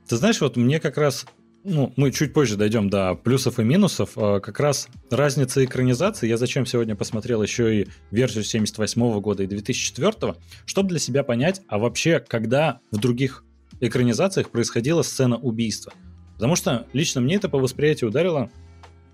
Ты 0.07 0.15
знаешь, 0.15 0.41
вот 0.41 0.55
мне 0.55 0.79
как 0.79 0.97
раз, 0.97 1.25
ну, 1.63 1.93
мы 1.95 2.11
чуть 2.11 2.33
позже 2.33 2.55
дойдем 2.55 2.89
до 2.89 3.15
плюсов 3.15 3.59
и 3.59 3.63
минусов, 3.63 4.11
а 4.15 4.39
как 4.39 4.59
раз 4.59 4.87
разница 5.09 5.63
экранизации, 5.63 6.27
я 6.27 6.37
зачем 6.37 6.65
сегодня 6.65 6.95
посмотрел 6.95 7.43
еще 7.43 7.81
и 7.81 7.87
версию 8.11 8.43
78 8.43 9.19
года 9.19 9.43
и 9.43 9.47
2004, 9.47 10.35
чтобы 10.65 10.89
для 10.89 10.99
себя 10.99 11.23
понять, 11.23 11.61
а 11.67 11.77
вообще, 11.77 12.19
когда 12.19 12.79
в 12.91 12.97
других 12.97 13.43
экранизациях 13.79 14.49
происходила 14.49 15.01
сцена 15.01 15.37
убийства. 15.37 15.93
Потому 16.35 16.55
что 16.55 16.87
лично 16.93 17.21
мне 17.21 17.35
это 17.35 17.49
по 17.49 17.57
восприятию 17.57 18.09
ударило. 18.09 18.49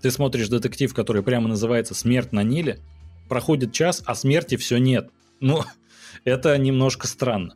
Ты 0.00 0.10
смотришь 0.10 0.48
детектив, 0.48 0.92
который 0.92 1.22
прямо 1.22 1.48
называется 1.48 1.94
«Смерть 1.94 2.32
на 2.32 2.42
Ниле», 2.42 2.80
проходит 3.28 3.72
час, 3.72 4.02
а 4.04 4.14
смерти 4.14 4.56
все 4.56 4.76
нет. 4.76 5.10
Ну, 5.40 5.62
это 6.24 6.56
немножко 6.58 7.06
странно. 7.06 7.54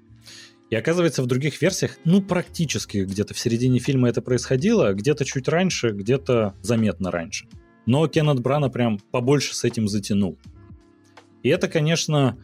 И 0.70 0.76
оказывается, 0.76 1.22
в 1.22 1.26
других 1.26 1.60
версиях, 1.62 1.98
ну, 2.04 2.20
практически 2.20 2.98
где-то 2.98 3.32
в 3.32 3.38
середине 3.38 3.78
фильма 3.78 4.08
это 4.08 4.20
происходило, 4.20 4.92
где-то 4.92 5.24
чуть 5.24 5.48
раньше, 5.48 5.90
где-то 5.90 6.54
заметно 6.60 7.10
раньше. 7.10 7.46
Но 7.86 8.06
Кеннет 8.06 8.40
Брана 8.40 8.68
прям 8.68 8.98
побольше 8.98 9.54
с 9.54 9.64
этим 9.64 9.88
затянул. 9.88 10.38
И 11.42 11.48
это, 11.48 11.68
конечно, 11.68 12.36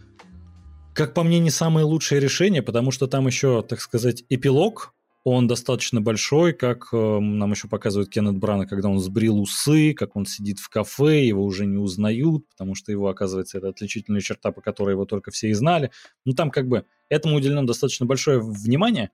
как 0.95 1.13
по 1.13 1.23
мне, 1.23 1.39
не 1.39 1.51
самое 1.51 1.85
лучшее 1.85 2.21
решение, 2.21 2.63
потому 2.63 2.93
что 2.93 3.07
там 3.07 3.27
еще, 3.27 3.63
так 3.63 3.81
сказать, 3.81 4.25
эпилог 4.31 4.94
он 5.25 5.47
достаточно 5.47 6.03
большой, 6.03 6.53
как 6.53 6.89
э, 6.93 6.97
нам 6.97 7.51
еще 7.51 7.67
показывают 7.67 8.11
Кеннет 8.11 8.37
Брана, 8.37 8.67
когда 8.67 8.91
он 8.91 9.01
сбрил 9.01 9.41
усы, 9.41 9.95
как 9.95 10.17
он 10.17 10.27
сидит 10.27 10.59
в 10.59 10.69
кафе, 10.69 11.25
его 11.25 11.43
уже 11.43 11.65
не 11.65 11.79
узнают, 11.79 12.47
потому 12.51 12.75
что 12.75 12.93
его, 12.93 13.09
оказывается, 13.09 13.57
это 13.57 13.69
отличительная 13.69 14.21
черта, 14.21 14.53
по 14.53 14.61
которой 14.61 14.91
его 14.91 15.07
только 15.07 15.31
все 15.31 15.49
и 15.49 15.55
знали. 15.55 15.91
Ну, 16.27 16.35
там 16.35 16.51
как 16.51 16.69
бы 16.69 16.85
этому 17.09 17.37
уделено 17.37 17.63
достаточно 17.63 18.05
большое 18.05 18.39
внимание, 18.39 19.11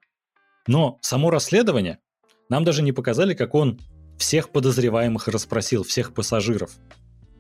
но 0.67 0.99
само 1.01 1.31
расследование 1.31 2.01
нам 2.49 2.65
даже 2.65 2.83
не 2.83 2.91
показали, 2.91 3.35
как 3.35 3.55
он 3.55 3.79
всех 4.19 4.51
подозреваемых 4.51 5.29
расспросил, 5.29 5.85
всех 5.85 6.13
пассажиров. 6.13 6.73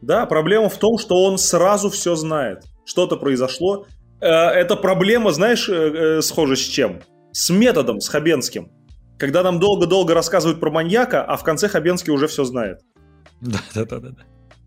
Да, 0.00 0.26
проблема 0.26 0.68
в 0.68 0.78
том, 0.78 0.96
что 0.96 1.24
он 1.24 1.38
сразу 1.38 1.90
все 1.90 2.14
знает. 2.14 2.64
Что-то 2.84 3.16
произошло. 3.16 3.86
Э, 4.20 4.26
эта 4.28 4.76
проблема, 4.76 5.32
знаешь, 5.32 5.68
э, 5.68 5.72
э, 5.72 6.22
схожа 6.22 6.56
с 6.56 6.60
чем? 6.60 7.00
С 7.32 7.50
методом, 7.50 8.00
с 8.00 8.08
Хабенским. 8.08 8.70
Когда 9.18 9.42
нам 9.42 9.60
долго-долго 9.60 10.14
рассказывают 10.14 10.60
про 10.60 10.70
маньяка, 10.70 11.22
а 11.22 11.36
в 11.36 11.44
конце 11.44 11.68
Хабенский 11.68 12.12
уже 12.12 12.26
все 12.26 12.44
знает. 12.44 12.80
Да-да-да. 13.40 14.14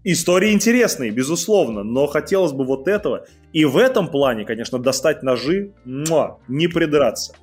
Истории 0.05 0.51
интересные, 0.51 1.11
безусловно, 1.11 1.83
но 1.83 2.07
хотелось 2.07 2.51
бы 2.51 2.65
вот 2.65 2.87
этого. 2.87 3.25
И 3.53 3.63
в 3.63 3.77
этом 3.77 4.09
плане, 4.09 4.43
конечно, 4.45 4.77
достать 4.77 5.23
ножи, 5.23 5.73
муа, 5.85 6.39
не 6.47 6.67
придраться. 6.67 7.33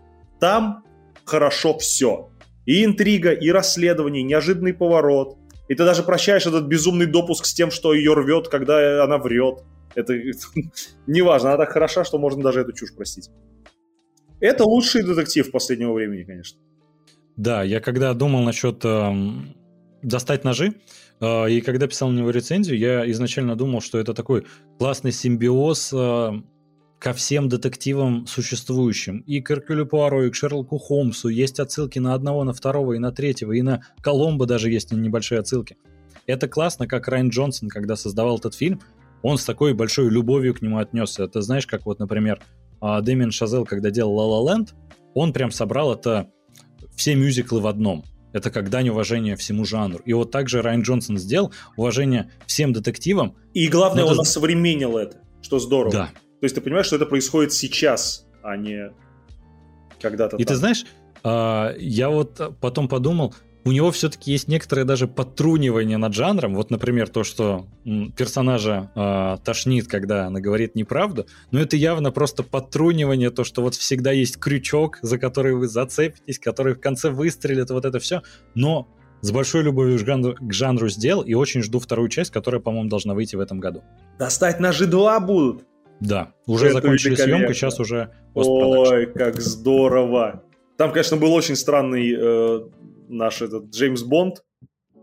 Там 0.40 0.84
хорошо 1.24 1.78
все. 1.78 2.28
И 2.66 2.84
интрига, 2.84 3.32
и 3.32 3.50
расследование, 3.50 4.22
и 4.22 4.26
неожиданный 4.26 4.74
поворот. 4.74 5.38
И 5.68 5.74
ты 5.74 5.84
даже 5.84 6.02
прощаешь 6.02 6.46
этот 6.46 6.66
безумный 6.66 7.06
допуск 7.06 7.46
с 7.46 7.54
тем, 7.54 7.70
что 7.70 7.94
ее 7.94 8.12
рвет, 8.12 8.48
когда 8.48 9.02
она 9.02 9.16
врет. 9.16 9.60
Это, 9.94 10.12
это 10.12 10.40
неважно, 11.06 11.50
она 11.50 11.64
так 11.64 11.72
хороша, 11.72 12.04
что 12.04 12.18
можно 12.18 12.42
даже 12.42 12.60
эту 12.60 12.72
чушь 12.72 12.94
простить. 12.94 13.30
Это 14.41 14.64
лучший 14.64 15.03
детектив 15.03 15.51
последнего 15.51 15.93
времени, 15.93 16.24
конечно. 16.24 16.59
Да, 17.36 17.62
я 17.62 17.80
когда 17.80 18.12
думал 18.14 18.43
насчет 18.43 18.84
э, 18.84 19.12
достать 20.03 20.45
ножи. 20.45 20.74
А, 21.20 21.47
и 21.47 21.61
когда 21.61 21.86
писал 21.86 22.11
на 22.11 22.18
него 22.18 22.30
рецензию, 22.30 22.78
я 22.78 23.11
изначально 23.11 23.57
думал, 23.57 23.80
что 23.80 23.99
это 23.99 24.14
такой 24.14 24.47
классный 24.78 25.12
симбиоз 25.12 25.93
а, 25.95 26.43
ко 26.99 27.12
всем 27.12 27.49
детективам 27.49 28.26
существующим. 28.26 29.20
И 29.20 29.41
к 29.41 29.51
Эркюлю 29.51 29.86
Пуаро, 29.86 30.24
и 30.24 30.30
к 30.30 30.34
Шерлоку 30.34 30.78
Холмсу 30.78 31.28
есть 31.28 31.61
отсылки 31.61 31.99
на 31.99 32.14
одного, 32.14 32.45
на 32.45 32.53
второго, 32.53 32.95
и 32.95 32.99
на 32.99 33.12
третьего, 33.12 33.53
и 33.53 33.62
на 33.62 33.82
Коломбо 34.03 34.47
даже 34.47 34.70
есть 34.70 34.93
небольшие 34.93 35.41
отсылки. 35.41 35.76
Это 36.26 36.49
классно, 36.49 36.86
как 36.86 37.09
Райан 37.09 37.30
Джонсон, 37.30 37.68
когда 37.68 37.97
создавал 37.97 38.38
этот 38.38 38.55
фильм, 38.55 38.80
он 39.22 39.38
с 39.38 39.45
такой 39.45 39.74
большой 39.74 40.11
любовью 40.11 40.55
к 40.55 40.62
нему 40.62 40.78
отнесся. 40.78 41.24
Это 41.24 41.43
знаешь, 41.43 41.66
как 41.66 41.86
вот, 41.86 41.99
например, 41.99 42.41
Дэмин 42.80 43.30
Шазел, 43.30 43.64
когда 43.64 43.90
делал 43.90 44.14
«Ла 44.14 44.40
Ла 44.40 44.52
Ленд», 44.52 44.74
он 45.14 45.32
прям 45.32 45.50
собрал 45.50 45.92
это 45.92 46.30
все 46.94 47.14
мюзиклы 47.14 47.60
в 47.60 47.66
одном. 47.66 48.04
Это 48.32 48.50
как 48.50 48.70
дань 48.70 48.88
уважения 48.90 49.36
всему 49.36 49.64
жанру. 49.64 50.00
И 50.04 50.12
вот 50.12 50.30
так 50.30 50.48
же 50.48 50.62
Райан 50.62 50.82
Джонсон 50.82 51.18
сделал 51.18 51.52
уважение 51.76 52.30
всем 52.46 52.72
детективам. 52.72 53.36
И 53.54 53.68
главное, 53.68 54.04
он 54.04 54.12
это... 54.12 54.22
осовременил 54.22 54.98
это, 54.98 55.18
что 55.42 55.58
здорово. 55.58 55.92
Да. 55.92 56.06
То 56.40 56.44
есть 56.44 56.54
ты 56.54 56.60
понимаешь, 56.60 56.86
что 56.86 56.96
это 56.96 57.06
происходит 57.06 57.52
сейчас, 57.52 58.26
а 58.42 58.56
не 58.56 58.92
когда-то 60.00 60.36
И 60.36 60.44
там. 60.44 60.54
ты 60.54 60.56
знаешь, 60.56 60.84
а, 61.24 61.74
я 61.76 62.08
вот 62.08 62.56
потом 62.60 62.88
подумал, 62.88 63.34
у 63.64 63.72
него 63.72 63.90
все-таки 63.90 64.32
есть 64.32 64.48
некоторое 64.48 64.84
даже 64.84 65.06
подтрунивание 65.06 65.98
над 65.98 66.14
жанром. 66.14 66.54
Вот, 66.54 66.70
например, 66.70 67.08
то, 67.08 67.24
что 67.24 67.66
персонажа 68.16 68.90
э, 68.94 69.44
тошнит, 69.44 69.86
когда 69.86 70.26
она 70.26 70.40
говорит 70.40 70.74
неправду. 70.74 71.26
Но 71.50 71.61
это 71.61 71.76
явно 71.76 72.11
просто 72.11 72.42
подтрунивание, 72.42 73.30
то, 73.30 73.44
что 73.44 73.62
вот 73.62 73.74
всегда 73.74 74.12
есть 74.12 74.38
крючок, 74.38 74.98
за 75.02 75.18
который 75.18 75.54
вы 75.54 75.68
зацепитесь, 75.68 76.38
который 76.38 76.74
в 76.74 76.80
конце 76.80 77.11
выстрелит, 77.11 77.70
вот 77.70 77.84
это 77.84 77.98
все. 77.98 78.22
Но 78.54 78.88
с 79.20 79.30
большой 79.30 79.62
любовью 79.62 79.98
к 79.98 80.06
жанру, 80.06 80.34
к 80.40 80.52
жанру 80.52 80.88
сделал, 80.88 81.22
и 81.22 81.34
очень 81.34 81.62
жду 81.62 81.78
вторую 81.78 82.08
часть, 82.08 82.30
которая, 82.30 82.61
по-моему, 82.61 82.88
должна 82.88 83.14
выйти 83.14 83.36
в 83.36 83.40
этом 83.40 83.61
году. 83.61 83.82
Достать 84.18 84.61
ножи 84.61 84.86
2 84.86 85.20
будут. 85.20 85.64
Да, 86.00 86.32
уже 86.46 86.66
это 86.66 86.76
закончили 86.76 87.14
съемку, 87.14 87.52
сейчас 87.52 87.78
уже 87.78 88.11
Ой, 88.32 89.06
как 89.12 89.38
здорово. 89.38 90.42
Там, 90.78 90.92
конечно, 90.92 91.18
был 91.18 91.34
очень 91.34 91.56
странный 91.56 92.14
э, 92.18 92.61
наш 93.11 93.42
этот 93.42 93.70
Джеймс 93.70 94.02
Бонд. 94.02 94.42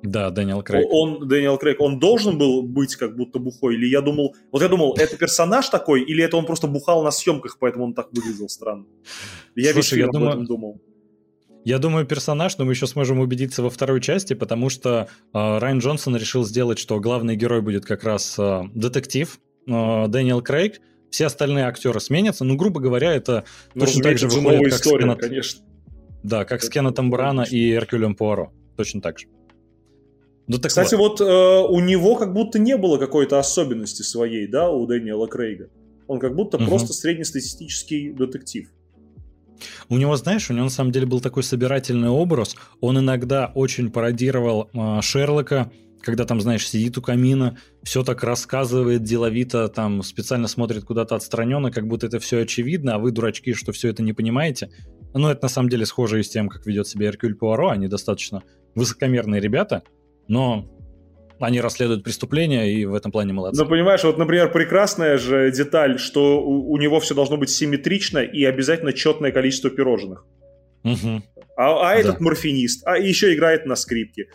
Да, 0.03 0.29
Дэниел 0.29 0.61
Крейг. 0.61 0.87
Он, 0.91 1.27
Дэниел 1.27 1.57
Крейг, 1.57 1.81
он 1.81 1.99
должен 1.99 2.37
был 2.37 2.61
быть 2.61 2.95
как 2.95 3.15
будто 3.15 3.39
бухой? 3.39 3.75
Или 3.75 3.87
я 3.87 4.01
думал... 4.01 4.35
Вот 4.51 4.61
я 4.61 4.67
думал, 4.67 4.95
это 4.97 5.17
персонаж 5.17 5.69
такой, 5.69 6.03
или 6.03 6.23
это 6.23 6.37
он 6.37 6.45
просто 6.45 6.67
бухал 6.67 7.03
на 7.03 7.11
съемках, 7.11 7.57
поэтому 7.59 7.85
он 7.85 7.93
так 7.93 8.09
выглядел 8.11 8.47
странно? 8.47 8.85
Я 9.55 9.73
Слушай, 9.73 9.99
я 9.99 10.07
думаю... 10.07 10.45
думал. 10.45 10.81
Я 11.65 11.79
думаю, 11.79 12.05
персонаж, 12.05 12.57
но 12.57 12.63
мы 12.63 12.71
еще 12.71 12.87
сможем 12.87 13.19
убедиться 13.19 13.61
во 13.61 13.69
второй 13.69 13.99
части, 13.99 14.33
потому 14.33 14.69
что 14.69 15.09
э, 15.33 15.57
Райан 15.57 15.79
Джонсон 15.79 16.15
решил 16.15 16.45
сделать, 16.45 16.79
что 16.79 16.97
главный 17.01 17.35
герой 17.35 17.61
будет 17.61 17.85
как 17.85 18.05
раз 18.05 18.39
э, 18.39 18.61
детектив 18.73 19.37
э, 19.67 20.05
Дэниел 20.07 20.41
Крейг. 20.41 20.79
Все 21.09 21.25
остальные 21.25 21.65
актеры 21.65 21.99
сменятся. 21.99 22.45
Ну, 22.45 22.55
грубо 22.55 22.79
говоря, 22.79 23.13
это 23.13 23.43
ну, 23.75 23.83
точно 23.83 24.03
так 24.03 24.17
же 24.17 24.29
выходит, 24.29 24.63
как 24.63 24.79
история, 24.79 25.01
Сканат... 25.01 25.19
конечно. 25.19 25.65
Да, 26.23 26.45
как 26.45 26.63
с 26.63 26.69
Кеннетом 26.69 27.09
Брана 27.09 27.41
и 27.41 27.73
Эркюлем 27.73 28.15
Пуаро. 28.15 28.51
Точно 28.75 29.01
так 29.01 29.19
же. 29.19 29.27
Ну, 30.47 30.57
так 30.59 30.69
Кстати, 30.69 30.95
вот, 30.95 31.19
вот 31.19 31.21
э, 31.21 31.67
у 31.67 31.79
него 31.81 32.15
как 32.15 32.33
будто 32.33 32.57
не 32.57 32.77
было 32.77 32.97
какой-то 32.97 33.37
особенности 33.37 34.01
своей, 34.01 34.47
да, 34.47 34.69
у 34.69 34.87
Дэниела 34.87 35.27
Крейга. 35.27 35.69
Он 36.07 36.19
как 36.19 36.35
будто 36.35 36.57
угу. 36.57 36.67
просто 36.67 36.93
среднестатистический 36.93 38.11
детектив. 38.11 38.69
У 39.89 39.97
него, 39.97 40.15
знаешь, 40.15 40.49
у 40.49 40.53
него 40.53 40.65
на 40.65 40.69
самом 40.69 40.91
деле 40.91 41.05
был 41.05 41.19
такой 41.19 41.43
собирательный 41.43 42.09
образ. 42.09 42.55
Он 42.79 42.99
иногда 42.99 43.51
очень 43.55 43.91
пародировал 43.91 44.69
э, 44.73 45.01
Шерлока, 45.01 45.71
когда 46.01 46.23
там, 46.23 46.39
знаешь, 46.39 46.67
сидит 46.67 46.97
у 46.97 47.01
камина, 47.01 47.57
все 47.83 48.03
так 48.03 48.23
рассказывает 48.23 49.03
деловито, 49.03 49.67
там 49.67 50.03
специально 50.03 50.47
смотрит 50.47 50.85
куда-то 50.85 51.15
отстраненно, 51.15 51.71
как 51.71 51.87
будто 51.87 52.07
это 52.07 52.19
все 52.19 52.39
очевидно, 52.39 52.95
а 52.95 52.97
вы, 52.99 53.11
дурачки, 53.11 53.53
что 53.53 53.73
все 53.73 53.89
это 53.89 54.03
не 54.03 54.13
понимаете. 54.13 54.69
Ну, 55.13 55.29
это 55.29 55.43
на 55.43 55.49
самом 55.49 55.69
деле 55.69 55.85
схоже 55.85 56.19
и 56.19 56.23
с 56.23 56.29
тем, 56.29 56.49
как 56.49 56.65
ведет 56.65 56.87
себя 56.87 57.07
Эркюль 57.07 57.35
Пуаро. 57.35 57.69
Они 57.69 57.87
достаточно 57.87 58.43
высокомерные 58.75 59.41
ребята, 59.41 59.83
но 60.27 60.65
они 61.39 61.61
расследуют 61.61 62.03
преступления 62.03 62.71
и 62.71 62.85
в 62.85 62.93
этом 62.93 63.11
плане 63.11 63.33
молодцы. 63.33 63.61
Ну, 63.61 63.69
понимаешь, 63.69 64.03
вот, 64.03 64.17
например, 64.17 64.51
прекрасная 64.51 65.17
же 65.17 65.51
деталь, 65.51 65.99
что 65.99 66.41
у, 66.41 66.71
у 66.71 66.77
него 66.77 66.99
все 66.99 67.13
должно 67.13 67.37
быть 67.37 67.49
симметрично 67.49 68.19
и 68.19 68.43
обязательно 68.43 68.93
четное 68.93 69.31
количество 69.31 69.69
пирожных. 69.69 70.25
Угу. 70.83 71.23
А, 71.57 71.89
а 71.89 71.95
этот 71.95 72.19
да. 72.19 72.23
морфинист, 72.23 72.85
а 72.85 72.97
еще 72.97 73.33
играет 73.33 73.65
на 73.65 73.75
скрипке. 73.75 74.27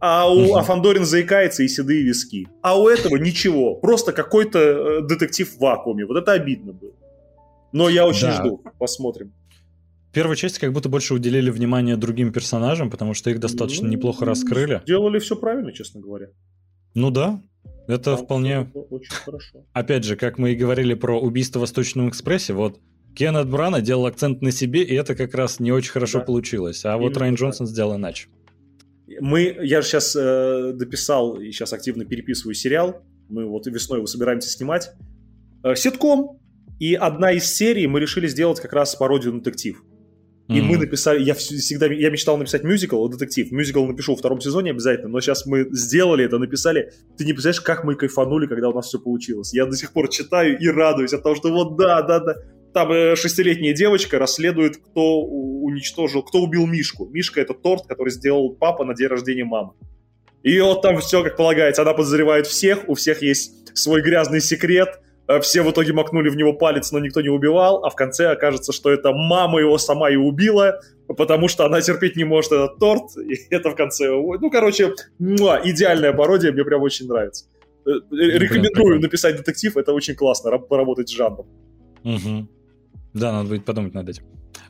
А 0.00 0.30
у 0.30 0.44
угу. 0.44 0.56
Афандорин 0.56 1.04
заикается 1.04 1.62
и 1.62 1.68
седые 1.68 2.02
виски. 2.02 2.46
А 2.62 2.78
у 2.78 2.88
этого 2.88 3.16
ничего. 3.16 3.74
Просто 3.76 4.12
какой-то 4.12 4.58
э, 4.58 5.00
детектив 5.02 5.48
в 5.48 5.58
вакууме. 5.60 6.04
Вот 6.04 6.16
это 6.16 6.32
обидно 6.32 6.72
было. 6.72 6.92
Но 7.72 7.88
я 7.88 8.06
очень 8.06 8.26
да. 8.26 8.34
жду. 8.34 8.62
Посмотрим 8.78 9.32
первой 10.14 10.36
части 10.36 10.58
как 10.58 10.72
будто 10.72 10.88
больше 10.88 11.14
уделили 11.14 11.50
внимание 11.50 11.96
другим 11.96 12.32
персонажам, 12.32 12.90
потому 12.90 13.12
что 13.14 13.30
их 13.30 13.40
достаточно 13.40 13.86
ну, 13.86 13.92
неплохо 13.92 14.24
раскрыли. 14.24 14.80
Сделали 14.84 15.18
все 15.18 15.36
правильно, 15.36 15.72
честно 15.72 16.00
говоря. 16.00 16.28
Ну 16.94 17.10
да, 17.10 17.42
это 17.88 18.12
да, 18.12 18.16
вполне... 18.16 18.70
Очень 18.72 19.12
хорошо. 19.12 19.66
Опять 19.72 20.04
же, 20.04 20.16
как 20.16 20.38
мы 20.38 20.52
и 20.52 20.56
говорили 20.56 20.94
про 20.94 21.20
убийство 21.20 21.58
в 21.58 21.62
Восточном 21.62 22.08
экспрессе, 22.08 22.54
вот 22.54 22.80
Кеннет 23.14 23.48
Брана 23.48 23.80
делал 23.80 24.06
акцент 24.06 24.42
на 24.42 24.52
себе, 24.52 24.82
и 24.82 24.94
это 24.94 25.14
как 25.14 25.34
раз 25.34 25.60
не 25.60 25.72
очень 25.72 25.90
хорошо 25.90 26.20
да. 26.20 26.24
получилось. 26.24 26.84
А 26.84 26.90
Именно 26.90 27.02
вот 27.02 27.16
Райан 27.16 27.34
Джонсон 27.34 27.66
сделал 27.66 27.96
иначе. 27.96 28.28
Мы, 29.20 29.56
я 29.62 29.82
же 29.82 29.88
сейчас 29.88 30.16
э, 30.16 30.72
дописал 30.74 31.38
и 31.38 31.50
сейчас 31.50 31.72
активно 31.72 32.04
переписываю 32.04 32.54
сериал. 32.54 33.02
Мы 33.28 33.46
вот 33.46 33.66
весной 33.66 33.98
его 33.98 34.06
собираемся 34.06 34.48
снимать. 34.48 34.92
Э, 35.62 35.74
ситком. 35.76 36.40
И 36.80 36.94
одна 36.94 37.32
из 37.32 37.46
серий 37.46 37.86
мы 37.86 38.00
решили 38.00 38.26
сделать 38.26 38.60
как 38.60 38.72
раз 38.72 38.96
пародию 38.96 39.32
на 39.32 39.40
детектив. 39.40 39.82
И 40.46 40.52
mm-hmm. 40.52 40.62
мы 40.62 40.76
написали, 40.76 41.22
я 41.22 41.32
всегда, 41.32 41.86
я 41.86 42.10
мечтал 42.10 42.36
написать 42.36 42.64
мюзикл, 42.64 43.08
детектив. 43.08 43.50
Мюзикл 43.50 43.86
напишу 43.86 44.12
во 44.12 44.18
втором 44.18 44.42
сезоне 44.42 44.72
обязательно, 44.72 45.08
но 45.08 45.20
сейчас 45.20 45.46
мы 45.46 45.66
сделали 45.70 46.26
это, 46.26 46.38
написали. 46.38 46.92
Ты 47.16 47.24
не 47.24 47.32
представляешь, 47.32 47.62
как 47.62 47.84
мы 47.84 47.94
кайфанули, 47.94 48.46
когда 48.46 48.68
у 48.68 48.74
нас 48.74 48.88
все 48.88 48.98
получилось. 48.98 49.54
Я 49.54 49.64
до 49.64 49.74
сих 49.74 49.92
пор 49.92 50.10
читаю 50.10 50.58
и 50.58 50.68
радуюсь 50.68 51.14
от 51.14 51.22
того, 51.22 51.34
что 51.34 51.50
вот 51.50 51.78
да, 51.78 52.02
да, 52.02 52.20
да. 52.20 52.34
Там 52.74 52.92
э, 52.92 53.16
шестилетняя 53.16 53.72
девочка 53.72 54.18
расследует, 54.18 54.76
кто 54.76 55.22
уничтожил, 55.22 56.22
кто 56.22 56.42
убил 56.42 56.66
Мишку. 56.66 57.06
Мишка 57.06 57.40
это 57.40 57.54
торт, 57.54 57.86
который 57.86 58.10
сделал 58.10 58.54
папа 58.54 58.84
на 58.84 58.94
день 58.94 59.06
рождения 59.06 59.44
мамы. 59.44 59.72
И 60.42 60.60
вот 60.60 60.82
там 60.82 60.98
все 60.98 61.22
как 61.22 61.38
полагается. 61.38 61.82
Она 61.82 61.94
подозревает 61.94 62.46
всех, 62.46 62.86
у 62.86 62.94
всех 62.94 63.22
есть 63.22 63.74
свой 63.74 64.02
грязный 64.02 64.42
секрет, 64.42 65.00
все 65.40 65.62
в 65.62 65.70
итоге 65.70 65.92
макнули 65.92 66.28
в 66.28 66.36
него 66.36 66.52
палец, 66.52 66.92
но 66.92 66.98
никто 66.98 67.20
не 67.22 67.30
убивал, 67.30 67.84
а 67.84 67.90
в 67.90 67.94
конце 67.94 68.30
окажется, 68.30 68.72
что 68.72 68.90
это 68.90 69.12
мама 69.12 69.58
его 69.60 69.78
сама 69.78 70.10
и 70.10 70.16
убила, 70.16 70.80
потому 71.08 71.48
что 71.48 71.64
она 71.64 71.80
терпеть 71.80 72.16
не 72.16 72.24
может 72.24 72.52
этот 72.52 72.78
торт, 72.78 73.16
и 73.16 73.38
это 73.50 73.70
в 73.70 73.76
конце... 73.76 74.10
Ну, 74.10 74.50
короче, 74.50 74.94
муа, 75.18 75.60
идеальная 75.64 76.12
пародия, 76.12 76.52
мне 76.52 76.64
прям 76.64 76.82
очень 76.82 77.06
нравится. 77.06 77.46
Э, 77.86 77.90
э, 77.90 78.38
рекомендую 78.38 79.00
написать 79.00 79.36
детектив, 79.36 79.76
это 79.76 79.92
очень 79.92 80.14
классно, 80.14 80.58
поработать 80.58 81.08
с 81.08 81.12
жанром. 81.12 81.46
Угу. 82.04 82.48
Да, 83.14 83.32
надо 83.32 83.48
будет 83.48 83.64
подумать 83.64 83.94
над 83.94 84.08
этим. 84.08 84.24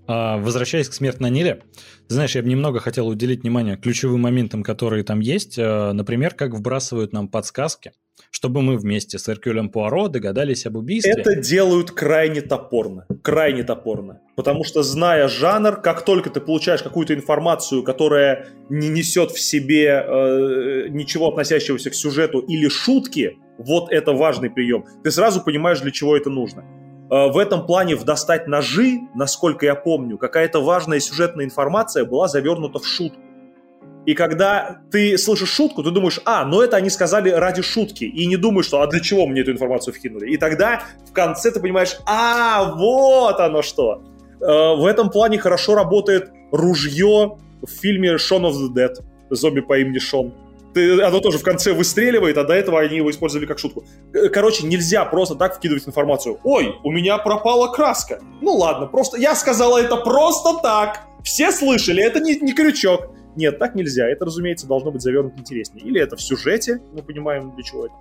А, 0.06 0.36
возвращаясь 0.36 0.88
к 0.88 0.92
«Смерть 0.92 1.18
на 1.18 1.30
Ниле», 1.30 1.62
знаешь, 2.06 2.36
я 2.36 2.42
бы 2.42 2.48
немного 2.48 2.78
хотел 2.78 3.08
уделить 3.08 3.42
внимание 3.42 3.76
ключевым 3.76 4.20
моментам, 4.20 4.62
которые 4.62 5.02
там 5.02 5.20
есть. 5.20 5.56
Например, 5.56 6.34
как 6.34 6.54
вбрасывают 6.54 7.12
нам 7.12 7.26
подсказки– 7.26 7.92
чтобы 8.30 8.62
мы 8.62 8.76
вместе 8.76 9.18
с 9.18 9.28
Эркюлем 9.28 9.68
Пуаро 9.68 10.08
догадались 10.08 10.66
об 10.66 10.76
убийстве. 10.76 11.12
Это 11.12 11.34
делают 11.36 11.90
крайне 11.90 12.40
топорно. 12.40 13.06
Крайне 13.22 13.62
топорно. 13.62 14.20
Потому 14.36 14.64
что, 14.64 14.82
зная 14.82 15.28
жанр, 15.28 15.80
как 15.80 16.04
только 16.04 16.30
ты 16.30 16.40
получаешь 16.40 16.82
какую-то 16.82 17.14
информацию, 17.14 17.82
которая 17.82 18.48
не 18.68 18.88
несет 18.88 19.30
в 19.30 19.40
себе 19.40 20.04
э, 20.06 20.88
ничего 20.88 21.28
относящегося 21.28 21.90
к 21.90 21.94
сюжету 21.94 22.40
или 22.40 22.68
шутки, 22.68 23.38
вот 23.58 23.90
это 23.92 24.12
важный 24.12 24.50
прием. 24.50 24.84
Ты 25.02 25.10
сразу 25.10 25.42
понимаешь, 25.42 25.80
для 25.80 25.90
чего 25.90 26.16
это 26.16 26.30
нужно. 26.30 26.64
Э, 27.10 27.30
в 27.30 27.38
этом 27.38 27.66
плане 27.66 27.96
в 27.96 28.04
«Достать 28.04 28.46
ножи», 28.46 29.00
насколько 29.14 29.66
я 29.66 29.74
помню, 29.74 30.18
какая-то 30.18 30.60
важная 30.60 31.00
сюжетная 31.00 31.44
информация 31.44 32.04
была 32.04 32.28
завернута 32.28 32.78
в 32.78 32.86
шутку. 32.86 33.20
И 34.06 34.14
когда 34.14 34.82
ты 34.90 35.16
слышишь 35.16 35.50
шутку, 35.50 35.82
ты 35.82 35.90
думаешь, 35.90 36.20
а, 36.24 36.44
ну 36.44 36.60
это 36.60 36.76
они 36.76 36.90
сказали 36.90 37.30
ради 37.30 37.62
шутки. 37.62 38.04
И 38.04 38.26
не 38.26 38.36
думаешь, 38.36 38.66
что, 38.66 38.82
а 38.82 38.86
для 38.86 39.00
чего 39.00 39.26
мне 39.26 39.40
эту 39.40 39.52
информацию 39.52 39.94
вкинули. 39.94 40.30
И 40.30 40.36
тогда 40.36 40.82
в 41.08 41.12
конце 41.12 41.50
ты 41.50 41.60
понимаешь, 41.60 41.96
а, 42.06 42.74
вот 42.74 43.40
оно 43.40 43.62
что. 43.62 44.02
Э, 44.40 44.76
в 44.76 44.84
этом 44.84 45.10
плане 45.10 45.38
хорошо 45.38 45.74
работает 45.74 46.30
ружье 46.52 47.38
в 47.62 47.70
фильме 47.70 48.16
Shaun 48.16 48.42
of 48.42 48.52
the 48.52 48.74
Dead. 48.74 48.94
Зомби 49.30 49.60
по 49.60 49.78
имени 49.78 49.98
Шон. 49.98 50.34
Ты, 50.74 51.00
оно 51.02 51.20
тоже 51.20 51.38
в 51.38 51.42
конце 51.42 51.72
выстреливает, 51.72 52.36
а 52.36 52.44
до 52.44 52.52
этого 52.52 52.80
они 52.80 52.96
его 52.96 53.08
использовали 53.10 53.46
как 53.46 53.58
шутку. 53.58 53.84
Э, 54.12 54.28
короче, 54.28 54.66
нельзя 54.66 55.04
просто 55.06 55.34
так 55.34 55.56
вкидывать 55.56 55.88
информацию. 55.88 56.38
Ой, 56.44 56.74
у 56.84 56.90
меня 56.90 57.16
пропала 57.16 57.68
краска. 57.72 58.20
Ну 58.42 58.52
ладно, 58.52 58.86
просто 58.86 59.16
я 59.18 59.34
сказала 59.34 59.78
это 59.78 59.96
просто 59.96 60.60
так. 60.62 61.00
Все 61.22 61.52
слышали, 61.52 62.02
это 62.02 62.20
не, 62.20 62.36
не 62.36 62.52
крючок 62.52 63.14
Нет, 63.36 63.58
так 63.58 63.74
нельзя. 63.74 64.08
Это, 64.08 64.24
разумеется, 64.24 64.66
должно 64.66 64.90
быть 64.90 65.02
завернуто 65.02 65.38
интереснее. 65.38 65.84
Или 65.84 66.00
это 66.00 66.16
в 66.16 66.22
сюжете, 66.22 66.80
мы 66.92 67.02
понимаем, 67.02 67.54
для 67.54 67.64
чего 67.64 67.86
это. 67.86 67.94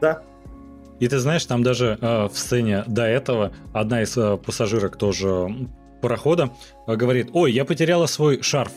Да. 0.00 0.22
И 0.98 1.08
ты 1.08 1.18
знаешь, 1.18 1.44
там 1.46 1.62
даже 1.62 1.98
э, 2.00 2.28
в 2.28 2.36
сцене 2.36 2.84
до 2.86 3.04
этого 3.04 3.52
одна 3.72 4.02
из 4.02 4.16
э, 4.16 4.36
пассажирок 4.36 4.96
тоже 4.96 5.48
парохода 6.02 6.50
э, 6.86 6.94
говорит, 6.94 7.30
ой, 7.32 7.52
я 7.52 7.64
потеряла 7.64 8.06
свой 8.06 8.42
шарф. 8.42 8.72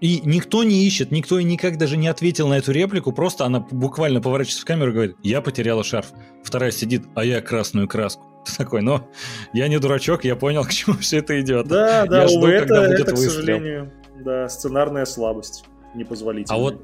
И 0.00 0.20
никто 0.24 0.64
не 0.64 0.86
ищет, 0.86 1.10
никто 1.10 1.38
и 1.38 1.44
никак 1.44 1.76
даже 1.76 1.98
не 1.98 2.08
ответил 2.08 2.48
на 2.48 2.58
эту 2.58 2.72
реплику, 2.72 3.12
просто 3.12 3.44
она 3.44 3.60
буквально 3.60 4.22
поворачивается 4.22 4.62
в 4.62 4.64
камеру 4.64 4.90
и 4.90 4.94
говорит, 4.94 5.16
я 5.22 5.42
потеряла 5.42 5.84
шарф. 5.84 6.12
Вторая 6.42 6.70
сидит, 6.70 7.04
а 7.14 7.24
я 7.24 7.42
красную 7.42 7.86
краску. 7.86 8.24
Ты 8.46 8.56
такой, 8.56 8.80
но 8.80 9.08
я 9.52 9.68
не 9.68 9.78
дурачок, 9.78 10.24
я 10.24 10.36
понял, 10.36 10.64
к 10.66 10.70
чему 10.70 10.96
все 10.96 11.18
это 11.18 11.38
идет. 11.40 11.68
Да, 11.68 12.06
да, 12.06 12.22
я 12.22 12.28
жду, 12.28 12.46
это, 12.46 12.66
когда 12.66 12.88
будет 12.88 13.00
это, 13.00 13.10
выстрел. 13.14 13.30
к 13.30 13.34
сожалению, 13.34 13.92
да, 14.22 14.48
сценарная 14.48 15.04
слабость 15.04 15.64
непозволительная. 15.94 16.58
А 16.58 16.62
вот 16.62 16.82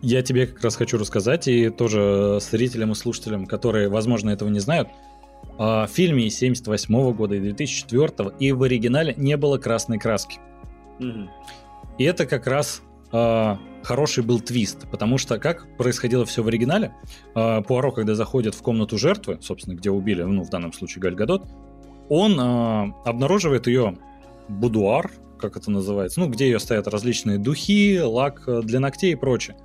я 0.00 0.22
тебе 0.22 0.46
как 0.46 0.62
раз 0.62 0.76
хочу 0.76 0.98
рассказать, 0.98 1.48
и 1.48 1.70
тоже 1.70 2.38
зрителям 2.40 2.92
и 2.92 2.94
слушателям, 2.94 3.46
которые, 3.46 3.88
возможно, 3.88 4.30
этого 4.30 4.48
не 4.48 4.60
знают, 4.60 4.88
а, 5.58 5.86
в 5.86 5.90
фильме 5.90 6.30
78 6.30 7.12
года 7.12 7.34
и 7.34 7.40
2004 7.40 8.32
и 8.38 8.52
в 8.52 8.62
оригинале 8.62 9.14
не 9.16 9.36
было 9.36 9.58
красной 9.58 9.98
краски. 9.98 10.38
Угу. 11.00 11.28
И 11.98 12.04
это 12.04 12.26
как 12.26 12.46
раз 12.46 12.82
э, 13.12 13.56
хороший 13.82 14.22
был 14.22 14.40
твист, 14.40 14.88
потому 14.90 15.18
что 15.18 15.38
как 15.38 15.66
происходило 15.76 16.24
все 16.24 16.42
в 16.42 16.48
оригинале, 16.48 16.94
э, 17.34 17.62
Пуаро, 17.62 17.90
когда 17.90 18.14
заходит 18.14 18.54
в 18.54 18.62
комнату 18.62 18.98
жертвы, 18.98 19.38
собственно, 19.40 19.74
где 19.74 19.90
убили, 19.90 20.22
ну, 20.22 20.44
в 20.44 20.50
данном 20.50 20.72
случае 20.72 21.02
Галь 21.02 21.16
Гадот, 21.16 21.48
он 22.08 22.38
э, 22.38 22.92
обнаруживает 23.04 23.66
ее 23.66 23.98
будуар, 24.48 25.10
как 25.38 25.56
это 25.56 25.70
называется, 25.70 26.20
ну, 26.20 26.28
где 26.28 26.46
ее 26.46 26.58
стоят 26.58 26.88
различные 26.88 27.38
духи, 27.38 28.00
лак 28.00 28.48
для 28.64 28.80
ногтей 28.80 29.12
и 29.12 29.16
прочее. 29.16 29.56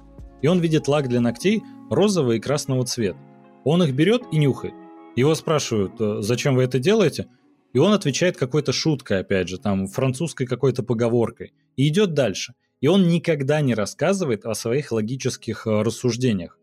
И 0.42 0.48
он 0.48 0.60
видит 0.60 0.88
лак 0.88 1.08
для 1.10 1.22
ногтей 1.22 1.64
розового 1.90 2.34
и 2.34 2.40
красного 2.40 2.86
цвета. 2.86 3.20
Он 3.64 3.84
их 3.84 3.94
берет 3.94 4.24
и 4.32 4.38
нюхает. 4.38 4.74
Его 5.16 5.36
спрашивают, 5.36 6.24
зачем 6.24 6.56
вы 6.56 6.64
это 6.64 6.80
делаете? 6.80 7.28
И 7.74 7.80
он 7.80 7.92
отвечает 7.94 8.38
какой-то 8.38 8.72
шуткой, 8.72 9.20
опять 9.20 9.48
же, 9.50 9.58
там, 9.58 9.88
французской 9.88 10.46
какой-то 10.46 10.84
поговоркой. 10.84 11.54
И 11.76 11.88
идет 11.88 12.14
дальше. 12.14 12.54
И 12.82 12.88
он 12.88 13.08
никогда 13.08 13.62
не 13.62 13.74
рассказывает 13.74 14.46
о 14.46 14.54
своих 14.54 14.92
логических 14.92 15.66
э, 15.66 15.82
рассуждениях. 15.82 16.60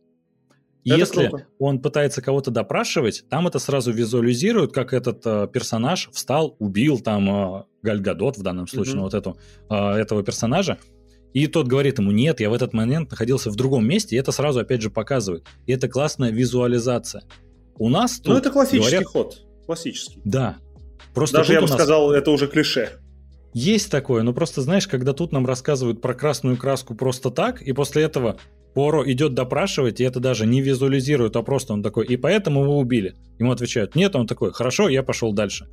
Если 0.84 1.28
круто. 1.28 1.46
он 1.58 1.80
пытается 1.80 2.22
кого-то 2.22 2.50
допрашивать, 2.50 3.24
там 3.28 3.46
это 3.46 3.58
сразу 3.58 3.92
визуализирует, 3.92 4.72
как 4.72 4.92
этот 4.92 5.26
э, 5.26 5.48
персонаж 5.52 6.08
встал, 6.12 6.56
убил 6.58 7.00
там 7.00 7.28
э, 7.30 7.64
Гальгадот 7.82 8.38
в 8.38 8.42
данном 8.42 8.66
случае, 8.66 8.94
mm-hmm. 8.94 8.96
ну, 8.96 9.02
вот 9.02 9.14
эту, 9.14 9.36
э, 9.68 9.74
этого 9.74 10.22
персонажа, 10.22 10.78
и 11.34 11.46
тот 11.46 11.68
говорит 11.68 11.98
ему, 11.98 12.10
нет, 12.10 12.40
я 12.40 12.50
в 12.50 12.54
этот 12.54 12.72
момент 12.72 13.10
находился 13.10 13.50
в 13.50 13.56
другом 13.56 13.86
месте, 13.86 14.16
и 14.16 14.18
это 14.18 14.32
сразу 14.32 14.60
опять 14.60 14.80
же 14.80 14.90
показывает. 14.90 15.46
И 15.66 15.72
это 15.72 15.88
классная 15.88 16.30
визуализация. 16.30 17.24
У 17.76 17.88
нас 17.88 18.18
тут... 18.18 18.28
Ну, 18.28 18.36
это 18.36 18.50
классический 18.50 18.90
говорят... 18.90 19.04
ход. 19.06 19.46
Классический. 19.66 20.20
Да, 20.24 20.56
Просто 21.14 21.38
Даже 21.38 21.54
я 21.54 21.60
бы 21.60 21.66
нас... 21.66 21.76
сказал, 21.76 22.12
это 22.12 22.30
уже 22.30 22.46
клише. 22.46 22.90
Есть 23.52 23.90
такое, 23.90 24.22
но 24.22 24.32
просто 24.32 24.62
знаешь, 24.62 24.86
когда 24.86 25.12
тут 25.12 25.32
нам 25.32 25.44
рассказывают 25.44 26.00
про 26.00 26.14
красную 26.14 26.56
краску 26.56 26.94
просто 26.94 27.30
так, 27.30 27.62
и 27.62 27.72
после 27.72 28.04
этого 28.04 28.36
Поро 28.74 29.10
идет 29.10 29.34
допрашивать, 29.34 30.00
и 30.00 30.04
это 30.04 30.20
даже 30.20 30.46
не 30.46 30.60
визуализирует, 30.60 31.36
а 31.36 31.42
просто 31.42 31.72
он 31.72 31.82
такой, 31.82 32.06
и 32.06 32.16
поэтому 32.16 32.62
его 32.62 32.78
убили. 32.78 33.14
Ему 33.38 33.50
отвечают, 33.52 33.94
нет, 33.96 34.14
он 34.14 34.26
такой, 34.26 34.52
хорошо, 34.52 34.88
я 34.88 35.02
пошел 35.02 35.32
дальше. 35.32 35.68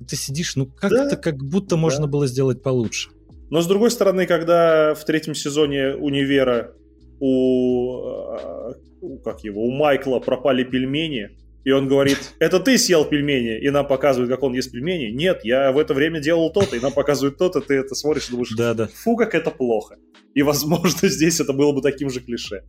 И 0.00 0.04
ты 0.04 0.16
сидишь, 0.16 0.56
ну 0.56 0.66
как-то 0.66 1.10
да. 1.10 1.16
как 1.16 1.42
будто 1.42 1.76
можно 1.76 2.06
было 2.06 2.26
сделать 2.26 2.62
получше. 2.62 3.10
Но 3.50 3.60
с 3.60 3.66
другой 3.66 3.90
стороны, 3.90 4.26
когда 4.26 4.94
в 4.94 5.04
третьем 5.04 5.34
сезоне 5.34 5.94
универа 5.94 6.72
у, 7.20 8.04
а, 8.04 8.74
у 9.00 9.18
как 9.18 9.42
его, 9.44 9.62
у 9.64 9.70
Майкла 9.70 10.20
пропали 10.20 10.64
пельмени, 10.64 11.30
и 11.64 11.70
он 11.70 11.88
говорит, 11.88 12.34
это 12.38 12.60
ты 12.60 12.78
съел 12.78 13.04
пельмени, 13.04 13.58
и 13.58 13.70
нам 13.70 13.86
показывают, 13.86 14.30
как 14.30 14.42
он 14.42 14.54
ест 14.54 14.70
пельмени. 14.70 15.10
Нет, 15.10 15.40
я 15.44 15.72
в 15.72 15.78
это 15.78 15.94
время 15.94 16.20
делал 16.20 16.50
то-то, 16.50 16.76
и 16.76 16.80
нам 16.80 16.92
показывают 16.92 17.36
то-то, 17.38 17.60
ты 17.60 17.74
это 17.74 17.94
смотришь 17.94 18.28
и 18.28 18.30
думаешь, 18.30 18.54
да, 18.56 18.74
да. 18.74 18.88
фу, 18.88 19.16
как 19.16 19.34
это 19.34 19.50
плохо. 19.50 19.96
И, 20.34 20.42
возможно, 20.42 21.08
здесь 21.08 21.40
это 21.40 21.52
было 21.52 21.72
бы 21.72 21.82
таким 21.82 22.10
же 22.10 22.20
клише. 22.20 22.62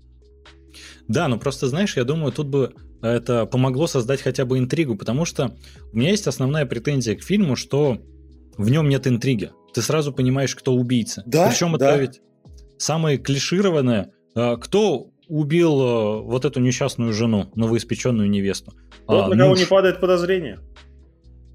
Да, 1.08 1.28
но 1.28 1.40
просто, 1.40 1.68
знаешь, 1.68 1.98
я 1.98 2.04
думаю, 2.04 2.32
тут 2.32 2.48
бы 2.48 2.74
это 3.02 3.46
помогло 3.46 3.88
создать 3.88 4.22
хотя 4.22 4.46
бы 4.46 4.58
интригу, 4.58 4.96
потому 4.96 5.26
что 5.26 5.56
у 5.92 5.98
меня 5.98 6.12
есть 6.12 6.28
основная 6.28 6.66
претензия 6.66 7.16
к 7.16 7.24
фильму, 7.24 7.56
что 7.56 8.00
в 8.58 8.70
нем 8.70 8.90
нет 8.90 9.08
интриги. 9.08 9.52
Ты 9.74 9.82
сразу 9.82 10.12
понимаешь, 10.12 10.56
кто 10.56 10.74
убийца. 10.74 11.24
Да, 11.26 11.50
Причем 11.50 11.76
да. 11.78 11.92
это 11.92 12.02
ведь 12.02 12.22
самое 12.78 13.18
клишированное. 13.18 14.12
А, 14.36 14.58
кто 14.58 15.12
убил 15.30 15.82
э, 15.82 16.22
вот 16.24 16.44
эту 16.44 16.60
несчастную 16.60 17.14
жену, 17.14 17.50
новоиспеченную 17.56 18.30
невесту. 18.30 18.74
Вот 19.08 19.26
а, 19.26 19.28
на 19.30 19.38
кого 19.38 19.50
муж. 19.52 19.60
не 19.60 19.66
падает 19.66 20.02
подозрение. 20.02 20.60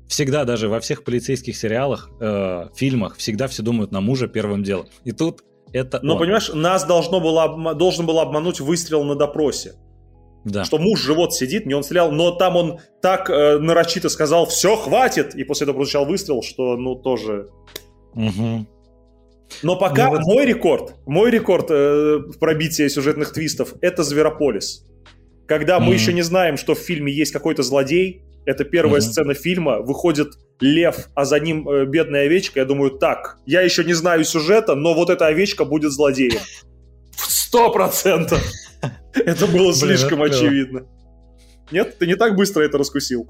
Всегда, 0.09 0.45
даже 0.45 0.69
во 0.69 0.81
всех 0.81 1.03
полицейских 1.05 1.57
сериалах, 1.57 2.09
э, 2.21 2.69
фильмах, 2.75 3.17
всегда 3.17 3.49
все 3.49 3.63
думают 3.63 3.91
на 3.91 4.01
мужа 4.01 4.29
первым 4.29 4.63
делом. 4.63 4.87
И 5.05 5.13
тут 5.13 5.43
это 5.73 5.99
Но, 6.03 6.15
он. 6.15 6.21
понимаешь, 6.21 6.51
нас 6.55 6.85
должно 6.85 7.21
было, 7.21 7.75
должен 7.75 8.07
был 8.07 8.21
обмануть 8.21 8.61
выстрел 8.61 9.03
на 9.05 9.17
допросе. 9.17 9.75
Да. 10.45 10.65
Что 10.65 10.79
муж 10.79 11.01
живот 11.01 11.35
сидит, 11.35 11.67
не 11.67 11.75
он 11.75 11.83
стрелял, 11.83 12.13
но 12.13 12.31
там 12.31 12.57
он 12.57 12.79
так 13.03 13.29
э, 13.31 13.59
нарочито 13.59 14.09
сказал, 14.09 14.47
все, 14.47 14.77
хватит, 14.77 15.35
и 15.35 15.43
после 15.43 15.65
этого 15.65 15.77
прозвучал 15.77 16.05
выстрел, 16.07 16.43
что, 16.43 16.77
ну, 16.77 16.95
тоже... 16.95 17.49
Угу. 18.15 18.67
Но 19.63 19.77
пока 19.77 20.11
ну, 20.11 20.21
мой 20.21 20.47
рекорд, 20.47 20.95
мой 21.07 21.31
рекорд 21.31 21.67
э, 21.71 22.21
пробития 22.41 22.89
сюжетных 22.89 23.33
твистов 23.33 23.75
это 23.81 24.03
Зверополис. 24.03 24.85
Когда 25.47 25.79
мы 25.79 25.93
mm-hmm. 25.93 25.95
еще 25.95 26.13
не 26.13 26.23
знаем, 26.23 26.57
что 26.57 26.75
в 26.75 26.79
фильме 26.79 27.13
есть 27.13 27.33
какой-то 27.33 27.63
злодей, 27.63 28.23
это 28.47 28.65
первая 28.65 29.01
mm-hmm. 29.01 29.05
сцена 29.05 29.35
фильма, 29.35 29.81
выходит 29.81 30.29
лев, 30.61 31.09
а 31.15 31.25
за 31.25 31.41
ним 31.41 31.69
э, 31.69 31.87
бедная 31.87 32.25
овечка. 32.25 32.61
Я 32.61 32.67
думаю, 32.67 32.93
так, 32.93 33.39
я 33.47 33.61
еще 33.61 33.85
не 33.85 33.95
знаю 33.95 34.25
сюжета, 34.25 34.75
но 34.75 34.95
вот 34.95 35.11
эта 35.11 35.27
овечка 35.27 35.65
будет 35.65 35.93
злодеем. 35.93 36.41
Сто 37.17 37.71
процентов. 37.71 38.43
Это 39.15 39.47
было 39.47 39.73
слишком 39.73 40.23
очевидно. 40.23 40.87
Нет, 41.71 41.99
ты 41.99 42.07
не 42.07 42.17
так 42.17 42.37
быстро 42.37 42.63
это 42.63 42.77
раскусил. 42.77 43.29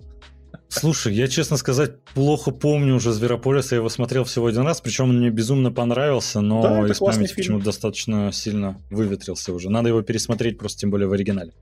Слушай, 0.80 1.14
я, 1.14 1.28
честно 1.28 1.56
сказать, 1.56 2.00
плохо 2.14 2.50
помню 2.50 2.96
уже 2.96 3.12
Зверополис, 3.12 3.70
я 3.70 3.78
его 3.78 3.88
смотрел 3.88 4.24
всего 4.24 4.46
один 4.46 4.62
раз, 4.62 4.80
причем 4.80 5.10
он 5.10 5.18
мне 5.18 5.30
безумно 5.30 5.70
понравился, 5.70 6.40
но 6.40 6.62
да, 6.62 6.86
из 6.88 6.98
памяти 6.98 7.34
почему-то 7.34 7.66
достаточно 7.66 8.32
сильно 8.32 8.80
выветрился 8.90 9.52
уже. 9.52 9.70
Надо 9.70 9.90
его 9.90 10.02
пересмотреть 10.02 10.58
просто 10.58 10.80
тем 10.80 10.90
более 10.90 11.06
в 11.06 11.12
оригинале. 11.12 11.52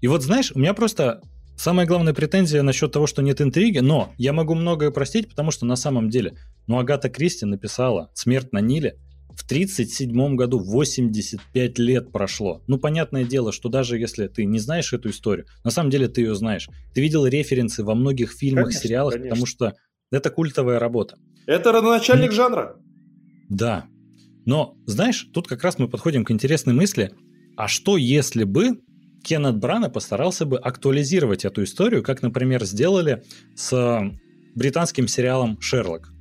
И 0.00 0.06
вот 0.06 0.22
знаешь, 0.22 0.52
у 0.54 0.58
меня 0.58 0.72
просто 0.72 1.20
самая 1.56 1.84
главная 1.86 2.14
претензия 2.14 2.62
насчет 2.62 2.92
того, 2.92 3.06
что 3.06 3.22
нет 3.22 3.40
интриги, 3.40 3.80
но 3.80 4.12
я 4.16 4.32
могу 4.32 4.54
многое 4.54 4.92
простить, 4.92 5.28
потому 5.28 5.50
что 5.50 5.66
на 5.66 5.76
самом 5.76 6.10
деле, 6.10 6.34
ну 6.68 6.78
Агата 6.78 7.08
Кристи 7.08 7.44
написала 7.44 8.10
«Смерть 8.14 8.52
на 8.52 8.60
Ниле», 8.60 8.96
в 9.40 9.44
1937 9.44 10.36
году 10.36 10.58
85 10.58 11.78
лет 11.78 12.12
прошло. 12.12 12.62
Ну, 12.66 12.78
понятное 12.78 13.24
дело, 13.24 13.52
что 13.52 13.70
даже 13.70 13.98
если 13.98 14.28
ты 14.28 14.44
не 14.44 14.58
знаешь 14.58 14.92
эту 14.92 15.08
историю, 15.08 15.46
на 15.64 15.70
самом 15.70 15.88
деле 15.88 16.08
ты 16.08 16.20
ее 16.20 16.34
знаешь. 16.34 16.68
Ты 16.92 17.00
видел 17.00 17.26
референсы 17.26 17.82
во 17.82 17.94
многих 17.94 18.32
фильмах, 18.32 18.64
конечно, 18.64 18.82
сериалах, 18.82 19.14
конечно. 19.14 19.30
потому 19.30 19.46
что 19.46 19.74
это 20.12 20.28
культовая 20.30 20.78
работа. 20.78 21.16
Это 21.46 21.72
родоначальник 21.72 22.30
ну, 22.30 22.36
жанра. 22.36 22.76
Да. 23.48 23.86
Но, 24.44 24.76
знаешь, 24.84 25.26
тут 25.32 25.48
как 25.48 25.64
раз 25.64 25.78
мы 25.78 25.88
подходим 25.88 26.24
к 26.24 26.30
интересной 26.30 26.74
мысли. 26.74 27.12
А 27.56 27.66
что 27.66 27.96
если 27.96 28.44
бы 28.44 28.82
Кеннет 29.24 29.56
Брана 29.56 29.88
постарался 29.88 30.44
бы 30.44 30.58
актуализировать 30.58 31.46
эту 31.46 31.64
историю, 31.64 32.02
как, 32.02 32.20
например, 32.20 32.64
сделали 32.64 33.22
с 33.54 34.02
британским 34.54 35.08
сериалом 35.08 35.58
«Шерлок». 35.62 36.12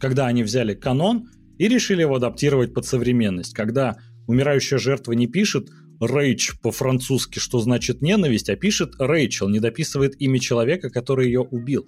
Когда 0.00 0.26
они 0.26 0.42
взяли 0.42 0.74
канон, 0.74 1.28
и 1.58 1.68
решили 1.68 2.02
его 2.02 2.16
адаптировать 2.16 2.74
под 2.74 2.84
современность, 2.84 3.54
когда 3.54 3.96
умирающая 4.26 4.78
жертва 4.78 5.12
не 5.12 5.26
пишет 5.26 5.68
«рейч» 6.00 6.58
по-французски, 6.60 7.38
что 7.38 7.60
значит 7.60 8.02
ненависть, 8.02 8.50
а 8.50 8.56
пишет 8.56 8.94
«Рэйчел», 8.98 9.48
не 9.48 9.60
дописывает 9.60 10.20
имя 10.20 10.38
человека, 10.38 10.90
который 10.90 11.26
ее 11.26 11.40
убил. 11.40 11.86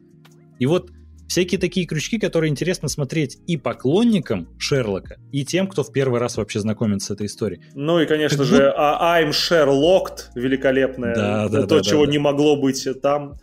И 0.58 0.66
вот 0.66 0.90
всякие 1.28 1.60
такие 1.60 1.86
крючки, 1.86 2.18
которые 2.18 2.50
интересно 2.50 2.88
смотреть 2.88 3.38
и 3.46 3.56
поклонникам 3.56 4.48
Шерлока, 4.58 5.18
и 5.30 5.44
тем, 5.44 5.68
кто 5.68 5.82
в 5.82 5.92
первый 5.92 6.20
раз 6.20 6.36
вообще 6.36 6.60
знакомится 6.60 7.08
с 7.08 7.10
этой 7.10 7.26
историей. 7.26 7.60
Ну 7.74 8.00
и, 8.00 8.06
конечно 8.06 8.38
как 8.38 8.46
же, 8.46 8.56
будто... 8.56 8.98
I'm 9.02 9.30
Sherlocked, 9.30 10.32
великолепное, 10.34 11.14
да, 11.14 11.48
да, 11.48 11.66
то, 11.66 11.76
да, 11.76 11.82
чего 11.82 12.06
да, 12.06 12.12
не 12.12 12.18
могло 12.18 12.60
быть 12.60 12.86
там. 13.02 13.34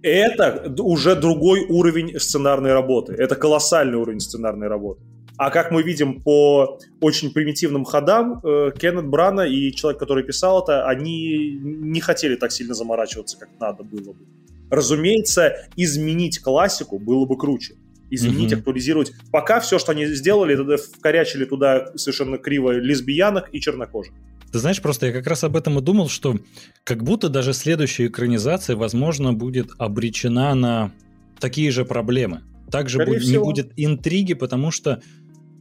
Это 0.00 0.72
уже 0.80 1.16
другой 1.16 1.66
уровень 1.68 2.20
сценарной 2.20 2.72
работы. 2.72 3.14
Это 3.14 3.34
колоссальный 3.34 3.98
уровень 3.98 4.20
сценарной 4.20 4.68
работы. 4.68 5.02
А 5.38 5.50
как 5.50 5.70
мы 5.70 5.82
видим 5.84 6.20
по 6.20 6.78
очень 7.00 7.32
примитивным 7.32 7.84
ходам, 7.84 8.40
э, 8.42 8.72
Кеннет 8.76 9.06
Брана 9.06 9.42
и 9.42 9.72
человек, 9.72 10.00
который 10.00 10.24
писал 10.24 10.62
это, 10.62 10.86
они 10.86 11.52
не 11.62 12.00
хотели 12.00 12.34
так 12.34 12.50
сильно 12.50 12.74
заморачиваться, 12.74 13.38
как 13.38 13.48
надо 13.60 13.84
было 13.84 14.12
бы. 14.12 14.26
Разумеется, 14.68 15.54
изменить 15.76 16.40
классику 16.40 16.98
было 16.98 17.24
бы 17.24 17.38
круче. 17.38 17.74
изменить, 18.10 18.52
mm-hmm. 18.52 18.58
актуализировать. 18.58 19.12
Пока 19.30 19.60
все, 19.60 19.78
что 19.78 19.92
они 19.92 20.06
сделали, 20.06 20.54
это 20.54 20.82
вкорячили 20.82 21.44
туда 21.44 21.92
совершенно 21.96 22.38
криво 22.38 22.72
лесбиянок 22.72 23.50
и 23.52 23.60
чернокожих. 23.60 24.14
Ты 24.50 24.58
знаешь, 24.58 24.80
просто 24.80 25.06
я 25.06 25.12
как 25.12 25.26
раз 25.26 25.44
об 25.44 25.56
этом 25.56 25.78
и 25.78 25.82
думал, 25.82 26.08
что 26.08 26.38
как 26.84 27.04
будто 27.04 27.28
даже 27.28 27.52
следующая 27.52 28.06
экранизация, 28.06 28.76
возможно, 28.76 29.34
будет 29.34 29.68
обречена 29.78 30.54
на 30.54 30.90
такие 31.38 31.70
же 31.70 31.84
проблемы. 31.84 32.42
Также 32.70 33.04
будет, 33.04 33.24
не 33.24 33.38
будет 33.38 33.72
интриги, 33.76 34.34
потому 34.34 34.70
что 34.70 35.02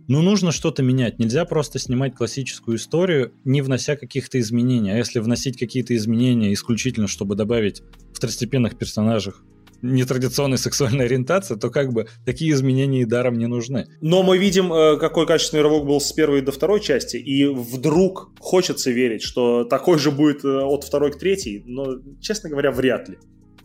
ну, 0.08 0.22
нужно 0.22 0.51
что-то 0.51 0.84
менять. 0.84 1.20
Нельзя 1.20 1.45
просто 1.45 1.80
снимать 1.80 2.16
классическую 2.16 2.78
историю, 2.78 3.34
не 3.43 3.62
внося 3.62 3.95
каких-то 3.95 4.39
изменений. 4.39 4.91
А 4.91 4.97
если 4.97 5.20
вносить 5.20 5.58
какие-то 5.58 5.95
изменения 5.95 6.53
исключительно, 6.53 7.08
чтобы 7.08 7.36
добавить 7.36 7.84
второстепенных 8.14 8.78
персонажей 8.78 9.34
нетрадиционной 9.82 10.58
сексуальной 10.58 11.05
ориентации, 11.05 11.55
то 11.55 11.70
как 11.70 11.93
бы 11.93 12.08
такие 12.26 12.51
изменения 12.51 13.01
и 13.01 13.05
даром 13.05 13.38
не 13.38 13.47
нужны. 13.47 13.88
Но 14.01 14.24
мы 14.24 14.38
видим, 14.38 14.74
э, 14.74 14.97
какой 14.97 15.28
качественный 15.28 15.62
рывок 15.62 15.86
был 15.86 16.01
с 16.01 16.12
первой 16.12 16.41
до 16.41 16.51
второй 16.51 16.82
части, 16.82 17.18
и 17.18 17.45
вдруг 17.45 18.32
хочется 18.39 18.91
верить, 18.91 19.22
что 19.22 19.66
такой 19.66 19.99
же 19.99 20.12
будет 20.12 20.43
э, 20.43 20.47
от 20.47 20.84
второй 20.84 21.12
к 21.12 21.20
третьей, 21.20 21.64
но, 21.66 21.99
честно 22.20 22.49
говоря, 22.49 22.72
вряд 22.72 23.08
ли. 23.10 23.18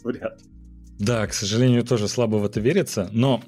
Вряд 0.04 0.42
ли. 0.42 0.48
Да, 0.98 1.26
к 1.26 1.34
сожалению, 1.34 1.84
тоже 1.84 2.08
слабо 2.08 2.36
в 2.36 2.44
это 2.44 2.60
верится, 2.60 3.08
но 3.12 3.42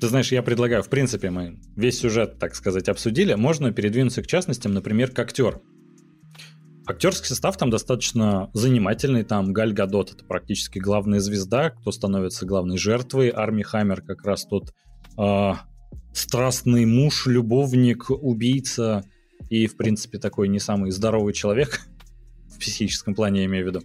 ты 0.00 0.08
знаешь, 0.08 0.32
я 0.32 0.42
предлагаю, 0.42 0.82
в 0.82 0.88
принципе, 0.88 1.30
мы 1.30 1.58
весь 1.76 1.98
сюжет, 1.98 2.38
так 2.38 2.54
сказать, 2.54 2.88
обсудили. 2.88 3.34
Можно 3.34 3.72
передвинуться 3.72 4.22
к 4.22 4.26
частностям, 4.26 4.72
например, 4.72 5.10
к 5.10 5.18
актер. 5.18 5.60
Актерский 6.86 7.26
состав 7.28 7.56
там 7.56 7.70
достаточно 7.70 8.50
занимательный. 8.54 9.24
Там 9.24 9.52
Галь 9.52 9.72
Гадот— 9.72 10.12
это 10.14 10.24
практически 10.24 10.78
главная 10.78 11.20
звезда, 11.20 11.70
кто 11.70 11.92
становится 11.92 12.46
главной 12.46 12.78
жертвой. 12.78 13.28
Арми 13.28 13.62
Хаммер 13.62 14.00
как 14.00 14.24
раз 14.24 14.46
тот 14.46 14.72
э, 15.18 15.52
страстный 16.14 16.86
муж, 16.86 17.26
любовник, 17.26 18.10
убийца 18.10 19.04
и, 19.50 19.66
в 19.66 19.76
принципе, 19.76 20.18
такой 20.18 20.48
не 20.48 20.58
самый 20.58 20.90
здоровый 20.90 21.34
человек 21.34 21.80
в 22.48 22.58
психическом 22.58 23.14
плане, 23.14 23.40
я 23.40 23.46
имею 23.46 23.66
в 23.66 23.68
виду. 23.68 23.82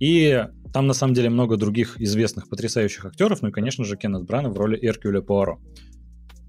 И 0.00 0.46
там, 0.72 0.86
на 0.86 0.94
самом 0.94 1.14
деле, 1.14 1.30
много 1.30 1.56
других 1.56 2.00
известных, 2.00 2.48
потрясающих 2.48 3.04
актеров, 3.04 3.42
ну 3.42 3.48
и, 3.48 3.52
конечно 3.52 3.84
же, 3.84 3.96
Кеннет 3.96 4.24
Брана 4.24 4.50
в 4.50 4.58
роли 4.58 4.78
Эркюля 4.80 5.20
Пуаро. 5.20 5.60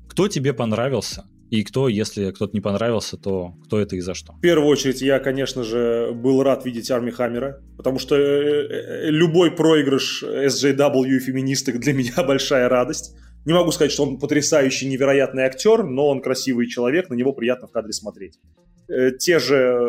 Кто 0.07 0.27
тебе 0.27 0.53
понравился? 0.53 1.25
И 1.51 1.63
кто, 1.63 1.89
если 1.89 2.31
кто-то 2.31 2.53
не 2.53 2.61
понравился, 2.61 3.17
то 3.17 3.55
кто 3.65 3.79
это 3.79 3.97
и 3.97 3.99
за 3.99 4.13
что? 4.13 4.33
В 4.33 4.39
первую 4.39 4.69
очередь, 4.69 5.01
я, 5.01 5.19
конечно 5.19 5.63
же, 5.63 6.11
был 6.13 6.43
рад 6.43 6.65
видеть 6.65 6.89
Арми 6.89 7.11
Хаммера, 7.11 7.61
потому 7.75 7.99
что 7.99 8.15
э, 8.15 8.19
э, 8.19 9.09
любой 9.09 9.51
проигрыш 9.51 10.23
SJW 10.23 11.09
и 11.09 11.19
феминисток 11.19 11.79
для 11.79 11.91
меня 11.93 12.23
большая 12.23 12.69
радость. 12.69 13.17
Не 13.45 13.53
могу 13.53 13.71
сказать, 13.71 13.91
что 13.91 14.03
он 14.03 14.19
потрясающий, 14.19 14.87
невероятный 14.87 15.43
актер, 15.43 15.83
но 15.83 16.07
он 16.07 16.21
красивый 16.21 16.67
человек, 16.67 17.09
на 17.09 17.15
него 17.15 17.33
приятно 17.33 17.67
в 17.67 17.71
кадре 17.71 17.91
смотреть. 17.91 18.39
Э, 18.87 19.11
те 19.11 19.39
же, 19.39 19.87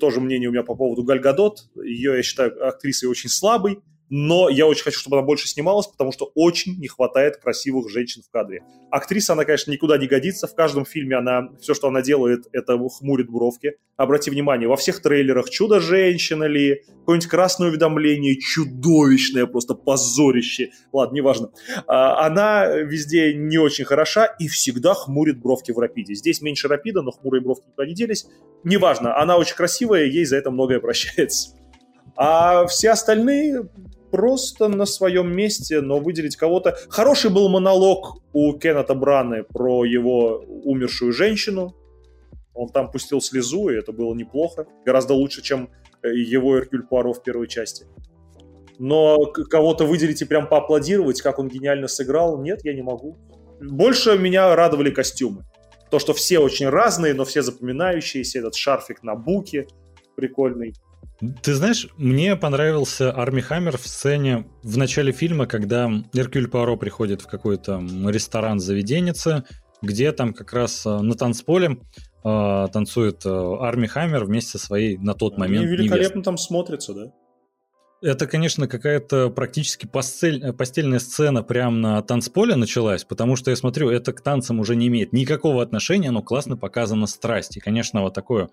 тоже 0.00 0.20
мнение 0.20 0.48
у 0.48 0.52
меня 0.52 0.62
по 0.62 0.74
поводу 0.74 1.04
Гальгадот. 1.04 1.68
Ее, 1.84 2.16
я 2.16 2.22
считаю, 2.22 2.66
актрисой 2.66 3.08
очень 3.08 3.28
слабой 3.28 3.78
но 4.14 4.50
я 4.50 4.66
очень 4.66 4.84
хочу, 4.84 5.00
чтобы 5.00 5.16
она 5.16 5.24
больше 5.24 5.48
снималась, 5.48 5.86
потому 5.86 6.12
что 6.12 6.30
очень 6.34 6.78
не 6.78 6.86
хватает 6.86 7.38
красивых 7.38 7.88
женщин 7.88 8.22
в 8.22 8.30
кадре. 8.30 8.62
Актриса, 8.90 9.32
она, 9.32 9.46
конечно, 9.46 9.70
никуда 9.70 9.96
не 9.96 10.06
годится. 10.06 10.46
В 10.46 10.54
каждом 10.54 10.84
фильме 10.84 11.16
она, 11.16 11.48
все, 11.62 11.72
что 11.72 11.88
она 11.88 12.02
делает, 12.02 12.44
это 12.52 12.78
хмурит 12.90 13.30
бровки. 13.30 13.76
Обрати 13.96 14.28
внимание, 14.30 14.68
во 14.68 14.76
всех 14.76 15.00
трейлерах 15.00 15.48
«Чудо-женщина» 15.48 16.44
ли, 16.44 16.82
какое-нибудь 16.98 17.30
красное 17.30 17.68
уведомление, 17.70 18.36
чудовищное 18.38 19.46
просто 19.46 19.72
позорище. 19.72 20.72
Ладно, 20.92 21.14
неважно. 21.14 21.50
А, 21.86 22.26
она 22.26 22.66
везде 22.66 23.32
не 23.32 23.56
очень 23.56 23.86
хороша 23.86 24.26
и 24.26 24.46
всегда 24.46 24.92
хмурит 24.92 25.40
бровки 25.40 25.72
в 25.72 25.78
рапиде. 25.78 26.12
Здесь 26.12 26.42
меньше 26.42 26.68
рапида, 26.68 27.00
но 27.00 27.12
хмурые 27.12 27.40
бровки 27.40 27.64
никуда 27.68 27.86
не 27.86 27.94
делись. 27.94 28.26
Неважно, 28.62 29.18
она 29.18 29.38
очень 29.38 29.56
красивая, 29.56 30.04
ей 30.04 30.26
за 30.26 30.36
это 30.36 30.50
многое 30.50 30.80
прощается. 30.80 31.56
А 32.14 32.66
все 32.66 32.90
остальные 32.90 33.70
просто 34.12 34.68
на 34.68 34.86
своем 34.86 35.34
месте, 35.34 35.80
но 35.80 35.98
выделить 35.98 36.36
кого-то... 36.36 36.76
Хороший 36.88 37.30
был 37.30 37.48
монолог 37.48 38.18
у 38.32 38.52
Кеннета 38.52 38.94
Браны 38.94 39.42
про 39.42 39.84
его 39.84 40.44
умершую 40.64 41.12
женщину. 41.12 41.74
Он 42.54 42.68
там 42.68 42.90
пустил 42.90 43.20
слезу, 43.20 43.70
и 43.70 43.78
это 43.78 43.92
было 43.92 44.14
неплохо. 44.14 44.66
Гораздо 44.86 45.14
лучше, 45.14 45.42
чем 45.42 45.70
э, 46.02 46.14
его 46.14 46.58
Эркюль 46.58 46.86
Пуаро 46.86 47.14
в 47.14 47.22
первой 47.22 47.48
части. 47.48 47.86
Но 48.78 49.24
кого-то 49.26 49.86
выделить 49.86 50.22
и 50.22 50.26
прям 50.26 50.46
поаплодировать, 50.46 51.22
как 51.22 51.38
он 51.38 51.48
гениально 51.48 51.88
сыграл, 51.88 52.40
нет, 52.40 52.64
я 52.64 52.74
не 52.74 52.82
могу. 52.82 53.16
Больше 53.60 54.18
меня 54.18 54.54
радовали 54.54 54.90
костюмы. 54.90 55.44
То, 55.90 55.98
что 55.98 56.12
все 56.12 56.38
очень 56.38 56.68
разные, 56.68 57.14
но 57.14 57.24
все 57.24 57.42
запоминающиеся. 57.42 58.40
Этот 58.40 58.54
шарфик 58.56 59.02
на 59.02 59.14
буке 59.14 59.66
прикольный. 60.16 60.74
Ты 61.42 61.54
знаешь, 61.54 61.86
мне 61.96 62.34
понравился 62.34 63.12
Арми 63.12 63.40
Хаммер 63.40 63.78
в 63.78 63.86
сцене 63.86 64.44
в 64.64 64.76
начале 64.76 65.12
фильма, 65.12 65.46
когда 65.46 65.88
Эркюль 66.12 66.48
Пуаро 66.48 66.76
приходит 66.76 67.22
в 67.22 67.28
какой-то 67.28 67.80
ресторан 68.08 68.58
заведенница, 68.58 69.44
где 69.82 70.10
там 70.10 70.34
как 70.34 70.52
раз 70.52 70.84
э, 70.84 70.98
на 70.98 71.14
танцполе 71.14 71.78
э, 72.24 72.68
танцует 72.72 73.24
э, 73.24 73.28
Арми 73.28 73.86
Хаммер 73.86 74.24
вместе 74.24 74.58
со 74.58 74.66
своей 74.66 74.96
на 74.98 75.14
тот 75.14 75.38
момент 75.38 75.66
Они 75.66 75.76
великолепно 75.76 76.00
невестой. 76.00 76.22
там 76.24 76.36
смотрятся, 76.38 76.94
да? 76.94 77.12
Это, 78.02 78.26
конечно, 78.26 78.66
какая-то 78.66 79.30
практически 79.30 79.86
постель, 79.86 80.52
постельная 80.52 80.98
сцена 80.98 81.44
прямо 81.44 81.76
на 81.76 82.02
танцполе 82.02 82.56
началась, 82.56 83.04
потому 83.04 83.36
что 83.36 83.50
я 83.50 83.56
смотрю, 83.56 83.90
это 83.90 84.12
к 84.12 84.20
танцам 84.20 84.58
уже 84.58 84.74
не 84.74 84.88
имеет 84.88 85.12
никакого 85.12 85.62
отношения, 85.62 86.10
но 86.10 86.20
классно 86.20 86.56
показана 86.56 87.06
страсть. 87.06 87.56
И, 87.56 87.60
конечно, 87.60 88.02
вот 88.02 88.12
такую 88.12 88.50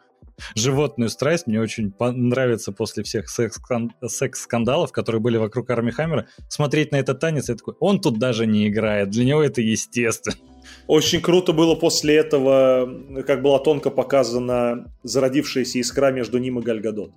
животную 0.53 1.09
страсть 1.09 1.47
мне 1.47 1.59
очень 1.59 1.93
нравится 1.99 2.71
после 2.71 3.03
всех 3.03 3.27
секс-скандалов, 3.27 4.91
которые 4.91 5.19
были 5.19 5.37
вокруг 5.37 5.67
Арми 5.71 5.89
Хаммера. 5.89 6.27
Смотреть 6.47 6.91
на 6.91 6.97
этот 6.97 7.19
танец, 7.19 7.49
я 7.49 7.55
такой, 7.55 7.73
он 7.79 7.99
тут 7.99 8.19
даже 8.19 8.45
не 8.45 8.67
играет, 8.67 9.09
для 9.09 9.25
него 9.25 9.41
это 9.41 9.61
естественно. 9.61 10.37
Очень 10.85 11.21
круто 11.21 11.53
было 11.53 11.73
после 11.73 12.17
этого, 12.17 12.87
как 13.25 13.41
была 13.41 13.57
тонко 13.57 13.89
показана 13.89 14.93
зародившаяся 15.01 15.79
искра 15.79 16.11
между 16.11 16.37
ним 16.37 16.59
и 16.59 16.61
Гальгадот. 16.61 17.13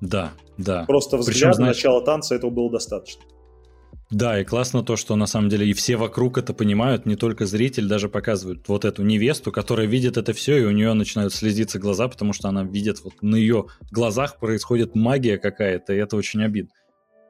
Да, 0.00 0.32
да. 0.58 0.84
Просто 0.84 1.16
взгляд 1.16 1.34
Причем, 1.34 1.54
знаешь, 1.54 1.76
начала 1.76 2.00
танца 2.02 2.34
этого 2.34 2.50
было 2.50 2.70
достаточно. 2.70 3.22
Да, 4.10 4.40
и 4.40 4.44
классно 4.44 4.84
то, 4.84 4.94
что 4.94 5.16
на 5.16 5.26
самом 5.26 5.48
деле 5.48 5.66
и 5.66 5.72
все 5.72 5.96
вокруг 5.96 6.38
это 6.38 6.54
понимают, 6.54 7.06
не 7.06 7.16
только 7.16 7.44
зритель, 7.44 7.88
даже 7.88 8.08
показывают 8.08 8.68
вот 8.68 8.84
эту 8.84 9.02
невесту, 9.02 9.50
которая 9.50 9.88
видит 9.88 10.16
это 10.16 10.32
все, 10.32 10.58
и 10.58 10.64
у 10.64 10.70
нее 10.70 10.92
начинают 10.92 11.34
слезиться 11.34 11.80
глаза, 11.80 12.06
потому 12.06 12.32
что 12.32 12.48
она 12.48 12.62
видит, 12.62 13.02
вот 13.02 13.14
на 13.20 13.34
ее 13.34 13.66
глазах 13.90 14.38
происходит 14.38 14.94
магия 14.94 15.38
какая-то, 15.38 15.92
и 15.92 15.96
это 15.96 16.16
очень 16.16 16.44
обидно. 16.44 16.70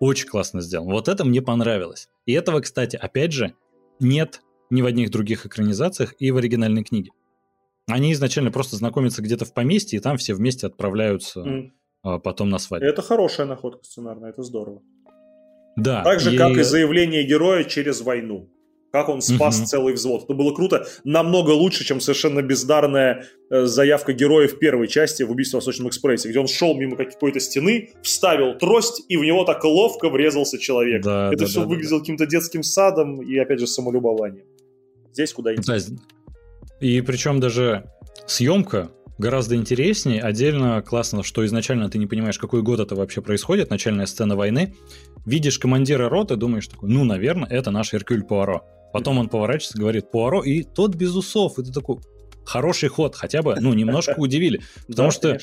Очень 0.01 0.29
классно 0.29 0.61
сделано. 0.61 0.93
Вот 0.93 1.09
это 1.09 1.25
мне 1.25 1.41
понравилось. 1.41 2.11
И 2.27 2.33
этого, 2.33 2.61
кстати, 2.61 2.97
опять 2.97 3.33
же, 3.33 3.55
нет 3.99 4.43
ни 4.69 4.83
в 4.83 4.87
одних 4.87 5.11
других 5.11 5.47
экранизациях 5.47 6.15
и 6.19 6.31
в 6.31 6.37
оригинальной 6.37 6.85
книге. 6.85 7.13
Они 7.89 8.13
изначально 8.13 8.51
просто 8.51 8.77
знакомятся 8.77 9.23
где-то 9.23 9.47
в 9.47 9.55
поместье, 9.55 9.99
и 9.99 10.03
там 10.03 10.19
все 10.19 10.35
вместе 10.35 10.67
отправляются 10.67 11.41
mm 11.41 11.71
потом 12.23 12.49
на 12.49 12.59
свадьбу. 12.59 12.87
Это 12.87 13.03
хорошая 13.03 13.47
находка 13.47 13.85
сценарная, 13.85 14.31
это 14.31 14.43
здорово. 14.43 14.83
Да. 15.77 16.03
Так 16.03 16.21
же, 16.21 16.35
и... 16.35 16.39
как 16.39 16.57
и 16.57 16.63
заявление 16.63 17.25
героя 17.25 17.65
через 17.65 18.01
войну. 18.01 18.51
Как 18.93 19.11
он 19.11 19.21
спас 19.21 19.59
угу. 19.59 19.67
целый 19.67 19.95
взвод. 19.95 20.25
Это 20.25 20.33
было 20.33 20.55
круто. 20.55 20.87
Намного 21.05 21.51
лучше, 21.51 21.85
чем 21.85 22.01
совершенно 22.01 22.41
бездарная 22.41 23.27
э, 23.51 23.67
заявка 23.67 24.15
героя 24.15 24.49
в 24.49 24.59
первой 24.59 24.89
части 24.89 25.23
в 25.23 25.31
«Убийстве 25.31 25.59
в 25.59 25.61
Восточном 25.61 25.89
экспрессе», 25.89 26.31
где 26.31 26.39
он 26.39 26.47
шел 26.47 26.75
мимо 26.75 26.97
какой-то 26.97 27.39
стены, 27.39 27.91
вставил 28.03 28.57
трость, 28.57 29.05
и 29.09 29.19
в 29.19 29.25
него 29.25 29.45
так 29.45 29.63
ловко 29.65 30.09
врезался 30.09 30.59
человек. 30.59 31.03
Да, 31.03 31.29
Это 31.29 31.41
да, 31.41 31.47
все 31.47 31.61
да, 31.61 31.67
выглядело 31.67 31.99
да. 31.99 32.03
каким-то 32.05 32.27
детским 32.27 32.63
садом 32.63 33.21
и, 33.21 33.37
опять 33.37 33.61
же, 33.61 33.67
самолюбованием. 33.67 34.47
Здесь 35.13 35.35
куда 35.35 35.55
интереснее. 35.55 36.01
Да. 36.27 36.27
И 36.81 37.01
причем 37.03 37.39
даже 37.39 37.91
съемка 38.27 38.91
гораздо 39.19 39.57
интереснее. 39.57 40.23
Отдельно 40.23 40.83
классно, 40.83 41.23
что 41.23 41.45
изначально 41.47 41.91
ты 41.91 41.99
не 41.99 42.07
понимаешь, 42.07 42.39
какой 42.39 42.63
год 42.63 42.81
это 42.81 42.95
вообще 42.95 43.23
происходит, 43.23 43.71
начальная 43.71 44.07
сцена 44.07 44.37
войны. 44.37 44.75
Видишь 45.25 45.59
командира 45.59 46.09
роты, 46.09 46.37
думаешь 46.37 46.69
такой, 46.69 46.89
ну, 46.89 47.05
наверное, 47.05 47.49
это 47.49 47.71
наш 47.71 47.95
Эркюль 47.95 48.25
Пуаро. 48.25 48.65
Потом 48.93 49.19
он 49.19 49.29
поворачивается, 49.29 49.79
говорит 49.79 50.11
Пуаро, 50.11 50.43
и 50.43 50.63
тот 50.63 50.95
без 50.95 51.15
усов. 51.15 51.59
И 51.59 51.65
ты 51.65 51.73
такой, 51.73 51.99
хороший 52.45 52.89
ход, 52.89 53.15
хотя 53.15 53.43
бы, 53.43 53.57
ну, 53.61 53.75
немножко 53.75 54.15
удивили. 54.19 54.63
Потому 54.87 55.11
что 55.11 55.39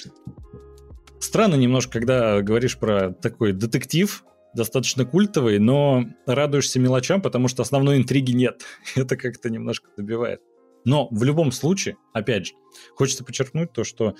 странно 1.19 1.55
немножко, 1.55 1.99
когда 1.99 2.41
говоришь 2.41 2.77
про 2.77 3.11
такой 3.11 3.53
детектив, 3.53 4.23
достаточно 4.55 5.05
культовый, 5.05 5.59
но 5.59 6.05
радуешься 6.25 6.79
мелочам, 6.79 7.21
потому 7.21 7.47
что 7.47 7.63
основной 7.63 7.97
интриги 7.97 8.31
нет. 8.31 8.61
Это 8.95 9.17
как-то 9.17 9.49
немножко 9.49 9.89
добивает. 9.97 10.41
Но 10.85 11.07
в 11.11 11.23
любом 11.23 11.51
случае, 11.51 11.97
опять 12.13 12.47
же, 12.47 12.53
хочется 12.95 13.23
подчеркнуть 13.23 13.71
то, 13.71 13.83
что 13.83 14.15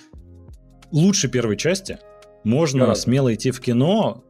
лучше 0.92 1.28
первой 1.28 1.58
части 1.58 2.00
можно 2.44 2.88
да. 2.88 2.96
смело 2.96 3.34
идти 3.34 3.52
в 3.52 3.60
кино, 3.60 4.24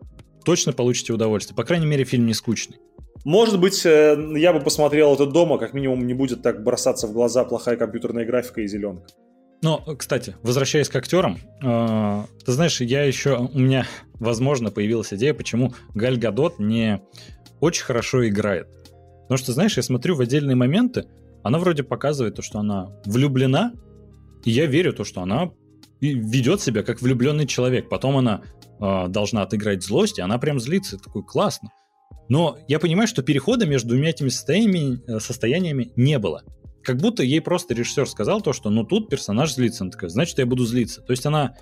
точно 0.46 0.74
получите 0.74 1.14
удовольствие. 1.14 1.56
По 1.56 1.64
крайней 1.64 1.86
мере, 1.86 2.04
фильм 2.04 2.26
не 2.26 2.34
скучный. 2.34 2.78
Может 3.26 3.60
быть, 3.60 3.86
э, 3.86 4.18
я 4.36 4.52
бы 4.52 4.60
посмотрел 4.60 5.14
это 5.14 5.26
дома, 5.26 5.58
как 5.58 5.74
минимум 5.74 6.06
не 6.06 6.14
будет 6.14 6.42
так 6.42 6.64
бросаться 6.64 7.08
в 7.08 7.14
глаза 7.14 7.46
плохая 7.46 7.78
компьютерная 7.78 8.26
графика 8.26 8.62
и 8.62 8.68
зеленка. 8.68 9.08
Но, 9.62 9.78
кстати, 9.98 10.36
возвращаясь 10.42 10.90
к 10.90 10.96
актерам, 10.96 11.38
э, 11.62 12.24
ты 12.46 12.52
знаешь, 12.52 12.82
я 12.82 13.04
еще, 13.04 13.38
у 13.54 13.58
меня, 13.58 13.86
возможно, 14.16 14.72
появилась 14.72 15.14
идея, 15.14 15.34
почему 15.34 15.74
Галь 15.96 16.18
Гадот 16.18 16.60
не 16.60 17.02
очень 17.62 17.86
хорошо 17.86 18.28
играет. 18.28 18.68
Потому 19.22 19.38
что, 19.38 19.54
знаешь, 19.54 19.78
я 19.78 19.84
смотрю 19.84 20.16
в 20.16 20.22
отдельные 20.22 20.58
моменты, 20.58 21.06
она 21.44 21.60
вроде 21.60 21.84
показывает 21.84 22.36
то, 22.36 22.42
что 22.42 22.60
она 22.60 22.90
влюблена, 23.06 23.74
и 24.44 24.52
я 24.52 24.66
верю 24.66 24.94
то, 24.94 25.04
что 25.04 25.22
она 25.22 25.52
ведет 26.00 26.62
себя 26.62 26.84
как 26.84 27.02
влюбленный 27.02 27.48
человек. 27.48 27.90
Потом 27.90 28.18
она 28.18 28.42
э, 28.80 29.08
должна 29.08 29.44
отыграть 29.44 29.84
злость, 29.84 30.20
и 30.20 30.22
она 30.22 30.38
прям 30.38 30.60
злится. 30.60 30.98
Такой 30.98 31.24
классно. 31.24 31.70
Но 32.30 32.58
я 32.68 32.80
понимаю, 32.80 33.08
что 33.08 33.24
перехода 33.24 33.66
между 33.66 33.90
двумя 33.90 34.10
этими 34.10 34.30
состояниями, 34.30 35.02
э, 35.08 35.20
состояниями 35.20 35.92
не 35.96 36.20
было. 36.20 36.44
Как 36.84 36.98
будто 36.98 37.24
ей 37.24 37.42
просто 37.42 37.74
режиссер 37.74 38.08
сказал 38.08 38.42
то, 38.42 38.52
что 38.52 38.70
ну 38.70 38.84
тут 38.84 39.10
персонаж 39.10 39.54
злится. 39.54 39.84
Она 39.84 39.92
такая, 39.92 40.10
значит, 40.10 40.38
я 40.40 40.46
буду 40.46 40.66
злиться. 40.66 41.02
То 41.02 41.12
есть 41.12 41.26
она, 41.26 41.56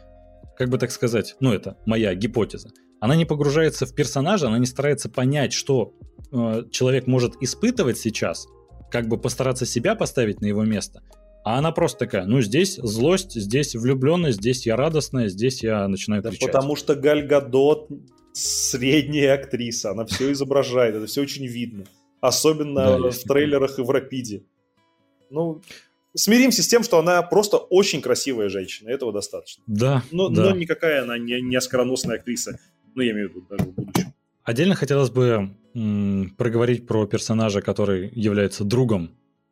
как 0.58 0.70
бы 0.70 0.78
так 0.78 0.92
сказать, 0.92 1.36
ну 1.40 1.54
это 1.54 1.78
моя 1.86 2.16
гипотеза. 2.16 2.70
Она 3.00 3.16
не 3.16 3.26
погружается 3.26 3.86
в 3.86 3.94
персонажа, 3.96 4.48
она 4.48 4.60
не 4.60 4.68
старается 4.68 5.10
понять, 5.10 5.54
что 5.54 5.94
э, 6.32 6.64
человек 6.72 7.08
может 7.08 7.34
испытывать 7.42 7.98
сейчас, 7.98 8.48
как 8.92 9.08
бы 9.08 9.18
постараться 9.18 9.66
себя 9.66 9.96
поставить 9.96 10.42
на 10.42 10.46
его 10.46 10.64
место. 10.64 11.02
А 11.44 11.58
она 11.58 11.72
просто 11.72 12.00
такая, 12.00 12.26
ну 12.26 12.42
здесь 12.42 12.76
злость, 12.76 13.34
здесь 13.34 13.74
влюбленность, 13.76 14.38
здесь 14.38 14.68
я 14.68 14.76
радостная, 14.76 15.28
здесь 15.28 15.64
я 15.64 15.88
начинаю 15.88 16.22
да 16.22 16.30
кричать. 16.30 16.52
Потому 16.52 16.76
что 16.76 16.96
Галь 16.96 17.26
Гадот 17.26 17.90
средняя 18.34 19.34
актриса, 19.34 19.92
она 19.92 20.06
все 20.06 20.32
изображает, 20.32 20.96
это 20.96 21.08
все 21.08 21.22
очень 21.22 21.48
видно. 21.48 21.86
Особенно 22.20 23.00
да, 23.00 23.10
в 23.10 23.18
трейлерах 23.24 23.80
и 23.80 23.82
в 23.82 23.90
Рапиде. 23.90 24.44
Ну, 25.32 25.64
смиримся 26.14 26.62
с 26.62 26.68
тем, 26.68 26.84
что 26.84 27.00
она 27.00 27.24
просто 27.24 27.58
очень 27.58 28.02
красивая 28.02 28.50
женщина, 28.50 28.90
этого 28.90 29.12
достаточно. 29.12 29.64
Да, 29.66 30.04
но, 30.12 30.30
да. 30.30 30.44
но 30.44 30.56
никакая 30.56 31.02
она 31.02 31.18
не, 31.18 31.42
не 31.42 31.56
оскароносная 31.56 32.18
актриса, 32.18 32.60
ну, 32.94 33.02
я 33.02 33.12
имею 33.14 33.30
в 33.30 33.32
виду 33.32 33.48
даже 33.50 33.64
в 33.64 33.74
будущем. 33.74 34.14
Отдельно 34.44 34.76
хотелось 34.76 35.10
бы 35.10 35.56
проговорить 35.74 36.88
про 36.88 37.06
персонажа, 37.06 37.62
который 37.62 38.12
является 38.14 38.64
другом 38.64 39.12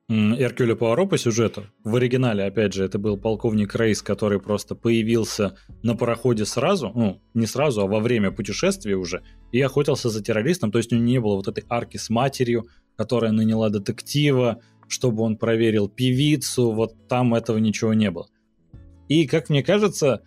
Эркюля 0.10 0.76
Пуаро 0.76 1.06
по 1.06 1.20
сюжету. 1.20 1.66
В 1.84 1.96
оригинале, 1.96 2.44
опять 2.44 2.74
же, 2.74 2.84
это 2.84 2.98
был 2.98 3.16
полковник 3.16 3.76
Рейс, 3.76 4.02
который 4.02 4.40
просто 4.40 4.74
появился 4.74 5.56
на 5.84 5.96
пароходе 5.96 6.46
сразу, 6.46 6.92
ну, 6.96 7.22
не 7.36 7.46
сразу, 7.46 7.82
а 7.82 7.86
во 7.86 8.00
время 8.00 8.32
путешествия 8.32 8.96
уже, 8.96 9.22
и 9.52 9.62
охотился 9.62 10.10
за 10.10 10.24
террористом, 10.24 10.72
то 10.72 10.80
есть 10.80 10.92
у 10.92 10.96
него 10.96 11.06
не 11.06 11.20
было 11.20 11.36
вот 11.36 11.48
этой 11.48 11.64
арки 11.70 11.98
с 11.98 12.10
матерью, 12.10 12.66
которая 12.98 13.32
наняла 13.32 13.70
детектива, 13.70 14.62
чтобы 14.88 15.22
он 15.22 15.38
проверил 15.38 15.88
певицу, 15.88 16.72
вот 16.72 17.08
там 17.08 17.36
этого 17.36 17.60
ничего 17.60 17.94
не 17.94 18.10
было. 18.10 18.28
И, 19.10 19.28
как 19.28 19.50
мне 19.50 19.62
кажется, 19.62 20.24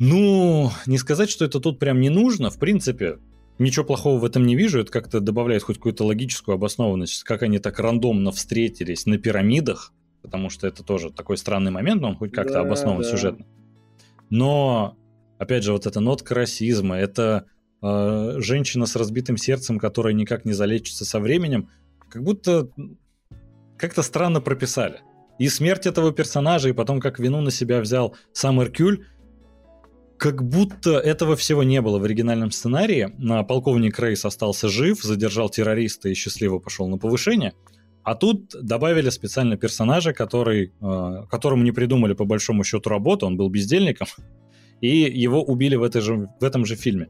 ну, 0.00 0.70
не 0.86 0.98
сказать, 0.98 1.30
что 1.30 1.44
это 1.44 1.60
тут 1.60 1.78
прям 1.78 2.00
не 2.00 2.10
нужно, 2.10 2.50
в 2.50 2.58
принципе, 2.58 3.18
ничего 3.58 3.84
плохого 3.84 4.18
в 4.18 4.24
этом 4.24 4.46
не 4.46 4.56
вижу. 4.56 4.80
Это 4.80 4.90
как-то 4.90 5.20
добавляет 5.20 5.62
хоть 5.62 5.76
какую-то 5.76 6.04
логическую 6.04 6.54
обоснованность, 6.54 7.22
как 7.24 7.42
они 7.42 7.58
так 7.58 7.78
рандомно 7.78 8.32
встретились 8.32 9.06
на 9.06 9.18
пирамидах, 9.18 9.92
потому 10.22 10.50
что 10.50 10.66
это 10.66 10.82
тоже 10.82 11.10
такой 11.10 11.36
странный 11.36 11.70
момент, 11.70 12.02
но 12.02 12.08
он 12.10 12.16
хоть 12.16 12.32
как-то 12.32 12.54
да, 12.54 12.60
обоснован 12.60 13.02
да. 13.02 13.10
сюжетно. 13.10 13.46
Но, 14.30 14.96
опять 15.38 15.64
же, 15.64 15.72
вот 15.72 15.86
эта 15.86 16.00
нотка 16.00 16.34
расизма, 16.34 16.96
это 16.96 17.46
э, 17.82 18.34
женщина 18.38 18.86
с 18.86 18.94
разбитым 18.96 19.36
сердцем, 19.36 19.78
которая 19.78 20.12
никак 20.12 20.44
не 20.44 20.52
залечится 20.52 21.04
со 21.04 21.18
временем, 21.20 21.70
как 22.10 22.22
будто 22.22 22.68
как-то 23.76 24.02
странно 24.02 24.40
прописали. 24.40 25.00
И 25.38 25.48
смерть 25.48 25.86
этого 25.86 26.12
персонажа, 26.12 26.68
и 26.68 26.72
потом 26.72 27.00
как 27.00 27.20
вину 27.20 27.40
на 27.40 27.50
себя 27.50 27.80
взял 27.80 28.16
сам 28.32 28.60
Эркюль, 28.60 29.06
как 30.18 30.42
будто 30.42 30.98
этого 30.98 31.36
всего 31.36 31.62
не 31.62 31.80
было 31.80 31.98
в 31.98 32.04
оригинальном 32.04 32.50
сценарии. 32.50 33.12
Полковник 33.44 33.98
Рейс 33.98 34.24
остался 34.24 34.68
жив, 34.68 35.00
задержал 35.02 35.48
террориста 35.48 36.08
и 36.08 36.14
счастливо 36.14 36.58
пошел 36.58 36.88
на 36.88 36.98
повышение. 36.98 37.52
А 38.02 38.14
тут 38.14 38.54
добавили 38.60 39.10
специально 39.10 39.56
персонажа, 39.56 40.12
который, 40.12 40.72
э, 40.80 41.26
которому 41.30 41.62
не 41.62 41.72
придумали 41.72 42.14
по 42.14 42.24
большому 42.24 42.64
счету 42.64 42.88
работу, 42.88 43.26
он 43.26 43.36
был 43.36 43.50
бездельником, 43.50 44.06
и 44.80 44.88
его 44.88 45.42
убили 45.42 45.76
в, 45.76 45.82
этой 45.82 46.00
же, 46.00 46.28
в 46.40 46.44
этом 46.44 46.64
же 46.64 46.74
фильме. 46.74 47.08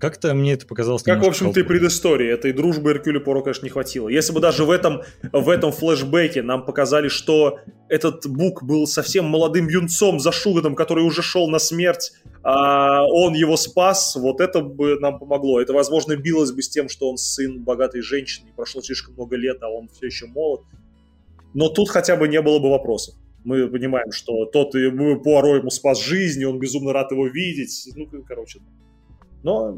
Как-то 0.00 0.32
мне 0.32 0.54
это 0.54 0.66
показалось... 0.66 1.02
Как, 1.02 1.22
в 1.22 1.26
общем-то, 1.26 1.60
и 1.60 1.62
предыстория. 1.62 2.32
Этой 2.32 2.52
дружбы 2.52 2.92
Эркюля 2.92 3.20
Поро, 3.20 3.42
конечно, 3.42 3.66
не 3.66 3.70
хватило. 3.70 4.08
Если 4.08 4.32
бы 4.32 4.40
даже 4.40 4.64
в 4.64 4.70
этом, 4.70 5.02
в 5.30 5.50
этом 5.50 5.72
флешбеке 5.72 6.40
нам 6.42 6.64
показали, 6.64 7.08
что 7.08 7.58
этот 7.90 8.26
Бук 8.26 8.62
был 8.62 8.86
совсем 8.86 9.26
молодым 9.26 9.68
юнцом 9.68 10.18
за 10.18 10.32
Шуганом, 10.32 10.74
который 10.74 11.04
уже 11.04 11.20
шел 11.20 11.50
на 11.50 11.58
смерть, 11.58 12.12
а 12.42 13.04
он 13.04 13.34
его 13.34 13.58
спас, 13.58 14.16
вот 14.16 14.40
это 14.40 14.62
бы 14.62 14.98
нам 14.98 15.18
помогло. 15.18 15.60
Это, 15.60 15.74
возможно, 15.74 16.16
билось 16.16 16.52
бы 16.52 16.62
с 16.62 16.70
тем, 16.70 16.88
что 16.88 17.10
он 17.10 17.18
сын 17.18 17.62
богатой 17.62 18.00
женщины, 18.00 18.48
прошло 18.56 18.80
слишком 18.80 19.14
много 19.14 19.36
лет, 19.36 19.58
а 19.62 19.68
он 19.68 19.88
все 19.88 20.06
еще 20.06 20.26
молод. 20.26 20.62
Но 21.52 21.68
тут 21.68 21.90
хотя 21.90 22.16
бы 22.16 22.26
не 22.26 22.40
было 22.40 22.58
бы 22.58 22.70
вопросов. 22.70 23.16
Мы 23.44 23.68
понимаем, 23.68 24.12
что 24.12 24.46
тот 24.46 24.72
Пуаро 24.72 25.56
ему 25.56 25.68
спас 25.68 26.02
жизнь, 26.02 26.40
и 26.40 26.46
он 26.46 26.58
безумно 26.58 26.94
рад 26.94 27.12
его 27.12 27.26
видеть. 27.26 27.86
Ну, 27.94 28.06
короче, 28.26 28.60
но 29.42 29.76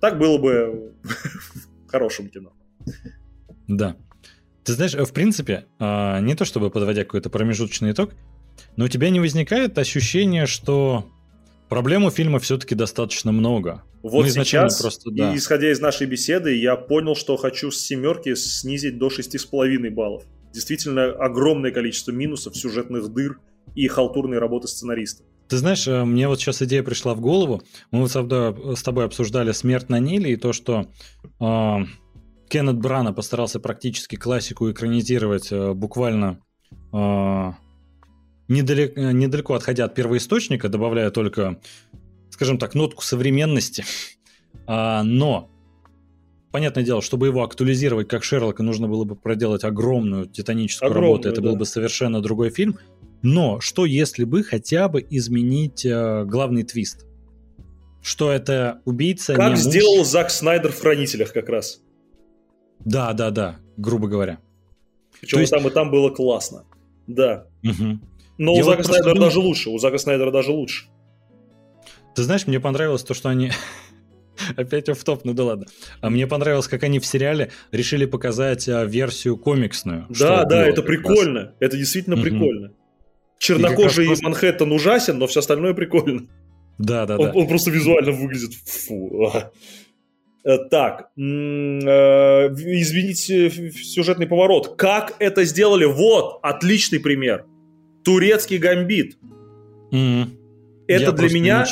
так 0.00 0.18
было 0.18 0.38
бы 0.38 0.92
в 1.02 1.90
хорошем 1.90 2.28
кино. 2.28 2.52
Да. 3.66 3.96
Ты 4.64 4.72
знаешь, 4.74 4.94
в 4.94 5.12
принципе, 5.12 5.66
а, 5.78 6.20
не 6.20 6.34
то 6.34 6.44
чтобы 6.44 6.70
подводя 6.70 7.04
какой-то 7.04 7.30
промежуточный 7.30 7.92
итог, 7.92 8.12
но 8.76 8.84
у 8.84 8.88
тебя 8.88 9.10
не 9.10 9.20
возникает 9.20 9.78
ощущение, 9.78 10.46
что 10.46 11.06
проблем 11.68 12.04
у 12.04 12.10
фильма 12.10 12.38
все-таки 12.38 12.74
достаточно 12.74 13.32
много. 13.32 13.82
Вот 14.02 14.24
ну, 14.24 14.30
сейчас, 14.30 14.80
просто, 14.80 15.10
да. 15.10 15.36
исходя 15.36 15.72
из 15.72 15.80
нашей 15.80 16.06
беседы, 16.06 16.54
я 16.54 16.76
понял, 16.76 17.16
что 17.16 17.36
хочу 17.36 17.70
с 17.70 17.80
семерки 17.80 18.34
снизить 18.34 18.98
до 18.98 19.10
шести 19.10 19.38
с 19.38 19.44
половиной 19.44 19.90
баллов. 19.90 20.24
Действительно 20.52 21.06
огромное 21.06 21.72
количество 21.72 22.12
минусов, 22.12 22.56
сюжетных 22.56 23.12
дыр 23.12 23.40
и 23.74 23.88
халтурной 23.88 24.38
работы 24.38 24.68
сценариста. 24.68 25.24
Ты 25.48 25.56
знаешь, 25.56 25.86
э, 25.88 26.04
мне 26.04 26.28
вот 26.28 26.40
сейчас 26.40 26.62
идея 26.62 26.82
пришла 26.82 27.14
в 27.14 27.20
голову. 27.20 27.62
Мы 27.90 28.06
вот 28.06 28.10
с 28.10 28.82
тобой 28.82 29.04
обсуждали 29.04 29.52
«Смерть 29.52 29.88
на 29.88 29.98
Ниле» 29.98 30.32
и 30.32 30.36
то, 30.36 30.52
что 30.52 30.86
э, 31.40 31.76
Кеннет 32.48 32.78
Брана 32.78 33.12
постарался 33.12 33.60
практически 33.60 34.16
классику 34.16 34.70
экранизировать 34.70 35.52
э, 35.52 35.72
буквально 35.74 36.40
э, 36.92 37.52
недалеко, 38.48 39.00
недалеко 39.12 39.54
отходя 39.54 39.84
от 39.84 39.94
первоисточника, 39.94 40.68
добавляя 40.68 41.10
только, 41.10 41.60
скажем 42.30 42.58
так, 42.58 42.74
нотку 42.74 43.02
современности. 43.02 43.84
А, 44.66 45.02
но 45.02 45.50
понятное 46.50 46.82
дело, 46.82 47.02
чтобы 47.02 47.26
его 47.26 47.42
актуализировать 47.42 48.08
как 48.08 48.24
Шерлока, 48.24 48.62
нужно 48.62 48.88
было 48.88 49.04
бы 49.04 49.14
проделать 49.14 49.64
огромную 49.64 50.26
титаническую 50.26 50.90
огромную, 50.90 51.12
работу. 51.12 51.28
Это 51.28 51.40
да. 51.40 51.48
был 51.48 51.56
бы 51.56 51.66
совершенно 51.66 52.20
другой 52.20 52.50
фильм. 52.50 52.78
Но 53.22 53.60
что 53.60 53.84
если 53.84 54.24
бы 54.24 54.42
хотя 54.42 54.88
бы 54.88 55.04
изменить 55.08 55.84
э, 55.84 56.24
главный 56.24 56.62
твист? 56.62 57.06
Что 58.00 58.30
это 58.30 58.80
убийца 58.84 59.34
Как 59.34 59.50
не 59.50 59.56
сделал 59.56 59.98
муж... 59.98 60.06
Зак 60.06 60.30
Снайдер 60.30 60.72
в 60.72 60.80
«Хранителях» 60.80 61.32
как 61.32 61.48
раз. 61.48 61.82
Да, 62.84 63.12
да, 63.12 63.30
да, 63.30 63.56
грубо 63.76 64.06
говоря. 64.06 64.38
Причем 65.20 65.40
есть... 65.40 65.52
там 65.52 65.66
и 65.66 65.70
там 65.70 65.90
было 65.90 66.10
классно. 66.10 66.64
Да. 67.06 67.46
Угу. 67.64 67.98
Но 68.38 68.54
Я 68.54 68.60
у 68.60 68.64
Зака 68.64 68.76
вот 68.78 68.86
Снайдера 68.86 69.14
думал... 69.14 69.26
даже 69.26 69.40
лучше. 69.40 69.70
У 69.70 69.78
Зака 69.78 69.98
Снайдера 69.98 70.30
даже 70.30 70.52
лучше. 70.52 70.86
Ты 72.14 72.22
знаешь, 72.22 72.46
мне 72.46 72.60
понравилось 72.60 73.02
то, 73.02 73.14
что 73.14 73.28
они... 73.28 73.50
Опять 74.56 74.88
в 74.88 75.02
топ, 75.02 75.24
ну 75.24 75.34
да 75.34 75.44
ладно. 75.44 75.66
А 76.00 76.10
мне 76.10 76.28
понравилось, 76.28 76.68
как 76.68 76.84
они 76.84 77.00
в 77.00 77.06
сериале 77.06 77.50
решили 77.72 78.06
показать 78.06 78.68
а, 78.68 78.84
версию 78.84 79.36
комиксную. 79.36 80.06
Да, 80.08 80.44
да, 80.44 80.64
это 80.64 80.82
прикольно. 80.82 81.54
Это 81.58 81.76
действительно 81.76 82.14
угу. 82.14 82.22
прикольно. 82.22 82.72
Чернокожий 83.38 84.06
просто... 84.06 84.24
Манхэттен 84.24 84.72
ужасен, 84.72 85.18
но 85.18 85.26
все 85.26 85.40
остальное 85.40 85.74
прикольно. 85.74 86.26
Да, 86.78 87.06
да, 87.06 87.16
он, 87.16 87.26
да. 87.26 87.32
Он 87.32 87.48
просто 87.48 87.70
визуально 87.70 88.12
выглядит. 88.12 88.54
Фу. 88.54 89.32
Э, 90.44 90.58
так, 90.70 91.10
э, 91.16 91.20
извините, 91.20 93.50
сюжетный 93.72 94.26
поворот. 94.26 94.76
Как 94.76 95.16
это 95.18 95.44
сделали? 95.44 95.84
Вот, 95.84 96.38
отличный 96.42 97.00
пример. 97.00 97.44
Турецкий 98.04 98.58
гамбит. 98.58 99.18
Mm-hmm. 99.92 100.26
Это 100.86 101.02
Я 101.02 101.12
для 101.12 101.28
меня... 101.28 101.66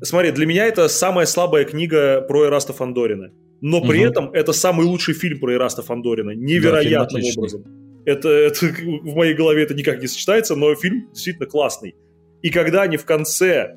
Смотри, 0.00 0.30
для 0.30 0.46
меня 0.46 0.66
это 0.66 0.88
самая 0.88 1.26
слабая 1.26 1.64
книга 1.64 2.22
про 2.22 2.44
Эраста 2.44 2.72
Фандорина. 2.72 3.32
Но 3.60 3.80
при 3.80 3.98
угу. 3.98 4.06
этом 4.06 4.30
это 4.32 4.52
самый 4.52 4.86
лучший 4.86 5.14
фильм 5.14 5.40
про 5.40 5.54
Эраста 5.54 5.82
Фандорина. 5.82 6.30
Невероятным 6.30 7.22
да, 7.22 7.28
образом. 7.36 7.64
Это, 8.08 8.28
это 8.30 8.66
в 9.02 9.14
моей 9.14 9.34
голове 9.34 9.62
это 9.62 9.74
никак 9.74 10.00
не 10.00 10.06
сочетается, 10.06 10.56
но 10.56 10.74
фильм 10.74 11.08
действительно 11.12 11.46
классный. 11.46 11.94
И 12.40 12.50
когда 12.50 12.82
они 12.82 12.96
в 12.96 13.04
конце 13.04 13.76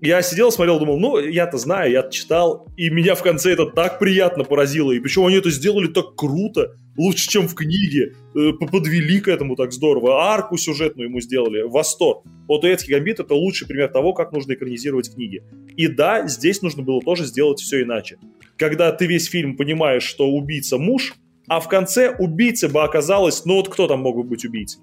я 0.00 0.20
сидел, 0.20 0.52
смотрел, 0.52 0.78
думал, 0.78 0.98
ну, 1.00 1.18
я-то 1.18 1.56
знаю, 1.56 1.90
я 1.90 2.02
читал, 2.10 2.68
и 2.76 2.90
меня 2.90 3.14
в 3.14 3.22
конце 3.22 3.52
это 3.52 3.64
так 3.64 3.98
приятно 3.98 4.44
поразило, 4.44 4.92
и 4.92 5.00
причем 5.00 5.24
они 5.24 5.36
это 5.36 5.50
сделали 5.50 5.86
так 5.86 6.14
круто, 6.14 6.76
лучше, 6.98 7.30
чем 7.30 7.48
в 7.48 7.54
книге, 7.54 8.12
э, 8.34 8.52
подвели 8.52 9.18
к 9.20 9.28
этому 9.28 9.56
так 9.56 9.72
здорово, 9.72 10.30
арку 10.30 10.58
сюжетную 10.58 11.08
ему 11.08 11.20
сделали, 11.20 11.62
восторг. 11.62 12.22
Вот 12.46 12.64
«Уэцкий 12.64 12.92
гамбит»— 12.92 13.18
это 13.20 13.34
лучший 13.34 13.66
пример 13.66 13.88
того, 13.88 14.12
как 14.12 14.32
нужно 14.32 14.52
экранизировать 14.52 15.14
книги. 15.14 15.42
И 15.74 15.88
да, 15.88 16.28
здесь 16.28 16.60
нужно 16.60 16.82
было 16.82 17.00
тоже 17.00 17.24
сделать 17.24 17.60
все 17.60 17.82
иначе. 17.82 18.18
Когда 18.58 18.92
ты 18.92 19.06
весь 19.06 19.26
фильм 19.26 19.56
понимаешь, 19.56 20.02
что 20.02 20.28
убийца 20.28 20.76
муж, 20.76 21.14
а 21.48 21.60
в 21.60 21.68
конце 21.68 22.10
убийца 22.10 22.68
бы 22.68 22.82
оказалось, 22.82 23.44
ну 23.44 23.56
вот 23.56 23.68
кто 23.68 23.86
там 23.86 24.00
мог 24.00 24.16
бы 24.16 24.22
быть 24.24 24.44
убийцей? 24.44 24.80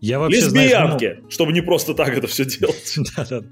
Я 0.00 0.18
вообще, 0.18 0.40
Лесбиянки, 0.40 1.04
знаешь, 1.04 1.18
ну... 1.22 1.30
чтобы 1.30 1.52
не 1.52 1.62
просто 1.62 1.94
так 1.94 2.16
это 2.16 2.26
все 2.26 2.44
делать. 2.44 2.98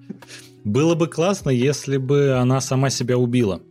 Было 0.65 0.95
бы 0.95 1.09
классно, 1.09 1.51
если 1.51 1.97
бы 1.97 2.35
она 2.35 2.61
сама 2.61 2.91
себя 2.91 3.17
убила. 3.17 3.63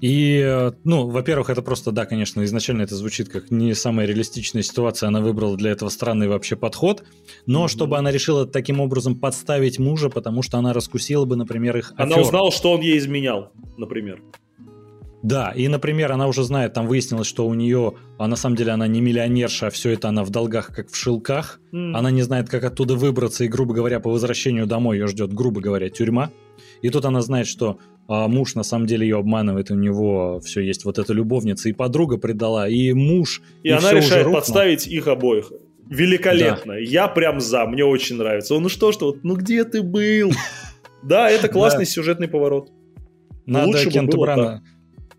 И, 0.00 0.70
ну, 0.84 1.08
во-первых, 1.08 1.48
это 1.48 1.62
просто, 1.62 1.90
да, 1.90 2.04
конечно, 2.04 2.44
изначально 2.44 2.82
это 2.82 2.94
звучит 2.94 3.30
как 3.30 3.50
не 3.50 3.72
самая 3.74 4.06
реалистичная 4.06 4.62
ситуация, 4.62 5.08
она 5.08 5.22
выбрала 5.22 5.56
для 5.56 5.70
этого 5.70 5.88
странный 5.88 6.28
вообще 6.28 6.56
подход, 6.56 7.04
но 7.46 7.64
mm-hmm. 7.64 7.68
чтобы 7.68 7.96
она 7.96 8.10
решила 8.10 8.46
таким 8.46 8.80
образом 8.80 9.18
подставить 9.18 9.78
мужа, 9.78 10.10
потому 10.10 10.42
что 10.42 10.58
она 10.58 10.74
раскусила 10.74 11.24
бы, 11.24 11.36
например, 11.36 11.78
их 11.78 11.94
Она 11.96 12.16
афер. 12.16 12.20
узнала, 12.20 12.52
что 12.52 12.72
он 12.72 12.82
ей 12.82 12.98
изменял, 12.98 13.50
например. 13.78 14.20
Да, 15.24 15.52
и, 15.56 15.68
например, 15.68 16.12
она 16.12 16.26
уже 16.26 16.44
знает, 16.44 16.74
там 16.74 16.86
выяснилось, 16.86 17.26
что 17.26 17.46
у 17.46 17.54
нее, 17.54 17.94
а 18.18 18.26
на 18.26 18.36
самом 18.36 18.56
деле 18.56 18.72
она 18.72 18.86
не 18.86 19.00
миллионерша, 19.00 19.68
а 19.68 19.70
все 19.70 19.92
это 19.92 20.10
она 20.10 20.22
в 20.22 20.28
долгах, 20.28 20.66
как 20.66 20.90
в 20.90 20.96
шелках. 20.96 21.60
Mm. 21.72 21.96
Она 21.96 22.10
не 22.10 22.20
знает, 22.20 22.50
как 22.50 22.62
оттуда 22.62 22.94
выбраться, 22.94 23.42
и, 23.42 23.48
грубо 23.48 23.72
говоря, 23.72 24.00
по 24.00 24.10
возвращению 24.10 24.66
домой 24.66 24.98
ее 24.98 25.06
ждет, 25.06 25.32
грубо 25.32 25.62
говоря, 25.62 25.88
тюрьма. 25.88 26.30
И 26.82 26.90
тут 26.90 27.06
она 27.06 27.22
знает, 27.22 27.46
что 27.46 27.78
а, 28.06 28.28
муж 28.28 28.54
на 28.54 28.64
самом 28.64 28.86
деле 28.86 29.08
ее 29.08 29.16
обманывает, 29.16 29.70
у 29.70 29.74
него 29.74 30.40
все 30.44 30.60
есть 30.60 30.84
вот 30.84 30.98
эта 30.98 31.14
любовница, 31.14 31.70
и 31.70 31.72
подруга 31.72 32.18
предала, 32.18 32.68
и 32.68 32.92
муж. 32.92 33.40
И, 33.62 33.68
и 33.68 33.70
она 33.70 33.94
решает 33.94 34.30
подставить 34.30 34.86
их 34.86 35.08
обоих. 35.08 35.50
Великолепно. 35.88 36.74
Да. 36.74 36.78
Я 36.78 37.08
прям 37.08 37.40
за, 37.40 37.64
мне 37.64 37.86
очень 37.86 38.16
нравится. 38.16 38.58
Ну 38.58 38.68
что, 38.68 38.92
что, 38.92 39.16
ну 39.22 39.36
где 39.36 39.64
ты 39.64 39.82
был? 39.82 40.32
Да, 41.02 41.30
это 41.30 41.48
классный 41.48 41.84
сюжетный 41.84 42.28
поворот. 42.28 42.70
Надо 43.44 43.84
Кенту 43.90 44.18
Брана 44.18 44.62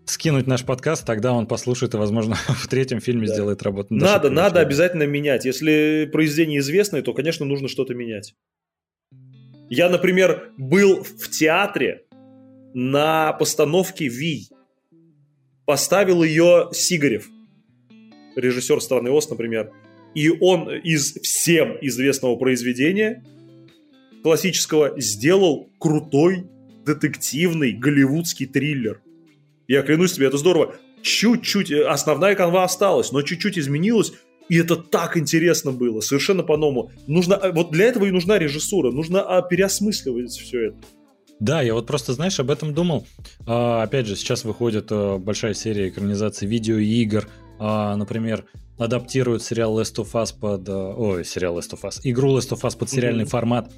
скинуть 0.06 0.46
наш 0.46 0.64
подкаст, 0.64 1.04
тогда 1.04 1.32
он 1.32 1.46
послушает 1.46 1.94
и, 1.94 1.96
возможно, 1.96 2.34
в 2.48 2.68
третьем 2.68 3.00
фильме 3.00 3.26
да. 3.26 3.34
сделает 3.34 3.62
работу. 3.62 3.94
Надо, 3.94 4.30
надо 4.30 4.60
обязательно 4.60 5.04
менять. 5.04 5.44
Если 5.44 6.08
произведение 6.10 6.60
известное, 6.60 7.02
то, 7.02 7.12
конечно, 7.12 7.44
нужно 7.44 7.68
что-то 7.68 7.94
менять. 7.94 8.34
Я, 9.68 9.88
например, 9.88 10.52
был 10.56 11.02
в 11.02 11.28
театре 11.30 12.04
на 12.72 13.32
постановке 13.32 14.08
«Вий». 14.08 14.48
Поставил 15.64 16.22
ее 16.22 16.68
Сигарев, 16.72 17.28
режиссер 18.36 18.80
«Страны 18.80 19.10
Ост», 19.10 19.30
например. 19.30 19.72
И 20.14 20.30
он 20.30 20.70
из 20.70 21.14
всем 21.14 21.76
известного 21.80 22.36
произведения 22.36 23.24
классического 24.22 25.00
сделал 25.00 25.68
крутой 25.78 26.46
детективный 26.84 27.72
голливудский 27.72 28.46
триллер. 28.46 29.02
Я 29.68 29.82
клянусь 29.82 30.12
тебе, 30.12 30.26
это 30.26 30.38
здорово. 30.38 30.74
Чуть-чуть, 31.02 31.70
э, 31.70 31.84
основная 31.84 32.34
канва 32.34 32.64
осталась, 32.64 33.12
но 33.12 33.22
чуть-чуть 33.22 33.58
изменилась, 33.58 34.12
и 34.48 34.58
это 34.58 34.76
так 34.76 35.16
интересно 35.16 35.72
было, 35.72 36.00
совершенно 36.00 36.42
по-новому. 36.42 36.92
Нужно, 37.06 37.34
э, 37.34 37.52
вот 37.52 37.70
для 37.70 37.86
этого 37.86 38.04
и 38.04 38.10
нужна 38.10 38.38
режиссура, 38.38 38.90
нужно 38.90 39.22
а, 39.22 39.42
переосмысливать 39.42 40.30
все 40.30 40.68
это. 40.68 40.76
Да, 41.40 41.60
я 41.60 41.74
вот 41.74 41.86
просто, 41.86 42.12
знаешь, 42.12 42.38
об 42.40 42.50
этом 42.50 42.72
думал. 42.72 43.06
А, 43.46 43.82
опять 43.82 44.06
же, 44.06 44.16
сейчас 44.16 44.44
выходит 44.44 44.86
а, 44.90 45.18
большая 45.18 45.54
серия 45.54 45.88
экранизаций 45.88 46.48
видеоигр. 46.48 47.28
А, 47.58 47.96
например, 47.96 48.44
адаптируют 48.78 49.42
сериал 49.42 49.78
Last 49.78 49.96
of 49.96 50.12
Us 50.12 50.34
под... 50.38 50.68
Ой, 50.68 51.24
сериал 51.24 51.58
Last 51.58 51.72
of 51.72 51.82
Us. 51.82 52.00
Игру 52.04 52.36
Last 52.36 52.50
of 52.52 52.60
Us 52.62 52.78
под 52.78 52.88
сериальный 52.88 53.24
mm-hmm. 53.24 53.28
формат. 53.28 53.72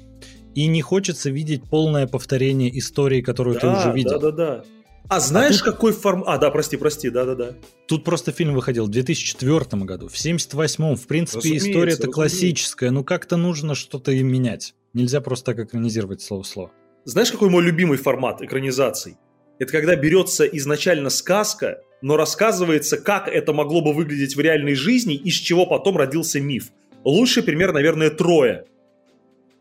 И 0.55 0.67
не 0.67 0.81
хочется 0.81 1.29
видеть 1.29 1.63
полное 1.63 2.07
повторение 2.07 2.77
истории, 2.77 3.21
которую 3.21 3.55
да, 3.55 3.59
ты 3.59 3.67
уже 3.67 3.95
видел. 3.95 4.19
Да, 4.19 4.31
да, 4.31 4.31
да. 4.31 4.63
А 5.09 5.19
знаешь, 5.19 5.55
а 5.61 5.65
тут... 5.65 5.73
какой 5.73 5.91
формат... 5.91 6.27
А, 6.27 6.37
да, 6.37 6.51
прости, 6.51 6.77
прости, 6.77 7.09
да-да-да. 7.09 7.55
Тут 7.87 8.03
просто 8.03 8.31
фильм 8.31 8.53
выходил 8.53 8.85
в 8.85 8.89
2004 8.89 9.83
году, 9.83 10.07
в 10.07 10.13
78-м. 10.13 10.95
В 10.95 11.07
принципе, 11.07 11.57
история-то 11.57 12.07
классическая, 12.07 12.91
ну 12.91 13.03
как-то 13.03 13.35
нужно 13.35 13.73
что-то 13.73 14.11
им 14.11 14.27
менять. 14.27 14.75
Нельзя 14.93 15.19
просто 15.19 15.53
так 15.53 15.65
экранизировать 15.65 16.21
слово 16.21 16.43
в 16.43 16.47
слово. 16.47 16.71
Знаешь, 17.05 17.31
какой 17.31 17.49
мой 17.49 17.63
любимый 17.63 17.97
формат 17.97 18.43
экранизаций? 18.43 19.17
Это 19.57 19.71
когда 19.71 19.95
берется 19.95 20.45
изначально 20.45 21.09
сказка, 21.09 21.81
но 22.03 22.15
рассказывается, 22.15 22.97
как 22.97 23.27
это 23.27 23.51
могло 23.51 23.81
бы 23.81 23.93
выглядеть 23.93 24.35
в 24.35 24.39
реальной 24.39 24.75
жизни, 24.75 25.15
из 25.15 25.33
чего 25.33 25.65
потом 25.65 25.97
родился 25.97 26.39
миф. 26.39 26.69
Лучший 27.03 27.41
пример, 27.41 27.73
наверное, 27.73 28.11
«Трое» 28.11 28.65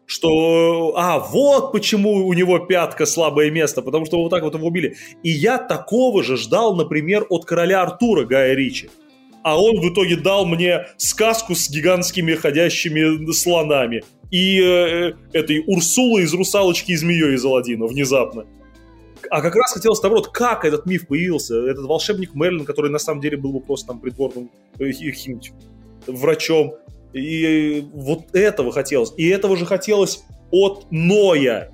что, 0.08 0.94
а, 0.96 1.18
вот 1.18 1.70
почему 1.70 2.26
у 2.26 2.32
него 2.32 2.58
пятка 2.60 3.04
слабое 3.04 3.50
место, 3.50 3.82
потому 3.82 4.06
что 4.06 4.16
вот 4.22 4.30
так 4.30 4.42
вот 4.42 4.54
его 4.54 4.66
убили. 4.66 4.96
И 5.22 5.28
я 5.28 5.58
такого 5.58 6.24
же 6.24 6.38
ждал, 6.38 6.74
например, 6.74 7.26
от 7.28 7.44
короля 7.44 7.82
Артура 7.82 8.24
Гая 8.24 8.54
Ричи. 8.54 8.88
А 9.42 9.62
он 9.62 9.78
в 9.80 9.92
итоге 9.92 10.16
дал 10.16 10.46
мне 10.46 10.86
сказку 10.96 11.54
с 11.54 11.68
гигантскими 11.68 12.34
ходящими 12.34 13.30
слонами. 13.32 14.02
И 14.30 14.58
э, 14.62 15.12
этой 15.34 15.62
Урсулы 15.66 16.22
из 16.22 16.32
«Русалочки 16.32 16.92
и 16.92 16.96
змеей» 16.96 17.34
из 17.34 17.44
Аладдина 17.44 17.86
внезапно. 17.86 18.46
А 19.30 19.42
как 19.42 19.54
раз 19.56 19.74
хотелось 19.74 20.00
наоборот, 20.02 20.28
как 20.28 20.64
этот 20.64 20.86
миф 20.86 21.06
появился. 21.06 21.54
Этот 21.54 21.84
волшебник 21.84 22.34
Мерлин, 22.34 22.64
который 22.64 22.90
на 22.90 22.98
самом 22.98 23.20
деле 23.20 23.36
был 23.36 23.52
бы 23.52 23.60
просто 23.60 23.88
там 23.88 24.00
придворным 24.00 24.50
э, 24.78 24.90
врачом. 26.06 26.76
И 27.12 27.86
вот 27.92 28.34
этого 28.34 28.72
хотелось. 28.72 29.12
И 29.16 29.26
этого 29.28 29.56
же 29.56 29.66
хотелось 29.66 30.24
от 30.50 30.86
Ноя. 30.90 31.70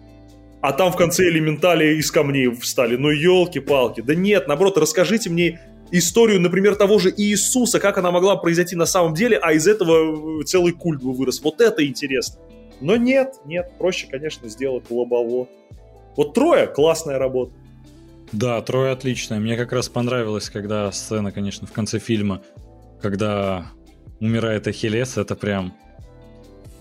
А 0.61 0.73
там 0.73 0.93
в 0.93 0.97
конце 0.97 1.29
элементали 1.29 1.97
из 1.97 2.11
камней 2.11 2.51
встали. 2.55 2.97
Ну, 2.97 3.11
елки-палки. 3.11 4.01
Да 4.01 4.15
нет, 4.15 4.49
наоборот, 4.49 4.79
расскажите 4.79 5.29
мне 5.29 5.61
историю, 5.91 6.41
например, 6.41 6.77
того 6.77 6.99
же 6.99 7.13
Иисуса, 7.15 7.81
как 7.81 7.99
она 7.99 8.11
могла 8.11 8.37
произойти 8.37 8.75
на 8.75 8.87
самом 8.87 9.15
деле, 9.15 9.37
а 9.37 9.53
из 9.53 9.67
этого 9.67 10.43
целый 10.45 10.73
культ 10.73 11.03
бы 11.03 11.13
вырос. 11.13 11.43
Вот 11.43 11.61
это 11.61 11.87
интересно. 11.87 12.41
Но 12.81 12.97
нет, 12.97 13.35
нет, 13.45 13.73
проще, 13.79 14.07
конечно, 14.11 14.49
сделать 14.49 14.91
лобово. 14.91 15.49
Вот 16.17 16.35
трое 16.35 16.67
классная 16.67 17.19
работа. 17.19 17.53
Да, 18.33 18.61
трое 18.63 18.93
отличная. 18.93 19.39
Мне 19.39 19.57
как 19.57 19.73
раз 19.73 19.89
понравилось, 19.89 20.49
когда 20.51 20.91
сцена, 20.91 21.31
конечно, 21.31 21.67
в 21.67 21.73
конце 21.73 21.99
фильма, 21.99 22.43
когда 23.01 23.67
умирает 24.21 24.67
Ахиллес, 24.67 25.17
это 25.17 25.35
прям... 25.35 25.75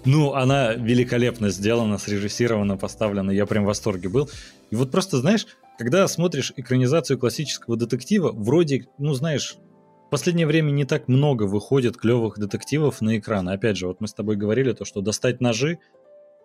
Ну, 0.06 0.34
она 0.34 0.74
великолепно 0.74 1.50
сделана, 1.50 1.98
срежиссирована, 1.98 2.76
поставлена, 2.78 3.32
я 3.32 3.46
прям 3.46 3.64
в 3.64 3.68
восторге 3.68 4.10
был. 4.10 4.30
И 4.70 4.76
вот 4.76 4.92
просто, 4.92 5.18
знаешь, 5.18 5.48
когда 5.78 6.08
смотришь 6.08 6.52
экранизацию 6.58 7.18
классического 7.18 7.78
детектива, 7.78 8.32
вроде, 8.32 8.88
ну, 8.98 9.14
знаешь, 9.14 9.58
в 10.08 10.10
последнее 10.10 10.46
время 10.46 10.72
не 10.72 10.86
так 10.86 11.08
много 11.08 11.44
выходит 11.44 11.98
клевых 11.98 12.38
детективов 12.38 13.02
на 13.02 13.18
экран. 13.18 13.48
Опять 13.50 13.78
же, 13.78 13.88
вот 13.88 14.02
мы 14.02 14.08
с 14.08 14.14
тобой 14.14 14.36
говорили 14.36 14.74
то, 14.74 14.86
что 14.86 15.02
достать 15.02 15.42
ножи 15.42 15.80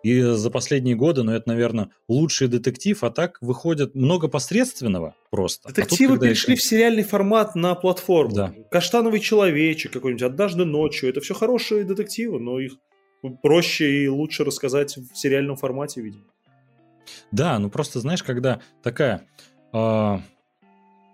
и 0.03 0.21
за 0.21 0.49
последние 0.49 0.95
годы, 0.95 1.23
ну, 1.23 1.33
это, 1.33 1.49
наверное, 1.49 1.89
лучший 2.07 2.47
детектив, 2.47 3.03
а 3.03 3.09
так 3.09 3.37
выходит 3.41 3.95
много 3.95 4.27
посредственного 4.27 5.15
просто. 5.29 5.69
Детективы 5.69 6.13
а 6.13 6.17
тут, 6.17 6.25
перешли 6.25 6.53
это... 6.53 6.61
в 6.61 6.65
сериальный 6.65 7.03
формат 7.03 7.55
на 7.55 7.75
платформу. 7.75 8.33
Да. 8.33 8.53
Каштановый 8.71 9.19
человечек 9.19 9.91
какой-нибудь, 9.91 10.23
однажды 10.23 10.65
ночью. 10.65 11.09
Это 11.09 11.19
все 11.21 11.33
хорошие 11.33 11.83
детективы, 11.83 12.39
но 12.39 12.59
их 12.59 12.73
проще 13.41 14.03
и 14.03 14.07
лучше 14.07 14.43
рассказать 14.43 14.95
в 14.95 15.15
сериальном 15.15 15.57
формате, 15.57 16.01
видимо. 16.01 16.23
Да, 17.31 17.59
ну 17.59 17.69
просто 17.69 17.99
знаешь, 17.99 18.23
когда 18.23 18.61
такая 18.81 19.27
э, 19.73 20.17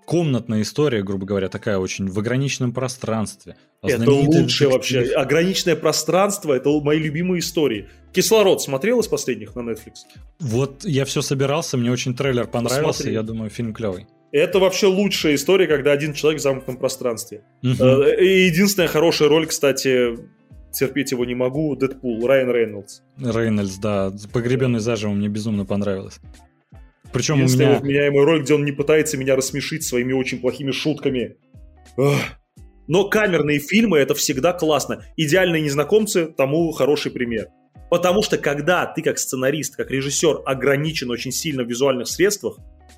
комнатная 0.06 0.62
история, 0.62 1.04
грубо 1.04 1.26
говоря, 1.26 1.50
такая 1.50 1.78
очень 1.78 2.08
в 2.08 2.18
ограниченном 2.20 2.74
пространстве. 2.74 3.58
А 3.82 3.90
это 3.90 4.10
лучшее 4.10 4.70
вообще. 4.70 5.02
Ограниченное 5.14 5.76
пространство– 5.76 6.54
это 6.56 6.70
мои 6.82 7.00
любимые 7.00 7.40
истории. 7.40 7.90
«Кислород» 8.14 8.62
смотрел 8.62 9.02
из 9.02 9.08
последних 9.08 9.56
на 9.56 9.62
Netflix? 9.62 10.06
Вот 10.40 10.86
я 10.86 11.04
все 11.06 11.22
собирался, 11.22 11.78
мне 11.78 11.92
очень 11.92 12.16
трейлер 12.16 12.48
понравился, 12.48 13.00
Посмотри. 13.00 13.14
я 13.14 13.24
думаю, 13.24 13.50
фильм 13.50 13.74
клевый. 13.74 14.08
Это 14.32 14.60
вообще 14.60 14.88
лучшая 14.88 15.36
история, 15.36 15.68
когда 15.68 15.92
один 15.92 16.14
человек 16.14 16.40
в 16.40 16.44
замкнутом 16.44 16.78
пространстве. 16.78 17.44
Угу. 17.64 17.84
Единственная 17.84 18.88
хорошая 18.88 19.30
роль, 19.30 19.48
кстати, 19.48 20.18
терпеть 20.74 21.12
его 21.12 21.26
не 21.26 21.36
могу, 21.36 21.76
Дэдпул, 21.76 22.26
Райан 22.28 22.52
Рейнольдс. 22.52 23.02
Рейнольдс, 23.18 23.78
да. 23.78 24.12
Погребенный 24.34 24.80
заживо 24.80 25.12
мне 25.12 25.28
безумно 25.28 25.66
понравилось. 25.66 26.20
Причем 27.16 27.42
у 27.42 27.48
меня... 27.48 27.80
вменяемая 27.80 28.26
роль, 28.26 28.42
где 28.42 28.54
он 28.54 28.66
не 28.66 28.72
пытается 28.72 29.18
меня 29.18 29.36
рассмешить 29.36 29.84
своими 29.84 30.14
очень 30.14 30.40
плохими 30.40 30.72
шутками. 30.72 31.38
Ugh. 31.98 32.16
Но 32.88 33.10
камерные 33.10 33.60
фильмы 33.60 33.98
это 33.98 34.14
всегда 34.14 34.54
классно. 34.54 35.04
Идеальные 35.18 35.62
незнакомцы 35.62 36.28
тому 36.28 36.72
хороший 36.72 37.12
пример. 37.12 37.48
Потому 37.90 38.22
что 38.22 38.38
когда 38.38 38.86
ты 38.86 39.02
как 39.02 39.18
сценарист, 39.18 39.76
как 39.76 39.92
режиссер 39.92 40.42
ограничен 40.46 41.10
очень 41.10 41.32
сильно 41.32 41.64
в 41.64 41.68
визуальных 41.68 42.08
средствах, 42.08 42.58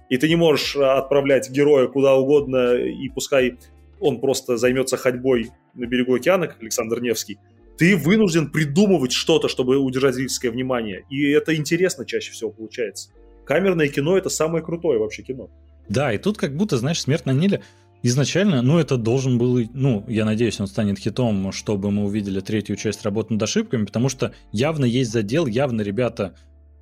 и 0.10 0.18
ты 0.18 0.28
не 0.28 0.36
можешь 0.36 0.76
а, 0.76 0.98
отправлять 0.98 1.50
героя 1.50 1.88
куда 1.88 2.16
угодно, 2.16 2.76
и 2.76 3.10
пускай 3.10 3.58
он 4.00 4.20
просто 4.20 4.58
займется 4.58 4.98
ходьбой 4.98 5.52
на 5.74 5.86
берегу 5.86 6.16
океана, 6.16 6.48
как 6.48 6.62
Александр 6.62 7.02
Невский, 7.02 7.38
ты 7.78 7.96
вынужден 7.96 8.50
придумывать 8.50 9.12
что-то, 9.12 9.48
чтобы 9.48 9.78
удержать 9.78 10.16
зрительское 10.16 10.52
внимание. 10.52 11.06
И 11.10 11.30
это 11.30 11.56
интересно 11.56 12.06
чаще 12.06 12.32
всего 12.32 12.50
получается. 12.50 13.12
Камерное 13.48 13.88
кино— 13.88 14.18
это 14.20 14.30
самое 14.30 14.64
крутое 14.64 15.00
вообще 15.00 15.24
кино. 15.24 15.50
Да, 15.88 16.12
и 16.12 16.18
тут 16.18 16.38
как 16.38 16.56
будто, 16.56 16.78
знаешь, 16.78 17.02
«Смерть 17.02 17.26
на 17.26 17.32
Ниле» 17.32 17.62
изначально, 18.04 18.62
ну, 18.62 18.78
это 18.78 18.98
должен 18.98 19.38
был, 19.38 19.60
ну, 19.74 20.06
я 20.08 20.26
надеюсь, 20.26 20.60
он 20.60 20.68
станет 20.68 21.00
хитом, 21.00 21.52
чтобы 21.52 21.92
мы 21.92 22.06
увидели 22.06 22.42
третью 22.42 22.76
часть 22.76 23.04
работы 23.04 23.34
над 23.34 23.44
ошибками, 23.44 23.86
потому 23.86 24.10
что 24.10 24.34
явно 24.52 24.86
есть 24.86 25.12
задел, 25.12 25.48
явно 25.48 25.82
ребята, 25.82 26.36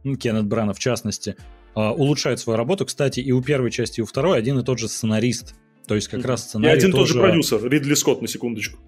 ну, 0.03 0.15
Кеннет 0.17 0.45
Брана 0.45 0.73
в 0.73 0.79
частности, 0.79 1.35
а, 1.75 1.93
улучшают 1.93 2.39
свою 2.39 2.57
работу. 2.57 2.85
Кстати, 2.85 3.19
и 3.19 3.31
у 3.31 3.41
первой 3.41 3.71
части, 3.71 3.99
и 3.99 4.03
у 4.03 4.05
второй 4.05 4.37
один 4.37 4.57
и 4.59 4.63
тот 4.63 4.79
же 4.79 4.87
сценарист. 4.87 5.55
То 5.87 5.95
есть 5.95 6.07
как 6.07 6.25
раз 6.25 6.43
сценарий 6.43 6.73
И 6.73 6.77
один 6.77 6.91
тоже... 6.91 7.13
тот 7.13 7.13
же 7.13 7.21
продюсер, 7.21 7.63
Ридли 7.69 7.93
Скотт, 7.93 8.21
на 8.21 8.27
секундочку. 8.27 8.79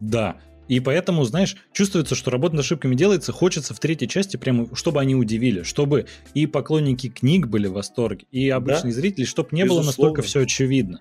Да. 0.00 0.36
И 0.68 0.80
поэтому, 0.80 1.24
знаешь, 1.24 1.56
чувствуется, 1.72 2.14
что 2.14 2.30
работа 2.30 2.56
над 2.56 2.64
ошибками 2.64 2.94
делается, 2.94 3.32
хочется 3.32 3.74
в 3.74 3.78
третьей 3.78 4.08
части 4.08 4.36
прямо, 4.36 4.68
чтобы 4.74 5.00
они 5.00 5.14
удивили, 5.14 5.62
чтобы 5.62 6.06
и 6.34 6.46
поклонники 6.46 7.08
книг 7.08 7.46
были 7.46 7.68
в 7.68 7.72
восторге, 7.72 8.26
и 8.30 8.48
обычные 8.50 8.92
да? 8.92 9.00
зрители, 9.00 9.24
чтобы 9.24 9.50
не 9.52 9.62
Безусловно. 9.62 9.82
было 9.82 9.86
настолько 9.86 10.22
все 10.22 10.40
очевидно. 10.40 11.00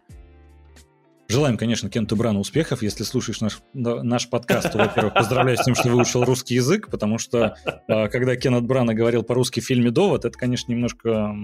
Желаем, 1.27 1.57
конечно, 1.57 1.89
Кенту 1.89 2.15
Брану 2.15 2.39
успехов. 2.39 2.83
Если 2.83 3.03
слушаешь 3.03 3.41
наш, 3.41 3.59
наш 3.73 4.29
подкаст, 4.29 4.71
то, 4.71 4.77
во-первых, 4.77 5.15
поздравляю 5.15 5.57
с 5.57 5.63
тем, 5.63 5.73
что 5.73 5.89
выучил 5.89 6.23
русский 6.23 6.53
язык, 6.53 6.89
потому 6.91 7.17
что 7.17 7.55
а, 7.87 8.07
когда 8.09 8.35
Кеннет 8.35 8.63
Брана 8.63 8.93
говорил 8.93 9.23
по-русски 9.23 9.59
в 9.59 9.65
фильме 9.65 9.89
«Довод», 9.89 10.25
это, 10.25 10.37
конечно, 10.37 10.71
немножко 10.71 11.35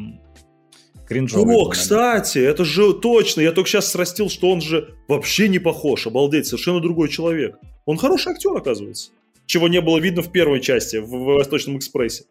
кринжовый. 1.12 1.56
О, 1.56 1.70
кстати, 1.70 2.40
это 2.40 2.64
же 2.64 2.94
точно. 2.94 3.42
Я 3.42 3.52
только 3.52 3.70
сейчас 3.70 3.92
срастил, 3.92 4.30
что 4.30 4.50
он 4.50 4.62
же 4.62 4.96
вообще 5.10 5.50
не 5.50 5.60
похож. 5.60 6.08
Обалдеть, 6.08 6.48
совершенно 6.48 6.80
другой 6.80 7.10
человек. 7.10 7.58
Он 7.86 7.98
хороший 7.98 8.32
актер, 8.32 8.56
оказывается. 8.56 9.12
Чего 9.46 9.68
не 9.68 9.82
было 9.82 10.00
видно 10.00 10.22
в 10.22 10.32
первой 10.32 10.62
части, 10.62 10.98
в, 10.98 11.08
в 11.08 11.24
«Восточном 11.36 11.78
экспрессе». 11.78 12.24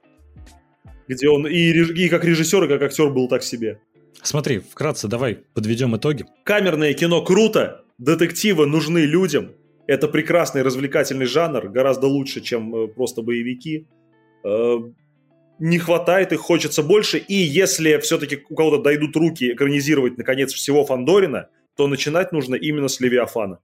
Где 1.09 1.29
он 1.29 1.47
и, 1.47 1.55
и 1.55 2.09
как 2.09 2.25
режиссер, 2.25 2.65
и 2.65 2.69
как 2.69 2.83
актер 2.83 3.11
был 3.11 3.29
так 3.29 3.43
себе. 3.43 3.81
Смотри, 4.23 4.61
вкратце 4.61 5.09
давай 5.09 5.39
подведем 5.55 5.95
итоги. 5.97 6.25
Камерное 6.45 6.95
кино 6.95 7.23
круто, 7.23 7.85
детективы 7.99 8.67
нужны 8.67 9.01
людям. 9.01 9.53
Это 9.87 10.09
прекрасный 10.09 10.63
развлекательный 10.63 11.27
жанр, 11.27 11.69
гораздо 11.69 12.07
лучше, 12.07 12.41
чем 12.41 12.75
э, 12.75 12.89
просто 12.89 13.23
боевики. 13.23 13.87
Не 15.61 15.79
хватает 15.79 16.33
их, 16.33 16.41
хочется 16.41 16.83
больше. 16.83 17.19
И 17.19 17.35
если 17.35 17.99
все-таки 17.99 18.45
у 18.49 18.55
кого-то 18.55 18.83
дойдут 18.83 19.15
руки 19.15 19.53
экранизировать, 19.53 20.17
наконец, 20.17 20.53
всего 20.55 20.85
Фандорина, 20.85 21.49
то 21.77 21.87
начинать 21.87 22.33
нужно 22.33 22.55
именно 22.55 22.89
с 22.89 22.99
Левиафана. 22.99 23.61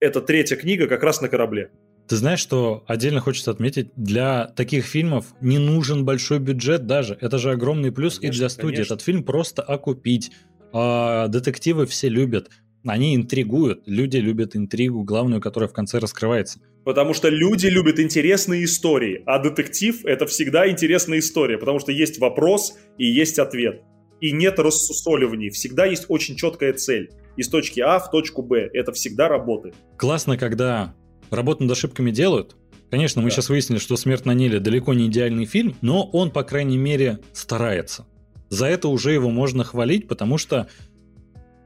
Это 0.00 0.22
третья 0.22 0.56
книга 0.56 0.86
как 0.86 1.02
раз 1.02 1.20
на 1.20 1.28
корабле. 1.28 1.70
Ты 2.08 2.16
знаешь, 2.16 2.40
что 2.40 2.84
отдельно 2.86 3.20
хочется 3.20 3.50
отметить, 3.50 3.90
для 3.96 4.46
таких 4.46 4.86
фильмов 4.86 5.26
не 5.40 5.58
нужен 5.58 6.04
большой 6.04 6.38
бюджет 6.38 6.86
даже. 6.86 7.18
Это 7.20 7.38
же 7.38 7.50
огромный 7.50 7.92
плюс 7.92 8.18
конечно, 8.18 8.34
и 8.34 8.38
для 8.38 8.48
студии. 8.48 8.76
Конечно. 8.76 8.94
Этот 8.94 9.04
фильм 9.04 9.22
просто 9.22 9.62
окупить. 9.62 10.32
А, 10.72 11.28
детективы 11.28 11.86
все 11.86 12.08
любят. 12.08 12.50
Они 12.86 13.16
интригуют. 13.16 13.82
Люди 13.86 14.18
любят 14.18 14.54
интригу, 14.54 15.02
главную, 15.02 15.40
которая 15.40 15.68
в 15.68 15.72
конце 15.72 15.98
раскрывается. 15.98 16.60
Потому 16.84 17.14
что 17.14 17.28
люди 17.28 17.66
любят 17.66 17.98
интересные 17.98 18.64
истории, 18.64 19.22
а 19.26 19.40
детектив— 19.40 20.02
это 20.04 20.26
всегда 20.26 20.70
интересная 20.70 21.18
история, 21.18 21.58
потому 21.58 21.80
что 21.80 21.90
есть 21.90 22.18
вопрос 22.20 22.74
и 22.96 23.06
есть 23.06 23.40
ответ. 23.40 23.82
И 24.20 24.30
нет 24.30 24.58
рассусоливаний, 24.60 25.50
всегда 25.50 25.84
есть 25.84 26.06
очень 26.08 26.36
четкая 26.36 26.72
цель. 26.72 27.10
Из 27.36 27.48
точки 27.48 27.80
А 27.80 27.98
в 27.98 28.10
точку 28.10 28.42
Б. 28.42 28.70
Это 28.72 28.92
всегда 28.92 29.28
работает. 29.28 29.74
Классно, 29.98 30.38
когда 30.38 30.94
работу 31.30 31.64
над 31.64 31.72
ошибками 31.72 32.10
делают. 32.10 32.56
Конечно, 32.90 33.20
мы 33.20 33.28
да. 33.28 33.34
сейчас 33.34 33.48
выяснили, 33.50 33.78
что 33.78 33.96
«Смерть 33.96 34.24
на 34.24 34.32
Ниле» 34.32 34.60
далеко 34.60 34.94
не 34.94 35.08
идеальный 35.08 35.44
фильм, 35.44 35.74
но 35.82 36.04
он, 36.04 36.30
по 36.30 36.44
крайней 36.44 36.78
мере, 36.78 37.18
старается. 37.32 38.06
За 38.48 38.66
это 38.66 38.88
уже 38.88 39.12
его 39.12 39.30
можно 39.30 39.64
хвалить, 39.64 40.06
потому 40.06 40.38
что, 40.38 40.68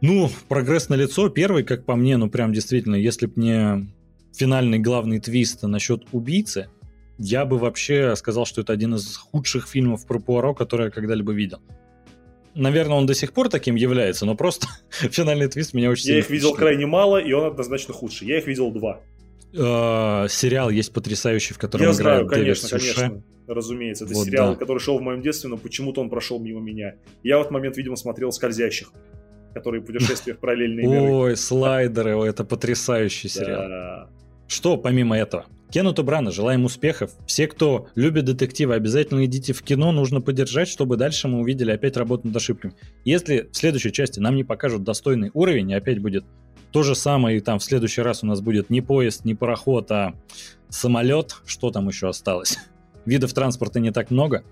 ну, 0.01 0.31
прогресс 0.49 0.89
на 0.89 0.95
лицо. 0.95 1.29
Первый, 1.29 1.63
как 1.65 1.85
по 1.85 1.97
мне, 1.97 2.17
ну, 2.17 2.31
прям 2.31 2.53
действительно, 2.53 2.95
если 2.95 3.27
бы 3.27 3.33
не 3.37 3.89
финальный 4.35 4.79
главный 4.79 5.21
твист 5.21 5.63
насчет 5.63 6.05
убийцы, 6.13 6.69
я 7.19 7.45
бы 7.45 7.59
вообще 7.59 8.17
сказал, 8.17 8.47
что 8.47 8.63
это 8.63 8.73
один 8.73 8.95
из 8.95 9.17
худших 9.17 9.69
фильмов 9.69 10.07
про 10.07 10.19
Пуаро, 10.19 10.55
который 10.55 10.87
я 10.87 10.91
когда-либо 10.91 11.33
видел. 11.33 11.61
Наверное, 12.55 12.97
он 12.97 13.07
до 13.07 13.15
сих 13.15 13.33
пор 13.33 13.49
таким 13.49 13.75
является, 13.75 14.27
но 14.27 14.35
просто 14.35 14.67
финальный 14.91 15.49
твист 15.49 15.75
меня 15.75 15.91
очень 15.91 16.11
Я 16.11 16.19
их 16.19 16.31
видел 16.31 16.55
крайне 16.55 16.87
мало, 16.87 17.19
и 17.19 17.33
он 17.33 17.45
однозначно 17.45 17.95
худший. 17.95 18.27
Я 18.27 18.39
их 18.39 18.47
видел 18.47 18.71
два. 18.71 19.01
Э, 19.53 20.27
сериал 20.29 20.71
есть 20.71 20.93
потрясающий, 20.93 21.55
в 21.55 21.59
котором 21.59 21.85
Я 21.85 21.93
играет 21.93 21.97
знаю, 21.97 22.29
конечно, 22.29 22.69
конечно. 22.69 23.23
Разумеется, 23.47 24.05
это 24.05 24.15
вот 24.15 24.27
сериал, 24.27 24.53
да. 24.53 24.59
который 24.59 24.79
шел 24.79 24.99
в 24.99 25.03
моем 25.03 25.23
детстве, 25.23 25.51
но 25.51 25.57
почему-то 25.57 26.01
он 26.01 26.09
прошел 26.09 26.39
мимо 26.39 26.61
меня. 26.61 26.95
Я 27.25 27.39
в 27.39 27.41
этот 27.41 27.53
момент, 27.53 27.77
видимо, 27.77 27.97
смотрел 27.97 28.31
«Скользящих», 28.31 28.93
которые 29.55 29.83
путешествия 29.83 30.35
в 30.35 30.39
параллельные 30.39 30.87
миры. 30.87 31.13
Ой, 31.13 31.37
слайдеры, 31.37 32.17
это 32.25 32.45
потрясающий 32.45 33.29
сериал. 33.29 34.09
Что 34.49 34.77
помимо 34.77 35.17
этого? 35.17 35.47
Кеннету 35.71 36.03
Брана 36.03 36.33
желаем 36.33 36.65
успехов. 36.65 37.13
Все, 37.27 37.47
кто 37.47 37.87
любит 37.95 38.25
детективы, 38.25 38.75
обязательно 38.75 39.25
идите 39.25 39.53
в 39.53 39.63
кино, 39.63 39.93
нужно 39.93 40.21
поддержать, 40.21 40.67
чтобы 40.67 40.97
дальше 40.97 41.29
мы 41.29 41.41
увидели 41.41 41.71
опять 41.71 41.97
работу 41.97 42.27
над 42.27 42.37
ошибками. 42.37 42.75
Если 43.05 43.49
в 43.53 43.57
следующей 43.57 43.93
части 43.93 44.19
нам 44.19 44.35
не 44.35 44.43
покажут 44.43 44.83
достойный 44.83 45.31
уровень, 45.33 45.71
и 45.71 45.75
опять 45.75 46.01
будет 46.01 46.25
то 46.73 46.83
же 46.83 46.97
самое, 46.97 47.37
и 47.37 47.41
там 47.41 47.61
в 47.61 47.65
следующий 47.65 48.03
раз 48.03 48.25
у 48.25 48.27
нас 48.27 48.41
будет 48.41 48.71
не 48.71 48.81
поезд, 48.81 49.25
не 49.25 49.35
пароход, 49.35 49.91
а 49.93 50.15
самолет. 50.69 51.37
Что 51.47 51.71
там 51.71 51.89
еще 51.89 52.09
осталось? 52.09 52.59
Видов 53.05 53.33
транспорта 53.33 53.79
не 53.79 53.93
так 53.93 54.11
много. 54.11 54.43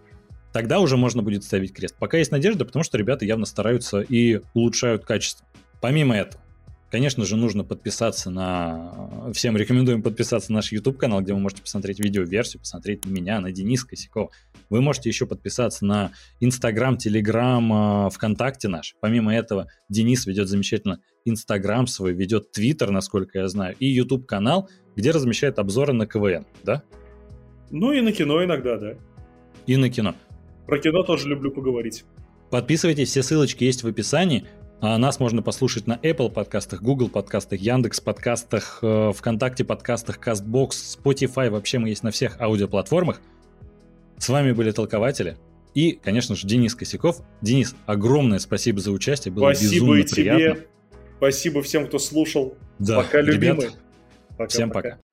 Тогда 0.53 0.80
уже 0.80 0.96
можно 0.96 1.22
будет 1.22 1.44
ставить 1.44 1.72
крест. 1.72 1.96
Пока 1.99 2.18
есть 2.18 2.30
надежда, 2.30 2.64
потому 2.64 2.82
что 2.82 2.99
ребята 2.99 3.24
явно 3.24 3.46
стараются 3.46 4.01
и 4.01 4.40
улучшают 4.55 5.05
качество. 5.05 5.46
Помимо 5.80 6.16
этого, 6.16 6.42
Конечно 6.90 7.26
же, 7.26 7.36
нужно 7.36 7.64
подписаться 7.64 8.30
на... 8.30 9.30
Всем 9.34 9.59
рекомендуем 9.59 10.03
подписаться 10.03 10.53
на 10.53 10.57
наш 10.57 10.72
YouTube-канал, 10.72 11.20
где 11.20 11.34
вы 11.34 11.40
можете 11.40 11.61
посмотреть 11.61 12.01
видеоверсию, 12.01 12.61
посмотреть 12.61 13.05
на 13.05 13.11
меня, 13.11 13.40
на 13.40 13.53
Дениса 13.53 13.86
Косякова. 13.86 14.30
Вы 14.70 14.80
можете 14.80 15.11
еще 15.11 15.26
подписаться 15.26 15.84
на 15.84 16.12
Instagram, 16.40 16.94
Telegram, 16.96 18.09
ВКонтакте 18.09 18.68
наш. 18.68 18.94
Помимо 19.03 19.34
этого, 19.34 19.68
Денис 19.90 20.24
ведет 20.24 20.49
замечательно 20.49 21.01
Instagram 21.26 21.86
свой, 21.88 22.14
ведет 22.14 22.57
Twitter, 22.57 22.90
насколько 22.90 23.38
я 23.38 23.49
знаю, 23.49 23.76
и 23.78 23.86
YouTube-канал, 23.86 24.70
где 24.96 25.11
размещает 25.11 25.59
обзоры 25.59 25.92
на 25.92 26.07
КВН, 26.07 26.46
да? 26.64 26.82
Ну 27.70 27.92
и 27.92 28.01
на 28.01 28.12
кино 28.12 28.42
иногда, 28.42 28.78
да. 28.78 28.94
И 29.66 29.76
на 29.76 29.90
кино. 29.90 30.14
Про 30.68 30.78
кино 30.78 31.02
тоже 31.02 31.28
люблю 31.28 31.50
поговорить. 31.50 32.04
Подписывайтесь, 32.50 33.08
все 33.08 33.22
ссылочки 33.22 33.64
есть 33.64 33.82
в 33.82 33.88
описании. 33.88 34.46
А 34.80 34.98
нас 34.98 35.18
можно 35.18 35.42
послушать 35.42 35.86
на 35.86 35.94
Apple 35.94 36.30
подкастах, 36.30 36.82
Google 36.82 37.08
подкастах, 37.08 37.58
Яндекс 37.58 38.00
подкастах, 38.00 38.78
э, 38.82 39.12
ВКонтакте 39.16 39.64
подкастах, 39.64 40.18
Castbox, 40.18 40.68
Spotify. 41.02 41.48
Вообще 41.48 41.78
мы 41.78 41.88
есть 41.88 42.02
на 42.02 42.10
всех 42.10 42.38
аудиоплатформах. 42.40 43.22
С 44.18 44.28
вами 44.28 44.52
были 44.52 44.70
толкователи. 44.70 45.38
И, 45.74 45.92
конечно 45.92 46.36
же, 46.36 46.46
Денис 46.46 46.74
Косяков. 46.74 47.22
Денис, 47.40 47.74
огромное 47.86 48.38
спасибо 48.38 48.78
за 48.80 48.92
участие. 48.92 49.32
Было 49.32 49.54
спасибо 49.54 49.72
безумно 49.72 49.94
и 49.96 50.04
тебе. 50.04 50.34
Приятно. 50.34 50.64
Спасибо 51.16 51.62
всем, 51.62 51.86
кто 51.86 51.98
слушал. 51.98 52.54
Да, 52.78 52.96
пока, 52.98 53.22
любимые. 53.22 53.70
Пока, 54.36 54.48
всем 54.48 54.68
пока. 54.68 54.90
пока. 54.90 55.07